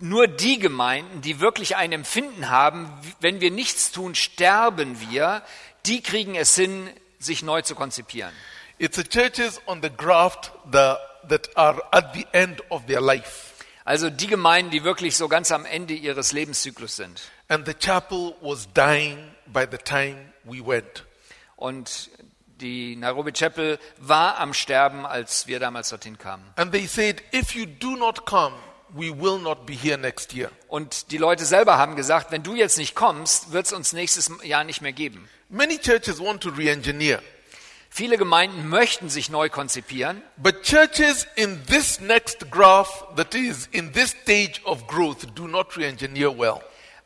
Nur 0.01 0.29
die 0.29 0.59
Gemeinden, 0.59 1.21
die 1.21 1.41
wirklich 1.41 1.77
ein 1.77 1.93
Empfinden 1.93 2.51
haben, 2.51 2.91
wenn 3.21 3.41
wir 3.41 3.51
nichts 3.51 3.93
tun, 3.93 4.15
sterben 4.15 5.01
wir, 5.11 5.43
die 5.87 6.03
kriegen 6.03 6.35
es 6.35 6.55
hin, 6.55 6.89
sich 7.19 7.43
neu 7.43 7.63
zu 7.63 7.75
konzipieren. 7.75 8.33
It's 8.79 8.97
the 8.97 9.05
churches 9.05 9.61
on 9.67 9.83
the 9.83 9.91
graft 9.91 10.53
that 10.73 11.57
are 11.57 11.83
at 11.93 12.15
the 12.15 12.27
end 12.33 12.63
of 12.71 12.87
their 12.87 13.01
life. 13.01 13.51
Also 13.85 14.09
die 14.09 14.27
Gemeinden, 14.27 14.71
die 14.71 14.85
wirklich 14.85 15.17
so 15.17 15.29
ganz 15.29 15.53
am 15.53 15.65
Ende 15.65 15.95
ihres 15.95 16.33
Lebenszyklus 16.33 16.97
sind. 16.97 17.21
And 17.49 17.67
the 17.67 17.75
chapel 17.75 18.37
was 18.41 18.69
dying 18.73 19.19
by 19.47 19.67
the 19.71 19.79
time 19.79 20.33
we 20.45 20.65
went. 20.65 21.05
Und 21.57 22.11
die 22.61 22.97
Nairobi 22.97 23.33
Chapel 23.33 23.79
war 23.99 24.39
am 24.39 24.55
Sterben, 24.55 25.05
als 25.05 25.47
wir 25.47 25.61
damals 25.61 25.89
dorthin 25.89 26.19
kamen. 26.19 26.45
And 26.57 26.73
they 26.73 26.87
said, 26.87 27.23
if 27.33 27.55
you 27.55 27.67
do 27.67 27.97
not 27.97 28.27
come, 28.27 28.55
we 28.95 29.11
will 29.11 29.39
not 29.39 29.67
be 29.67 29.75
here 29.75 29.99
next 29.99 30.35
year. 30.35 30.51
Und 30.69 31.11
die 31.11 31.19
Leute 31.19 31.45
selber 31.45 31.79
haben 31.79 31.97
gesagt, 31.97 32.31
wenn 32.33 32.43
du 32.43 32.55
jetzt 32.55 32.79
nicht 32.79 32.95
kommst, 32.95 33.53
wird 33.53 33.67
es 33.67 33.73
uns 33.73 33.93
nächstes 33.93 34.31
Jahr 34.43 34.65
nicht 34.65 34.83
mehr 34.83 34.93
geben. 34.93 35.29
Many 35.49 35.79
churches 35.79 36.21
want 36.21 36.43
to 36.43 36.51
re 36.51 36.71
engineer, 36.71 37.23
Viele 37.93 38.19
Gemeinden 38.19 38.69
möchten 38.69 39.09
sich 39.09 39.31
neu 39.31 39.49
konzipieren, 39.49 40.23
but 40.37 40.63
churches 40.63 41.27
in 41.35 41.61
this 41.67 42.01
next 42.01 42.49
graph, 42.49 43.05
that 43.17 43.35
is, 43.35 43.69
in 43.73 43.93
this 43.93 44.11
stage 44.11 44.61
of 44.65 44.87
growth, 44.87 45.27
do 45.35 45.49
not 45.49 45.77
re 45.77 45.87
engineer 45.87 46.39
well. 46.39 46.61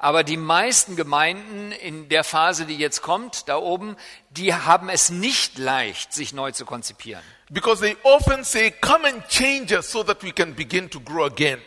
aber 0.05 0.22
die 0.22 0.37
meisten 0.37 0.97
Gemeinden 0.97 1.72
in 1.72 2.11
der 2.11 2.24
Phase, 2.24 2.66
die 2.66 2.76
jetzt 2.76 3.01
kommt, 3.01 3.49
da 3.49 3.57
oben, 3.57 3.97
die 4.28 4.53
haben 4.53 4.91
es 4.91 5.09
nicht 5.09 5.57
leicht, 5.57 6.12
sich 6.12 6.35
neu 6.35 6.53
zu 6.53 6.66
konzipieren. 6.66 7.22
Because 7.49 7.80
they 7.80 7.97
often 8.03 8.45
say, 8.45 8.70
come 8.70 9.09
and 9.09 9.26
change 9.28 9.74
us 9.74 9.91
so 9.91 10.03
that 10.03 10.22
we 10.22 10.30
can 10.30 10.55
begin 10.55 10.91
to 10.91 11.01
grow 11.01 11.24
again. 11.24 11.59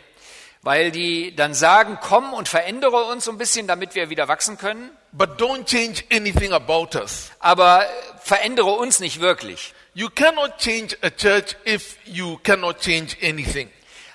Weil 0.68 0.91
die 0.91 1.34
dann 1.34 1.53
sagen, 1.53 1.97
komm 2.01 2.34
und 2.34 2.49
verändere 2.49 3.05
uns 3.05 3.24
so 3.24 3.32
ein 3.32 3.38
bisschen, 3.38 3.68
damit 3.68 3.95
wir 3.95 4.09
wieder 4.09 4.28
wachsen 4.28 4.57
können, 4.57 4.89
But 5.13 5.39
don't 5.39 5.63
change 5.63 6.03
anything 6.11 6.51
about 6.51 6.89
us. 6.99 7.32
aber 7.39 7.86
verändere 8.22 8.72
uns 8.72 8.99
nicht 8.99 9.22
wirklich. 9.22 9.74
You 9.93 10.09
cannot 10.13 10.57
change 10.57 10.97
a 11.01 11.09
church 11.09 11.55
if 11.65 11.95
you 12.03 12.38
cannot 12.43 12.82
change 12.82 13.15
anything. 13.24 13.70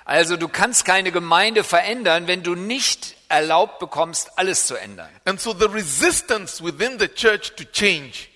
Also 0.05 0.37
du 0.37 0.47
kannst 0.47 0.85
keine 0.85 1.11
Gemeinde 1.11 1.63
verändern, 1.63 2.27
wenn 2.27 2.43
du 2.43 2.53
nicht 2.53 3.15
erlaubt 3.29 3.79
bekommst, 3.79 4.37
alles 4.37 4.67
zu 4.67 4.75
ändern. 4.75 5.09
And 5.25 5.41
so 5.41 5.55
the 5.57 5.65
resistance 5.65 6.63
within 6.63 6.99
the 6.99 7.07
church 7.07 7.55
to 7.55 7.63
change 7.63 8.27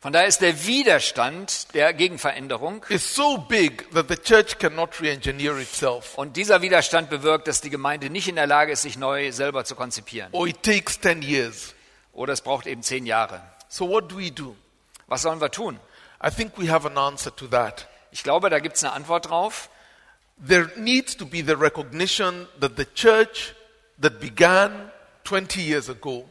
Von 0.00 0.14
daher 0.14 0.26
ist 0.28 0.40
der 0.40 0.66
Widerstand 0.66 1.74
der 1.74 1.92
Gegenveränderung 1.92 2.86
is 2.88 3.14
so 3.14 3.36
big 3.36 3.90
that 3.92 4.08
the 4.08 4.16
church 4.16 4.58
cannot 4.58 4.98
re 5.02 5.10
engineer 5.10 5.58
itself. 5.58 6.16
und 6.16 6.38
dieser 6.38 6.62
Widerstand 6.62 7.10
bewirkt, 7.10 7.46
dass 7.46 7.60
die 7.60 7.68
Gemeinde 7.68 8.08
nicht 8.08 8.26
in 8.26 8.36
der 8.36 8.46
Lage 8.46 8.72
ist, 8.72 8.80
sich 8.82 8.96
neu 8.96 9.30
selber 9.30 9.66
zu 9.66 9.74
konzipieren. 9.74 10.30
Or 10.32 10.46
it 10.46 10.62
takes 10.62 10.98
10 11.00 11.20
years. 11.20 11.74
Oder 12.14 12.32
es 12.32 12.40
braucht 12.40 12.66
eben 12.66 12.82
zehn 12.82 13.04
Jahre. 13.04 13.42
So 13.68 13.88
what 13.90 14.10
do 14.10 14.16
we 14.16 14.30
do? 14.30 14.56
Was 15.06 15.22
sollen 15.22 15.40
wir 15.40 15.50
tun? 15.50 15.78
I 16.24 16.30
think 16.30 16.52
we 16.56 16.70
have 16.70 16.86
an 16.86 16.96
answer 16.96 17.34
to 17.36 17.46
that. 17.48 17.86
Ich 18.10 18.22
glaube, 18.22 18.48
da 18.48 18.58
gibt 18.58 18.76
es 18.76 18.84
eine 18.84 18.94
Antwort 18.94 19.28
drauf. 19.28 19.68
There 20.46 20.70
needs 20.76 21.14
to 21.18 21.26
be 21.26 21.44
the 21.44 21.52
recognition 21.52 22.48
that 22.58 22.72
the 22.78 22.86
church 22.94 23.54
that 24.00 24.18
began 24.18 24.90
20 25.24 25.60
years 25.60 25.90
ago, 25.90 26.26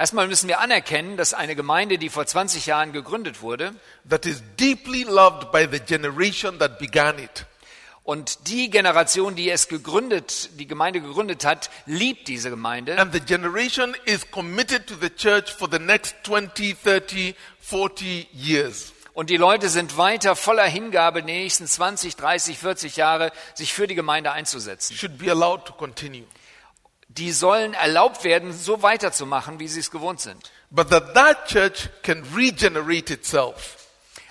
Erstmal 0.00 0.28
müssen 0.28 0.48
wir 0.48 0.60
anerkennen, 0.60 1.18
dass 1.18 1.34
eine 1.34 1.54
Gemeinde, 1.54 1.98
die 1.98 2.08
vor 2.08 2.24
20 2.24 2.64
Jahren 2.64 2.94
gegründet 2.94 3.42
wurde 3.42 3.74
that 4.08 4.24
is 4.24 4.42
deeply 4.58 5.02
loved 5.02 5.52
by 5.52 5.68
the 5.70 5.78
generation 5.78 6.58
that 6.58 6.78
began 6.78 7.18
it, 7.18 7.44
und 8.02 8.48
die 8.48 8.70
Generation, 8.70 9.36
die 9.36 9.50
es 9.50 9.68
gegründet, 9.68 10.58
die 10.58 10.66
Gemeinde 10.66 11.02
gegründet 11.02 11.44
hat, 11.44 11.68
liebt 11.84 12.28
diese 12.28 12.48
Gemeinde 12.48 12.98
and 12.98 13.12
the 13.12 13.20
generation 13.20 13.94
is 14.06 14.30
committed 14.30 14.86
to 14.86 14.94
the 14.98 15.10
church 15.10 15.52
for 15.52 15.68
the 15.70 15.78
next 15.78 16.14
20, 16.22 16.74
30, 16.82 17.34
40 17.60 18.26
years. 18.32 18.94
und 19.12 19.28
die 19.28 19.36
Leute 19.36 19.68
sind 19.68 19.98
weiter 19.98 20.34
voller 20.34 20.64
Hingabe 20.64 21.22
die 21.22 21.30
nächsten 21.30 21.66
20, 21.66 22.16
30, 22.16 22.56
40 22.56 22.96
Jahre 22.96 23.32
sich 23.52 23.74
für 23.74 23.86
die 23.86 23.96
Gemeinde 23.96 24.32
einzusetzen. 24.32 24.96
Should 24.96 25.18
be 25.18 25.30
allowed 25.30 25.66
to 25.66 25.74
continue. 25.74 26.24
Die 27.18 27.32
sollen 27.32 27.74
erlaubt 27.74 28.22
werden, 28.24 28.52
so 28.52 28.82
weiterzumachen, 28.82 29.58
wie 29.58 29.66
sie 29.68 29.80
es 29.80 29.90
gewohnt 29.90 30.20
sind. 30.20 30.52
But 30.70 30.90
that 30.90 31.14
that 31.14 31.48
church 31.48 31.88
can 32.02 32.22
regenerate 32.36 33.12
itself 33.12 33.76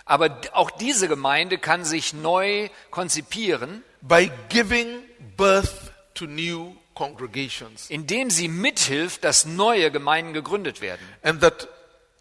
Aber 0.05 0.39
auch 0.53 0.71
diese 0.71 1.07
Gemeinde 1.07 1.57
kann 1.57 1.84
sich 1.84 2.13
neu 2.13 2.69
konzipieren, 2.89 3.84
by 4.01 4.32
giving 4.47 5.03
birth 5.36 5.91
to 6.15 6.25
new 6.25 6.75
congregations. 6.95 7.89
indem 7.89 8.30
sie 8.30 8.47
mithilft, 8.47 9.23
dass 9.23 9.45
neue 9.45 9.91
Gemeinden 9.91 10.34
gegründet 10.34 10.82
werden. 10.82 11.05
And 11.21 11.41
that 11.41 11.67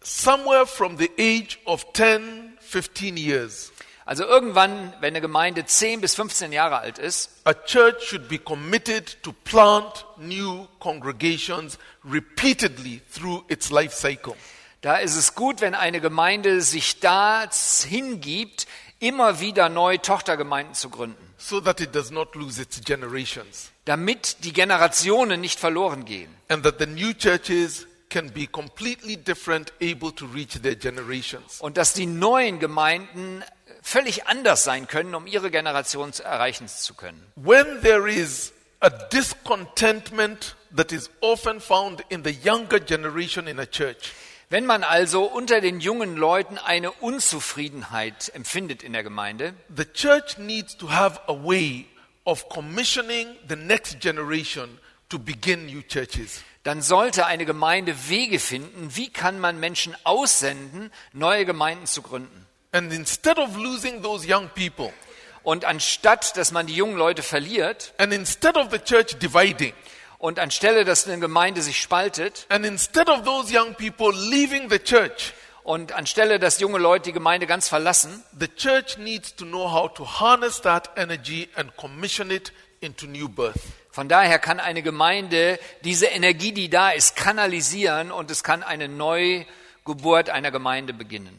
somewhere 0.03 0.65
from 0.67 0.97
the 0.97 1.09
age 1.17 1.57
of 1.65 1.93
10, 1.93 2.57
15 2.59 3.17
years, 3.17 3.71
Also 4.09 4.23
irgendwann, 4.25 4.91
wenn 5.01 5.09
eine 5.09 5.21
Gemeinde 5.21 5.67
10 5.67 6.01
bis 6.01 6.15
15 6.15 6.51
Jahre 6.51 6.79
alt 6.79 6.97
ist, 6.97 7.29
a 7.43 7.53
church 7.53 8.01
should 8.07 8.27
be 8.27 8.39
committed 8.39 9.21
to 9.21 9.31
plant 9.43 10.03
new 10.17 10.65
congregations 10.79 11.77
repeatedly 12.03 13.01
through 13.13 13.43
its 13.49 13.69
life 13.69 13.95
cycle. 13.95 14.33
da 14.81 14.97
ist 14.97 15.15
es 15.15 15.35
gut, 15.35 15.61
wenn 15.61 15.75
eine 15.75 16.01
Gemeinde 16.01 16.63
sich 16.63 16.99
da 16.99 17.47
hingibt, 17.87 18.65
immer 18.97 19.41
wieder 19.41 19.69
neu 19.69 19.99
Tochtergemeinden 19.99 20.73
zu 20.73 20.89
gründen, 20.89 21.35
so 21.37 21.61
that 21.61 21.79
it 21.79 21.93
does 21.93 22.09
not 22.09 22.33
lose 22.33 22.59
its 22.59 22.81
generations. 22.81 23.69
damit 23.85 24.37
die 24.43 24.53
Generationen 24.53 25.39
nicht 25.39 25.59
verloren 25.59 26.05
gehen. 26.05 26.33
And 26.47 26.63
that 26.63 26.79
the 26.79 26.87
new 26.87 27.13
churches 27.13 27.85
can 28.09 28.31
be 28.31 28.47
completely 28.47 29.17
different, 29.17 29.71
able 29.79 30.11
to 30.11 30.25
reach 30.25 30.59
their 30.61 30.75
generations. 30.75 31.61
Und 31.61 31.77
dass 31.77 31.93
die 31.93 32.07
neuen 32.07 32.57
Gemeinden 32.57 33.43
völlig 33.89 34.27
anders 34.27 34.63
sein 34.63 34.87
können, 34.87 35.15
um 35.15 35.25
ihre 35.25 35.49
Generation 35.49 36.13
zu 36.13 36.23
erreichen 36.23 36.67
zu 36.67 36.93
können. 36.93 37.21
When 37.35 37.81
there 37.81 38.09
is 38.09 38.53
a 38.81 38.89
discontentment 38.89 40.55
that 40.75 40.91
is 40.91 41.09
often 41.21 41.59
found 41.59 42.01
in 42.09 42.23
the 42.23 42.29
younger 42.31 42.79
generation 42.79 43.47
in 43.47 43.59
a 43.59 43.65
church, 43.65 44.13
Wenn 44.51 44.65
man 44.65 44.83
also 44.83 45.25
unter 45.25 45.61
den 45.61 45.79
jungen 45.79 46.17
Leuten 46.17 46.57
eine 46.57 46.91
Unzufriedenheit 46.91 48.31
empfindet 48.33 48.81
in 48.81 48.93
der 48.93 49.03
Gemeinde, 49.03 49.53
the 49.75 49.85
church 49.85 50.39
needs 50.39 50.75
to 50.75 50.89
have 50.89 51.19
a 51.27 51.33
way 51.33 51.85
of 52.25 52.49
commissioning 52.49 53.27
the 53.47 53.55
next 53.55 53.99
generation 53.99 54.79
to 55.09 55.19
begin 55.19 55.67
new 55.67 55.83
churches. 55.83 56.41
dann 56.63 56.81
sollte 56.81 57.27
eine 57.27 57.45
Gemeinde 57.45 57.95
Wege 58.09 58.39
finden, 58.39 58.95
wie 58.95 59.09
kann 59.11 59.39
man 59.39 59.59
Menschen 59.59 59.95
aussenden, 60.03 60.91
neue 61.13 61.45
Gemeinden 61.45 61.85
zu 61.85 62.01
gründen. 62.01 62.47
And 62.71 62.93
instead 62.93 63.39
of 63.39 63.57
losing 63.57 64.01
those 64.03 64.27
young 64.31 64.49
people, 64.49 64.93
Und 65.41 65.65
anstatt, 65.65 66.35
dass 66.37 66.51
man 66.51 66.67
die 66.67 66.75
jungen 66.75 66.97
Leute 66.97 67.23
verliert 67.23 67.93
and 67.97 68.13
instead 68.13 68.57
of 68.57 68.67
the 68.71 68.77
church 68.79 69.17
dividing, 69.19 69.73
und 70.19 70.37
anstelle, 70.37 70.83
dass 70.83 71.07
eine 71.07 71.19
Gemeinde 71.19 71.61
sich 71.61 71.81
spaltet 71.81 72.45
and 72.49 72.65
instead 72.65 73.09
of 73.09 73.23
those 73.23 73.51
young 73.51 73.73
people 73.75 74.11
leaving 74.13 74.69
the 74.69 74.79
church, 74.79 75.33
und 75.63 75.93
anstelle, 75.93 76.39
dass 76.39 76.59
junge 76.59 76.77
Leute 76.77 77.05
die 77.05 77.13
Gemeinde 77.13 77.47
ganz 77.47 77.69
verlassen, 77.69 78.23
the 78.37 78.47
church 78.47 78.97
needs 78.97 79.35
to 79.35 79.45
know 79.45 79.71
how 79.71 79.91
to 79.93 80.05
harness 80.05 80.61
that 80.61 80.89
energy 80.97 81.47
and 81.55 81.75
commission 81.77 82.31
it 82.31 82.51
into 82.81 83.07
new 83.07 83.29
birth. 83.29 83.61
von 83.91 84.09
daher 84.09 84.39
kann 84.39 84.59
eine 84.59 84.83
Gemeinde 84.83 85.57
diese 85.83 86.07
Energie, 86.07 86.51
die 86.51 86.69
da 86.69 86.91
ist, 86.91 87.15
kanalisieren 87.15 88.11
und 88.11 88.29
es 88.29 88.43
kann 88.43 88.61
eine 88.61 88.87
Neugeburt 88.89 90.29
einer 90.29 90.51
Gemeinde 90.51 90.93
beginnen. 90.93 91.35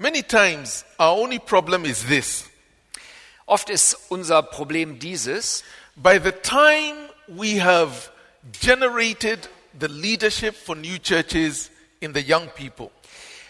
Many 0.00 0.22
times, 0.22 0.84
our 1.00 1.18
only 1.18 1.40
problem 1.40 1.84
is 1.84 2.04
this. 2.06 2.48
Oft 3.48 3.68
ist 3.68 3.96
unser 4.10 4.42
Problem 4.42 5.00
dieses, 5.00 5.64
By 5.96 6.20
the 6.20 6.30
time 6.30 6.94
we 7.26 7.60
have 7.60 8.12
generated 8.52 9.48
the 9.76 9.88
leadership 9.88 10.54
for 10.54 10.76
new 10.76 10.98
churches 11.00 11.72
in 12.00 12.14
the 12.14 12.20
young 12.20 12.46
people, 12.54 12.92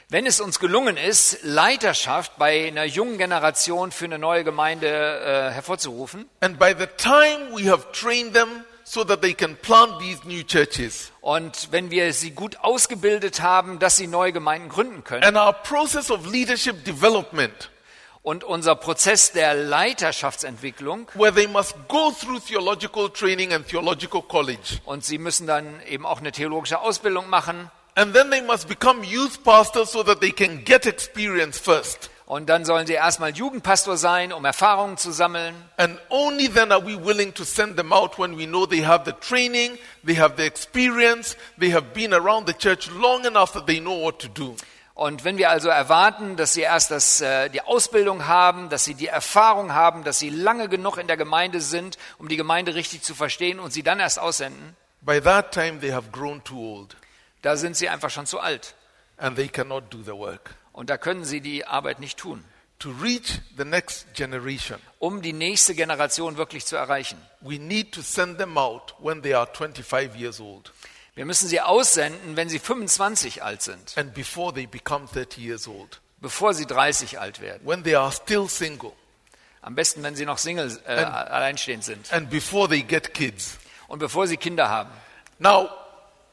wenn 0.08 0.24
es 0.24 0.40
uns 0.40 0.58
gelungen 0.58 0.96
ist, 0.96 1.40
Leiterschaft 1.42 2.38
bei 2.38 2.68
einer 2.68 2.84
jungen 2.84 3.18
Generation 3.18 3.92
für 3.92 4.06
eine 4.06 4.18
neue 4.18 4.42
Gemeinde 4.42 4.88
äh, 4.88 5.52
hervorzurufen, 5.52 6.30
and 6.40 6.58
by 6.58 6.72
the 6.72 6.86
time 6.96 7.50
we 7.52 7.70
have 7.70 7.92
trained 7.92 8.32
them 8.32 8.64
so 8.88 9.04
that 9.04 9.20
they 9.20 9.34
can 9.34 9.54
plant 9.56 9.98
these 10.00 10.20
new 10.24 10.42
churches. 10.42 11.12
Und 11.20 11.68
wenn 11.72 11.90
wir 11.90 12.12
sie 12.14 12.30
gut 12.30 12.56
ausgebildet 12.62 13.42
haben, 13.42 13.78
dass 13.78 13.96
sie 13.96 14.06
neue 14.06 14.32
Gemeinden 14.32 14.70
gründen 14.70 15.04
können. 15.04 15.24
And 15.24 15.36
our 15.36 15.52
process 15.52 16.10
of 16.10 16.26
leadership 16.26 16.84
development, 16.84 17.70
Und 18.22 18.44
unser 18.44 18.74
Prozess 18.74 19.32
der 19.32 19.54
Leiterschaftsentwicklung, 19.54 21.08
where 21.14 21.32
they 21.32 21.46
must 21.46 21.74
go 21.88 22.10
through 22.10 22.40
theological 22.40 23.10
training 23.10 23.52
and 23.52 23.66
theological 23.66 24.22
college. 24.22 24.80
und 24.84 25.04
sie 25.04 25.18
müssen 25.18 25.46
dann 25.46 25.80
eben 25.86 26.04
auch 26.04 26.18
eine 26.18 26.32
theologische 26.32 26.80
Ausbildung 26.80 27.28
machen. 27.28 27.70
And 27.94 28.14
then 28.14 28.30
they 28.30 28.42
must 28.42 28.68
become 28.68 29.04
youth 29.04 29.42
pastors 29.44 29.90
so 29.92 30.02
that 30.02 30.20
they 30.20 30.30
can 30.30 30.64
get 30.64 30.86
experience 30.86 31.58
first. 31.58 32.10
Und 32.28 32.50
dann 32.50 32.66
sollen 32.66 32.86
sie 32.86 32.92
erstmal 32.92 33.30
Jugendpastor 33.34 33.96
sein, 33.96 34.34
um 34.34 34.44
Erfahrungen 34.44 34.98
zu 34.98 35.12
sammeln. 35.12 35.54
And 35.78 35.98
only 36.10 36.46
then 36.52 36.70
are 36.70 36.84
we 36.84 37.02
willing 37.02 37.32
to 37.32 37.42
send 37.42 37.78
them 37.78 37.90
out 37.90 38.18
when 38.18 38.36
we 38.36 38.44
know 38.44 38.66
they 38.66 38.84
have 38.84 39.06
the 39.06 39.14
training, 39.18 39.78
they 40.04 40.14
have 40.14 40.34
the 40.36 40.44
experience, 40.44 41.38
they 41.58 41.72
have 41.72 41.94
been 41.94 42.12
around 42.12 42.46
the 42.46 42.52
church 42.52 42.90
long 42.90 43.24
enough 43.24 43.52
that 43.52 43.66
they 43.66 43.80
know 43.80 43.98
what 44.02 44.18
to 44.18 44.28
do. 44.28 44.54
Und 44.92 45.24
wenn 45.24 45.38
wir 45.38 45.48
also 45.48 45.70
erwarten, 45.70 46.36
dass 46.36 46.52
sie 46.52 46.60
erst 46.60 46.90
das, 46.90 47.22
äh, 47.22 47.48
die 47.48 47.62
Ausbildung 47.62 48.26
haben, 48.26 48.68
dass 48.68 48.84
sie 48.84 48.92
die 48.94 49.06
Erfahrung 49.06 49.72
haben, 49.72 50.04
dass 50.04 50.18
sie 50.18 50.28
lange 50.28 50.68
genug 50.68 50.98
in 50.98 51.06
der 51.06 51.16
Gemeinde 51.16 51.62
sind, 51.62 51.96
um 52.18 52.28
die 52.28 52.36
Gemeinde 52.36 52.74
richtig 52.74 53.00
zu 53.00 53.14
verstehen 53.14 53.58
und 53.58 53.72
sie 53.72 53.82
dann 53.82 54.00
erst 54.00 54.18
aussenden, 54.18 54.76
By 55.00 55.18
that 55.22 55.52
time, 55.52 55.78
they 55.80 55.92
have 55.92 56.10
grown 56.10 56.44
too 56.44 56.58
old 56.58 56.94
da 57.40 57.56
sind 57.56 57.74
sie 57.74 57.88
einfach 57.88 58.10
schon 58.10 58.26
zu 58.26 58.38
alt. 58.38 58.74
and 59.16 59.34
they 59.34 59.48
cannot 59.48 59.84
do 59.90 60.02
the 60.02 60.12
work. 60.12 60.57
Und 60.78 60.90
da 60.90 60.96
können 60.96 61.24
sie 61.24 61.40
die 61.40 61.66
Arbeit 61.66 61.98
nicht 61.98 62.18
tun, 62.18 62.44
To 62.78 62.90
reach 63.02 63.40
the 63.56 63.64
next 63.64 64.14
generation, 64.14 64.78
um 65.00 65.20
die 65.20 65.32
nächste 65.32 65.74
Generation 65.74 66.36
wirklich 66.36 66.64
zu 66.66 66.76
erreichen. 66.76 67.20
we 67.40 67.58
need 67.58 67.90
to 67.92 68.00
send 68.02 68.38
them 68.38 68.56
out 68.56 68.94
when 69.00 69.20
they 69.20 69.34
are 69.34 69.48
25 69.52 70.14
years 70.14 70.38
old 70.38 70.72
Wir 71.16 71.24
müssen 71.24 71.48
sie 71.48 71.60
aussenden, 71.60 72.36
wenn 72.36 72.48
sie 72.48 72.60
25 72.60 73.42
alt 73.42 73.62
sind, 73.62 73.98
and 73.98 74.14
before 74.14 74.54
they 74.54 74.68
become 74.68 75.08
30 75.12 75.40
years 75.40 75.66
old, 75.66 76.00
bevor 76.20 76.54
sie 76.54 76.66
30 76.66 77.18
alt 77.18 77.40
werden. 77.40 77.66
when 77.66 77.82
they 77.82 77.96
are 77.96 78.12
still 78.12 78.48
single, 78.48 78.92
Am 79.60 79.74
besten, 79.74 80.04
wenn 80.04 80.14
sie 80.14 80.24
noch 80.26 80.38
Single, 80.38 80.80
äh, 80.86 80.92
alleinstehend 80.92 81.82
sind 81.82 82.12
and 82.12 82.30
before 82.30 82.68
they 82.68 82.82
get 82.84 83.12
kids. 83.14 83.58
und 83.88 83.98
bevor 83.98 84.28
sie 84.28 84.36
Kinder 84.36 84.68
haben. 84.68 84.90
Now, 85.40 85.68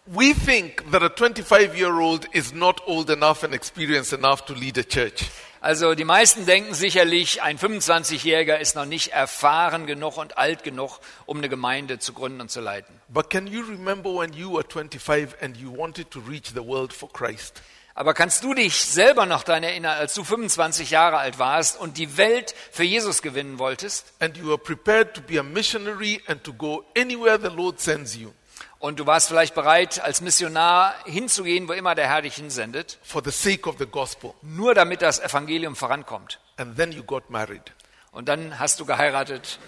we 0.07 0.33
think 0.33 0.91
that 0.91 1.01
a 1.01 1.09
25 1.09 1.75
year 1.75 1.99
old 1.99 2.27
is 2.31 2.53
not 2.53 2.81
old 2.85 3.09
enough 3.09 3.43
and 3.43 3.53
experienced 3.53 4.13
enough 4.13 4.45
to 4.45 4.53
lead 4.53 4.77
a 4.77 4.83
church. 4.83 5.29
Also 5.61 5.95
die 5.95 6.03
meisten 6.03 6.45
denken 6.45 6.75
sicherlich, 6.75 7.41
ein 7.41 7.57
25-Jähriger 7.57 8.59
ist 8.59 8.75
noch 8.75 8.85
nicht 8.85 9.13
erfahren 9.13 9.87
genug 9.87 10.17
und 10.17 10.37
alt 10.37 10.63
genug, 10.63 10.99
um 11.25 11.37
eine 11.37 11.49
Gemeinde 11.49 11.97
zu 11.97 12.13
gründen 12.13 12.41
und 12.41 12.51
zu 12.51 12.61
leiten. 12.61 12.93
But 13.07 13.31
can 13.31 13.47
you 13.47 13.63
remember 13.63 14.11
when 14.11 14.31
you 14.33 14.53
were 14.53 14.63
25 14.63 15.41
and 15.41 15.57
you 15.57 15.75
wanted 15.75 16.11
to 16.11 16.19
reach 16.19 16.51
the 16.53 16.63
world 16.63 16.93
for 16.93 17.11
Christ? 17.11 17.63
Aber 17.95 18.13
kannst 18.13 18.43
du 18.43 18.53
dich 18.53 18.75
selber 18.75 19.25
noch 19.25 19.41
daran 19.41 19.63
erinnern, 19.63 19.97
als 19.97 20.13
du 20.13 20.23
25 20.23 20.91
Jahre 20.91 21.17
alt 21.17 21.39
warst 21.39 21.79
und 21.79 21.97
die 21.97 22.17
Welt 22.17 22.53
für 22.71 22.83
Jesus 22.83 23.23
gewinnen 23.23 23.57
wolltest? 23.57 24.13
And 24.19 24.37
you 24.37 24.45
were 24.45 24.59
prepared 24.59 25.15
to 25.15 25.21
be 25.21 25.39
a 25.39 25.43
missionary 25.43 26.21
and 26.27 26.43
to 26.43 26.53
go 26.53 26.83
anywhere 26.95 27.39
the 27.41 27.47
Lord 27.47 27.79
sends 27.79 28.15
you 28.15 28.33
Und 28.79 28.99
du 28.99 29.05
warst 29.07 29.27
vielleicht 29.29 29.55
bereit, 29.55 29.99
als 30.01 30.21
Missionar 30.21 30.93
hinzugehen, 31.05 31.67
wo 31.67 31.73
immer 31.73 31.95
der 31.95 32.07
Herr 32.07 32.21
dich 32.21 32.35
hinsendet, 32.35 32.99
for 33.03 33.23
the 33.23 33.31
sake 33.31 33.67
of 33.67 33.75
the 33.79 33.85
gospel. 33.85 34.33
nur 34.41 34.73
damit 34.75 35.01
das 35.01 35.19
Evangelium 35.19 35.75
vorankommt. 35.75 36.39
And 36.57 36.75
then 36.77 36.91
you 36.91 37.03
got 37.03 37.29
married. 37.29 37.63
Und 38.11 38.27
dann 38.29 38.59
hast 38.59 38.79
du 38.79 38.85
geheiratet 38.85 39.59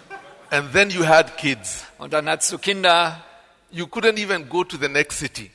And 0.50 0.72
then 0.72 0.90
you 0.90 1.06
had 1.06 1.36
kids. 1.36 1.84
und 1.98 2.12
dann 2.12 2.28
hast 2.28 2.50
du 2.52 2.58
Kinder. 2.58 3.22
You 3.70 3.86
couldn't 3.86 4.18
even 4.18 4.48
go 4.48 4.64
to 4.64 4.78
the 4.78 4.88
next 4.88 5.18
city 5.18 5.50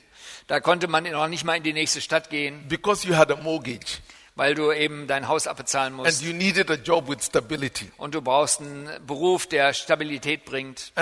Da 0.46 0.60
konnte 0.60 0.86
man 0.88 1.04
noch 1.04 1.26
nicht 1.26 1.44
mal 1.44 1.56
in 1.56 1.62
die 1.62 1.72
nächste 1.72 2.00
Stadt 2.00 2.30
gehen, 2.30 2.68
because 2.68 3.06
you 3.08 3.16
had 3.16 3.30
a 3.32 3.36
mortgage 3.36 3.98
weil 4.36 4.54
du 4.54 4.72
eben 4.72 5.06
dein 5.06 5.28
Haus 5.28 5.46
abbezahlen 5.46 5.94
and 5.94 6.04
musst. 6.04 6.22
you 6.22 6.32
needed 6.32 6.70
a 6.70 6.74
job 6.74 7.08
with 7.08 7.22
stability. 7.24 7.90
Und 7.96 8.14
du 8.14 8.20
brauchst 8.22 8.60
einen 8.60 8.88
Beruf, 9.06 9.46
der 9.46 9.72
Stabilität 9.72 10.44
bringt. 10.44 10.92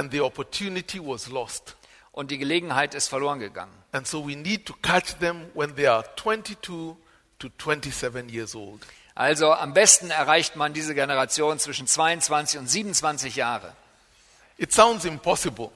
Und 2.12 2.30
die 2.30 2.38
Gelegenheit 2.38 2.94
ist 2.94 3.08
verloren 3.08 3.38
gegangen. 3.40 3.72
And 3.92 4.06
so 4.06 4.26
we 4.26 4.36
need 4.36 4.66
to 4.66 4.74
catch 4.82 5.18
them 5.18 5.46
when 5.54 5.74
they 5.74 5.86
are 5.86 6.04
22 6.16 6.96
to 7.38 7.48
27 7.58 8.30
years 8.30 8.54
old. 8.54 8.80
Also 9.14 9.52
am 9.52 9.74
besten 9.74 10.10
erreicht 10.10 10.56
man 10.56 10.72
diese 10.72 10.94
Generation 10.94 11.58
zwischen 11.58 11.86
22 11.86 12.58
und 12.58 12.66
27 12.68 13.36
Jahre. 13.36 13.74
It 14.58 14.72
sounds 14.72 15.04
impossible, 15.04 15.70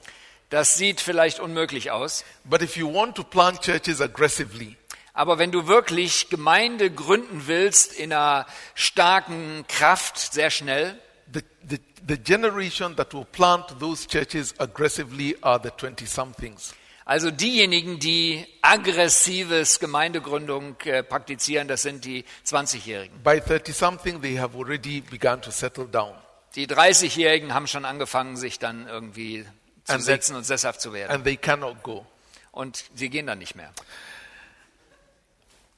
Das 0.49 0.75
sieht 0.75 1.01
vielleicht 1.01 1.39
unmöglich 1.39 1.91
aus. 1.91 2.23
but 2.45 2.61
if 2.61 2.77
you 2.77 2.91
want 2.91 3.15
to 3.15 3.23
plant 3.23 3.61
churches 3.61 3.99
aggressively, 4.01 4.77
Aber 5.13 5.39
wenn 5.39 5.51
du 5.51 5.65
wirklich 5.67 6.29
Gemeinde 6.29 6.91
gründen 6.91 7.47
willst 7.47 7.93
in 7.93 8.13
einer 8.13 8.45
starken 8.75 9.65
Kraft, 9.67 10.17
sehr 10.17 10.51
schnell, 10.51 10.99
the, 11.33 11.41
the, 11.67 11.79
the 12.07 12.17
generation 12.17 12.95
that 12.95 13.13
will 13.13 13.25
plant 13.25 13.79
those 13.79 14.05
churches 14.07 14.53
aggressively 14.59 15.35
are 15.41 15.59
the 15.61 15.71
20 15.71 16.05
somethings. 16.05 16.73
also 17.05 17.31
diejenigen, 17.31 17.99
die 17.99 18.45
aggressives 18.61 19.79
Gemeindegründung 19.79 20.75
äh, 20.81 21.03
praktizieren, 21.03 21.67
das 21.69 21.81
sind 21.83 22.03
die 22.03 22.25
20-Jährigen. 22.45 23.23
By 23.23 23.39
30 23.39 23.73
something, 23.73 24.21
they 24.21 24.35
have 24.37 24.57
already 24.57 24.99
begun 25.01 25.41
to 25.41 25.49
settle 25.51 25.85
down. 25.87 26.13
Die 26.55 26.67
30-Jährigen 26.67 27.53
haben 27.53 27.67
schon 27.67 27.85
angefangen, 27.85 28.35
sich 28.35 28.59
dann 28.59 28.87
irgendwie 28.87 29.45
zu 29.85 29.93
And 29.93 30.01
they- 30.03 30.05
setzen 30.05 30.35
und 30.35 30.43
sesshaft 30.43 30.81
zu 30.81 30.91
werden. 30.91 31.11
And 31.11 31.23
they 31.23 31.37
cannot 31.37 31.81
go. 31.81 32.05
Und 32.51 32.83
sie 32.95 33.09
gehen 33.09 33.27
dann 33.27 33.37
nicht 33.39 33.55
mehr. 33.55 33.71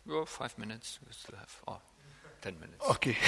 Ja, 0.06 0.26
five 0.26 0.58
minutes. 0.58 1.00
we 1.06 1.14
still 1.14 1.38
have, 1.38 1.52
oh, 1.68 1.78
ten 2.42 2.60
minutes. 2.60 2.80
Okay. 2.88 3.16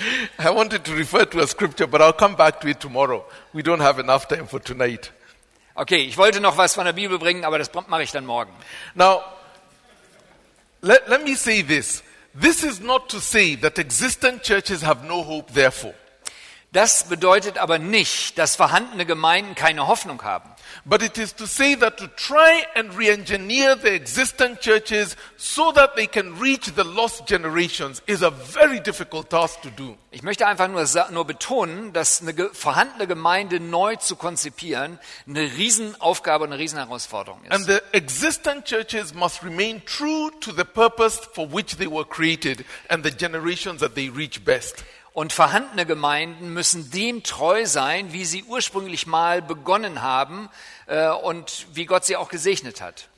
I 0.38 0.50
wanted 0.50 0.84
to 0.84 0.94
refer 0.94 1.24
to 1.24 1.40
a 1.40 1.46
scripture, 1.46 1.86
but 1.86 2.00
I'll 2.02 2.12
come 2.12 2.36
back 2.36 2.60
to 2.60 2.68
it 2.68 2.80
tomorrow. 2.80 3.24
We 3.52 3.62
don't 3.62 3.80
have 3.80 3.98
enough 3.98 4.28
time 4.28 4.46
for 4.46 4.60
tonight. 4.60 5.10
Okay, 5.76 6.02
ich 6.02 6.16
wollte 6.16 6.40
noch 6.40 6.56
was 6.56 6.74
von 6.74 6.84
der 6.84 6.92
Bibel 6.92 7.18
bringen, 7.18 7.44
aber 7.44 7.58
das 7.58 7.70
mache 7.88 8.02
ich 8.02 8.10
dann 8.10 8.26
morgen. 8.26 8.52
Now, 8.94 9.22
let, 10.80 11.08
let 11.08 11.24
me 11.24 11.36
say 11.36 11.62
this. 11.62 12.02
This 12.34 12.62
is 12.62 12.80
not 12.80 13.08
to 13.10 13.20
say 13.20 13.56
that 13.56 13.78
existing 13.78 14.40
churches 14.40 14.82
have 14.82 15.04
no 15.04 15.22
hope, 15.22 15.52
therefore. 15.52 15.94
Das 16.70 17.04
bedeutet 17.08 17.56
aber 17.56 17.78
nicht, 17.78 18.36
dass 18.36 18.54
vorhandene 18.54 19.06
Gemeinden 19.06 19.54
keine 19.54 19.86
Hoffnung 19.86 20.22
haben. 20.22 20.50
But 20.84 21.02
it 21.02 21.16
is 21.16 21.34
to 21.36 21.46
say 21.46 21.74
that 21.76 21.96
to 21.96 22.06
try 22.08 22.62
and 22.74 22.94
re 22.96 23.08
engineer 23.10 23.74
the 23.74 23.88
existing 23.88 24.58
churches 24.60 25.16
so 25.38 25.72
that 25.72 25.96
they 25.96 26.06
can 26.06 26.38
reach 26.38 26.66
the 26.76 26.82
lost 26.84 27.26
generations 27.26 28.02
is 28.04 28.22
a 28.22 28.30
very 28.30 28.80
difficult 28.80 29.30
task 29.30 29.62
to 29.62 29.70
do. 29.70 29.96
Ich 30.10 30.22
möchte 30.22 30.46
einfach 30.46 30.68
nur, 30.68 30.84
nur 31.10 31.26
betonen, 31.26 31.94
dass 31.94 32.20
eine 32.20 32.34
vorhandene 32.52 33.06
Gemeinde 33.06 33.60
neu 33.60 33.96
zu 33.96 34.16
konzipieren 34.16 34.98
eine 35.26 35.40
Riesenaufgabe, 35.42 36.44
eine 36.44 36.58
Riesenherausforderung 36.58 37.40
And 37.48 37.60
ist. 37.60 37.66
the 37.66 37.80
existing 37.92 38.62
churches 38.64 39.14
must 39.14 39.42
remain 39.42 39.82
true 39.86 40.30
to 40.40 40.52
the 40.52 40.64
purpose 40.64 41.18
for 41.32 41.50
which 41.50 41.78
they 41.78 41.90
were 41.90 42.04
created 42.04 42.66
and 42.90 43.04
the 43.04 43.10
generations 43.10 43.80
that 43.80 43.94
they 43.94 44.10
reach 44.10 44.44
best. 44.44 44.84
Und 45.18 45.32
vorhandene 45.32 45.84
Gemeinden 45.84 46.54
müssen 46.54 46.92
dem 46.92 47.24
treu 47.24 47.66
sein, 47.66 48.12
wie 48.12 48.24
sie 48.24 48.44
ursprünglich 48.44 49.08
mal 49.08 49.42
begonnen 49.42 50.00
haben 50.00 50.48
äh, 50.86 51.08
und 51.08 51.66
wie 51.72 51.86
Gott 51.86 52.04
sie 52.04 52.14
auch 52.14 52.28
gesegnet 52.28 52.80
hat. 52.80 53.08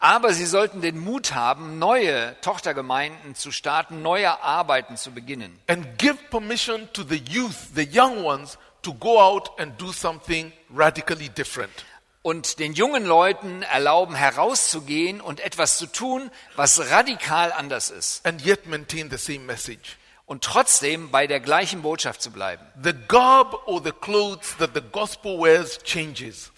Aber 0.00 0.32
sie 0.32 0.46
sollten 0.46 0.80
den 0.80 0.98
Mut 0.98 1.34
haben, 1.34 1.78
neue 1.78 2.40
Tochtergemeinden 2.40 3.34
zu 3.34 3.52
starten, 3.52 4.00
neue 4.00 4.42
Arbeiten 4.42 4.96
zu 4.96 5.10
beginnen. 5.10 5.60
and 5.66 5.98
give 5.98 6.16
permission 6.30 6.88
to 6.94 7.02
the 7.02 7.22
youth, 7.28 7.74
the 7.74 7.86
young 7.86 8.24
ones, 8.24 8.56
to 8.80 8.94
go 8.94 9.20
out 9.20 9.50
and 9.60 9.78
do 9.78 9.92
something 9.92 10.50
radically 10.70 11.28
different. 11.28 11.84
Und 12.22 12.58
den 12.58 12.72
jungen 12.74 13.04
Leuten 13.06 13.62
erlauben, 13.62 14.14
herauszugehen 14.14 15.20
und 15.20 15.40
etwas 15.40 15.78
zu 15.78 15.86
tun, 15.86 16.30
was 16.56 16.90
radikal 16.90 17.52
anders 17.52 17.90
ist. 17.90 18.26
and 18.26 18.44
yet 18.44 18.66
maintain 18.66 19.08
the 19.10 19.16
same 19.16 19.44
message. 19.44 19.96
Und 20.26 20.44
trotzdem 20.44 21.10
bei 21.10 21.26
der 21.26 21.40
gleichen 21.40 21.80
Botschaft 21.82 22.20
zu 22.20 22.30
bleiben. 22.30 22.66
The 22.82 22.92
garb 23.08 23.66
or 23.66 23.82
the 23.82 23.92
clothes 23.92 24.56
that 24.58 24.70
the 24.74 24.82
gospel 24.92 25.38
wears 25.40 25.78
changes. 25.84 26.52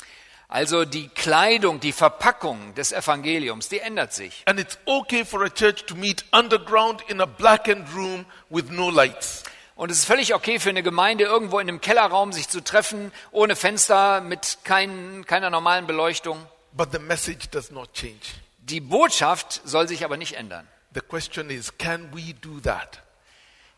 Also 0.49 0.85
die 0.85 1.07
Kleidung, 1.09 1.79
die 1.79 1.93
Verpackung 1.93 2.75
des 2.75 2.91
Evangeliums, 2.91 3.69
die 3.69 3.79
ändert 3.79 4.13
sich. 4.13 4.43
And 4.47 4.59
it's 4.59 4.77
okay 4.87 5.25
for 5.25 5.45
a 5.45 5.49
church 5.49 5.85
to 5.87 5.95
meet 5.95 6.25
underground 6.33 7.03
in 7.09 7.21
a 7.21 7.27
blackened 7.27 7.87
room 7.95 8.25
with 8.49 8.71
no 8.71 8.91
lights. 8.91 9.45
Und 9.81 9.91
es 9.91 10.01
ist 10.01 10.05
völlig 10.05 10.35
okay 10.35 10.59
für 10.61 10.69
eine 10.69 10.83
Gemeinde, 10.83 11.25
irgendwo 11.25 11.59
in 11.59 11.67
einem 11.67 11.81
Kellerraum 11.81 12.35
sich 12.35 12.51
zu 12.51 12.63
treffen, 12.63 13.13
ohne 13.31 13.57
Fenster, 13.57 14.21
mit 14.21 14.59
kein, 14.63 15.25
keiner 15.25 15.49
normalen 15.49 15.87
Beleuchtung. 15.87 16.47
But 16.73 16.93
the 16.93 16.99
message 16.99 17.49
does 17.49 17.71
not 17.71 17.95
change. 17.95 18.35
Die 18.59 18.81
Botschaft 18.83 19.63
soll 19.65 19.89
sich 19.89 20.05
aber 20.05 20.19
nicht 20.19 20.35
ändern. 20.35 20.69
The 20.93 21.01
question 21.01 21.49
is 21.49 21.79
can 21.79 22.11
we 22.13 22.35
do 22.35 22.61
that? 22.61 23.01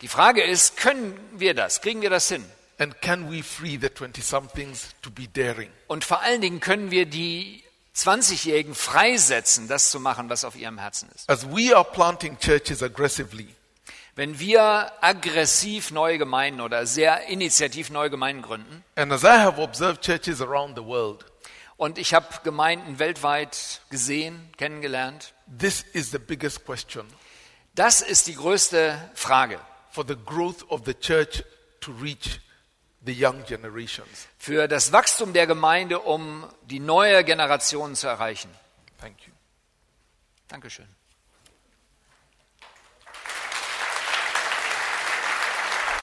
Die 0.01 0.09
Frage 0.09 0.43
ist, 0.43 0.77
können 0.77 1.17
wir 1.35 1.55
das? 1.55 1.81
Kriegen 1.81 2.03
wir 2.03 2.11
das 2.11 2.29
hin? 2.29 2.45
And 2.79 3.01
can 3.01 3.31
we 3.31 3.45
free 3.45 3.79
the 3.81 3.89
20 3.89 4.25
somethings 4.25 4.89
to 5.03 5.11
be 5.13 5.29
daring? 5.29 5.71
Und 5.87 6.05
vor 6.05 6.21
allen 6.23 6.41
Dingen 6.41 6.59
können 6.59 6.91
wir 6.91 7.07
die 7.07 7.63
20-Jährigen 7.95 8.75
freisetzen, 8.75 9.69
das 9.69 9.93
zu 9.93 10.01
machen, 10.01 10.29
was 10.29 10.45
auf 10.45 10.57
ihrem 10.57 10.79
Herzen 10.79 11.09
ist. 11.15 11.31
As 11.31 11.47
we 11.47 11.73
are 11.73 11.85
planting 11.85 12.37
churches 12.41 12.83
aggressively, 12.83 13.55
Wenn 14.15 14.39
wir 14.39 14.93
aggressiv 15.03 15.91
neue 15.91 16.19
Gemeinden 16.19 16.61
oder 16.61 16.87
sehr 16.87 17.29
initiativ 17.29 17.91
neue 17.91 18.11
Gemeinden 18.11 18.43
gründen, 18.43 18.85
and 18.95 19.11
as 19.11 19.23
I 19.25 19.39
have 19.39 19.61
observed 19.61 20.03
churches 20.03 20.43
around 20.43 20.77
the 20.77 20.85
world, 20.85 21.25
und 21.79 21.99
ich 21.99 22.13
habe 22.13 22.27
Gemeinden 22.45 22.99
weltweit 22.99 23.81
gesehen, 23.89 24.51
kennengelernt, 24.59 25.33
this 25.59 25.83
is 25.93 26.11
the 26.11 26.19
biggest 26.19 26.65
question 26.65 27.07
das 27.75 28.03
ist 28.03 28.27
die 28.27 28.35
größte 28.35 28.99
Frage 29.15 29.59
for 29.91 30.05
the 30.07 30.17
growth 30.27 30.63
of 30.71 30.83
the 30.85 30.95
church 30.95 31.43
to 31.81 31.93
reach 31.93 32.41
the 33.05 33.13
young 33.13 33.45
generations. 33.45 34.29
für 34.39 34.69
das 34.69 34.93
Wachstum 34.93 35.33
der 35.33 35.47
Gemeinde, 35.47 36.01
um 36.01 36.47
die 36.65 36.81
neue 36.81 37.25
Generation 37.25 37.95
zu 37.95 38.09
erreichen. 38.09 38.51
Thank 39.01 39.27
you. 39.27 39.33
Dankeschön. 40.49 40.87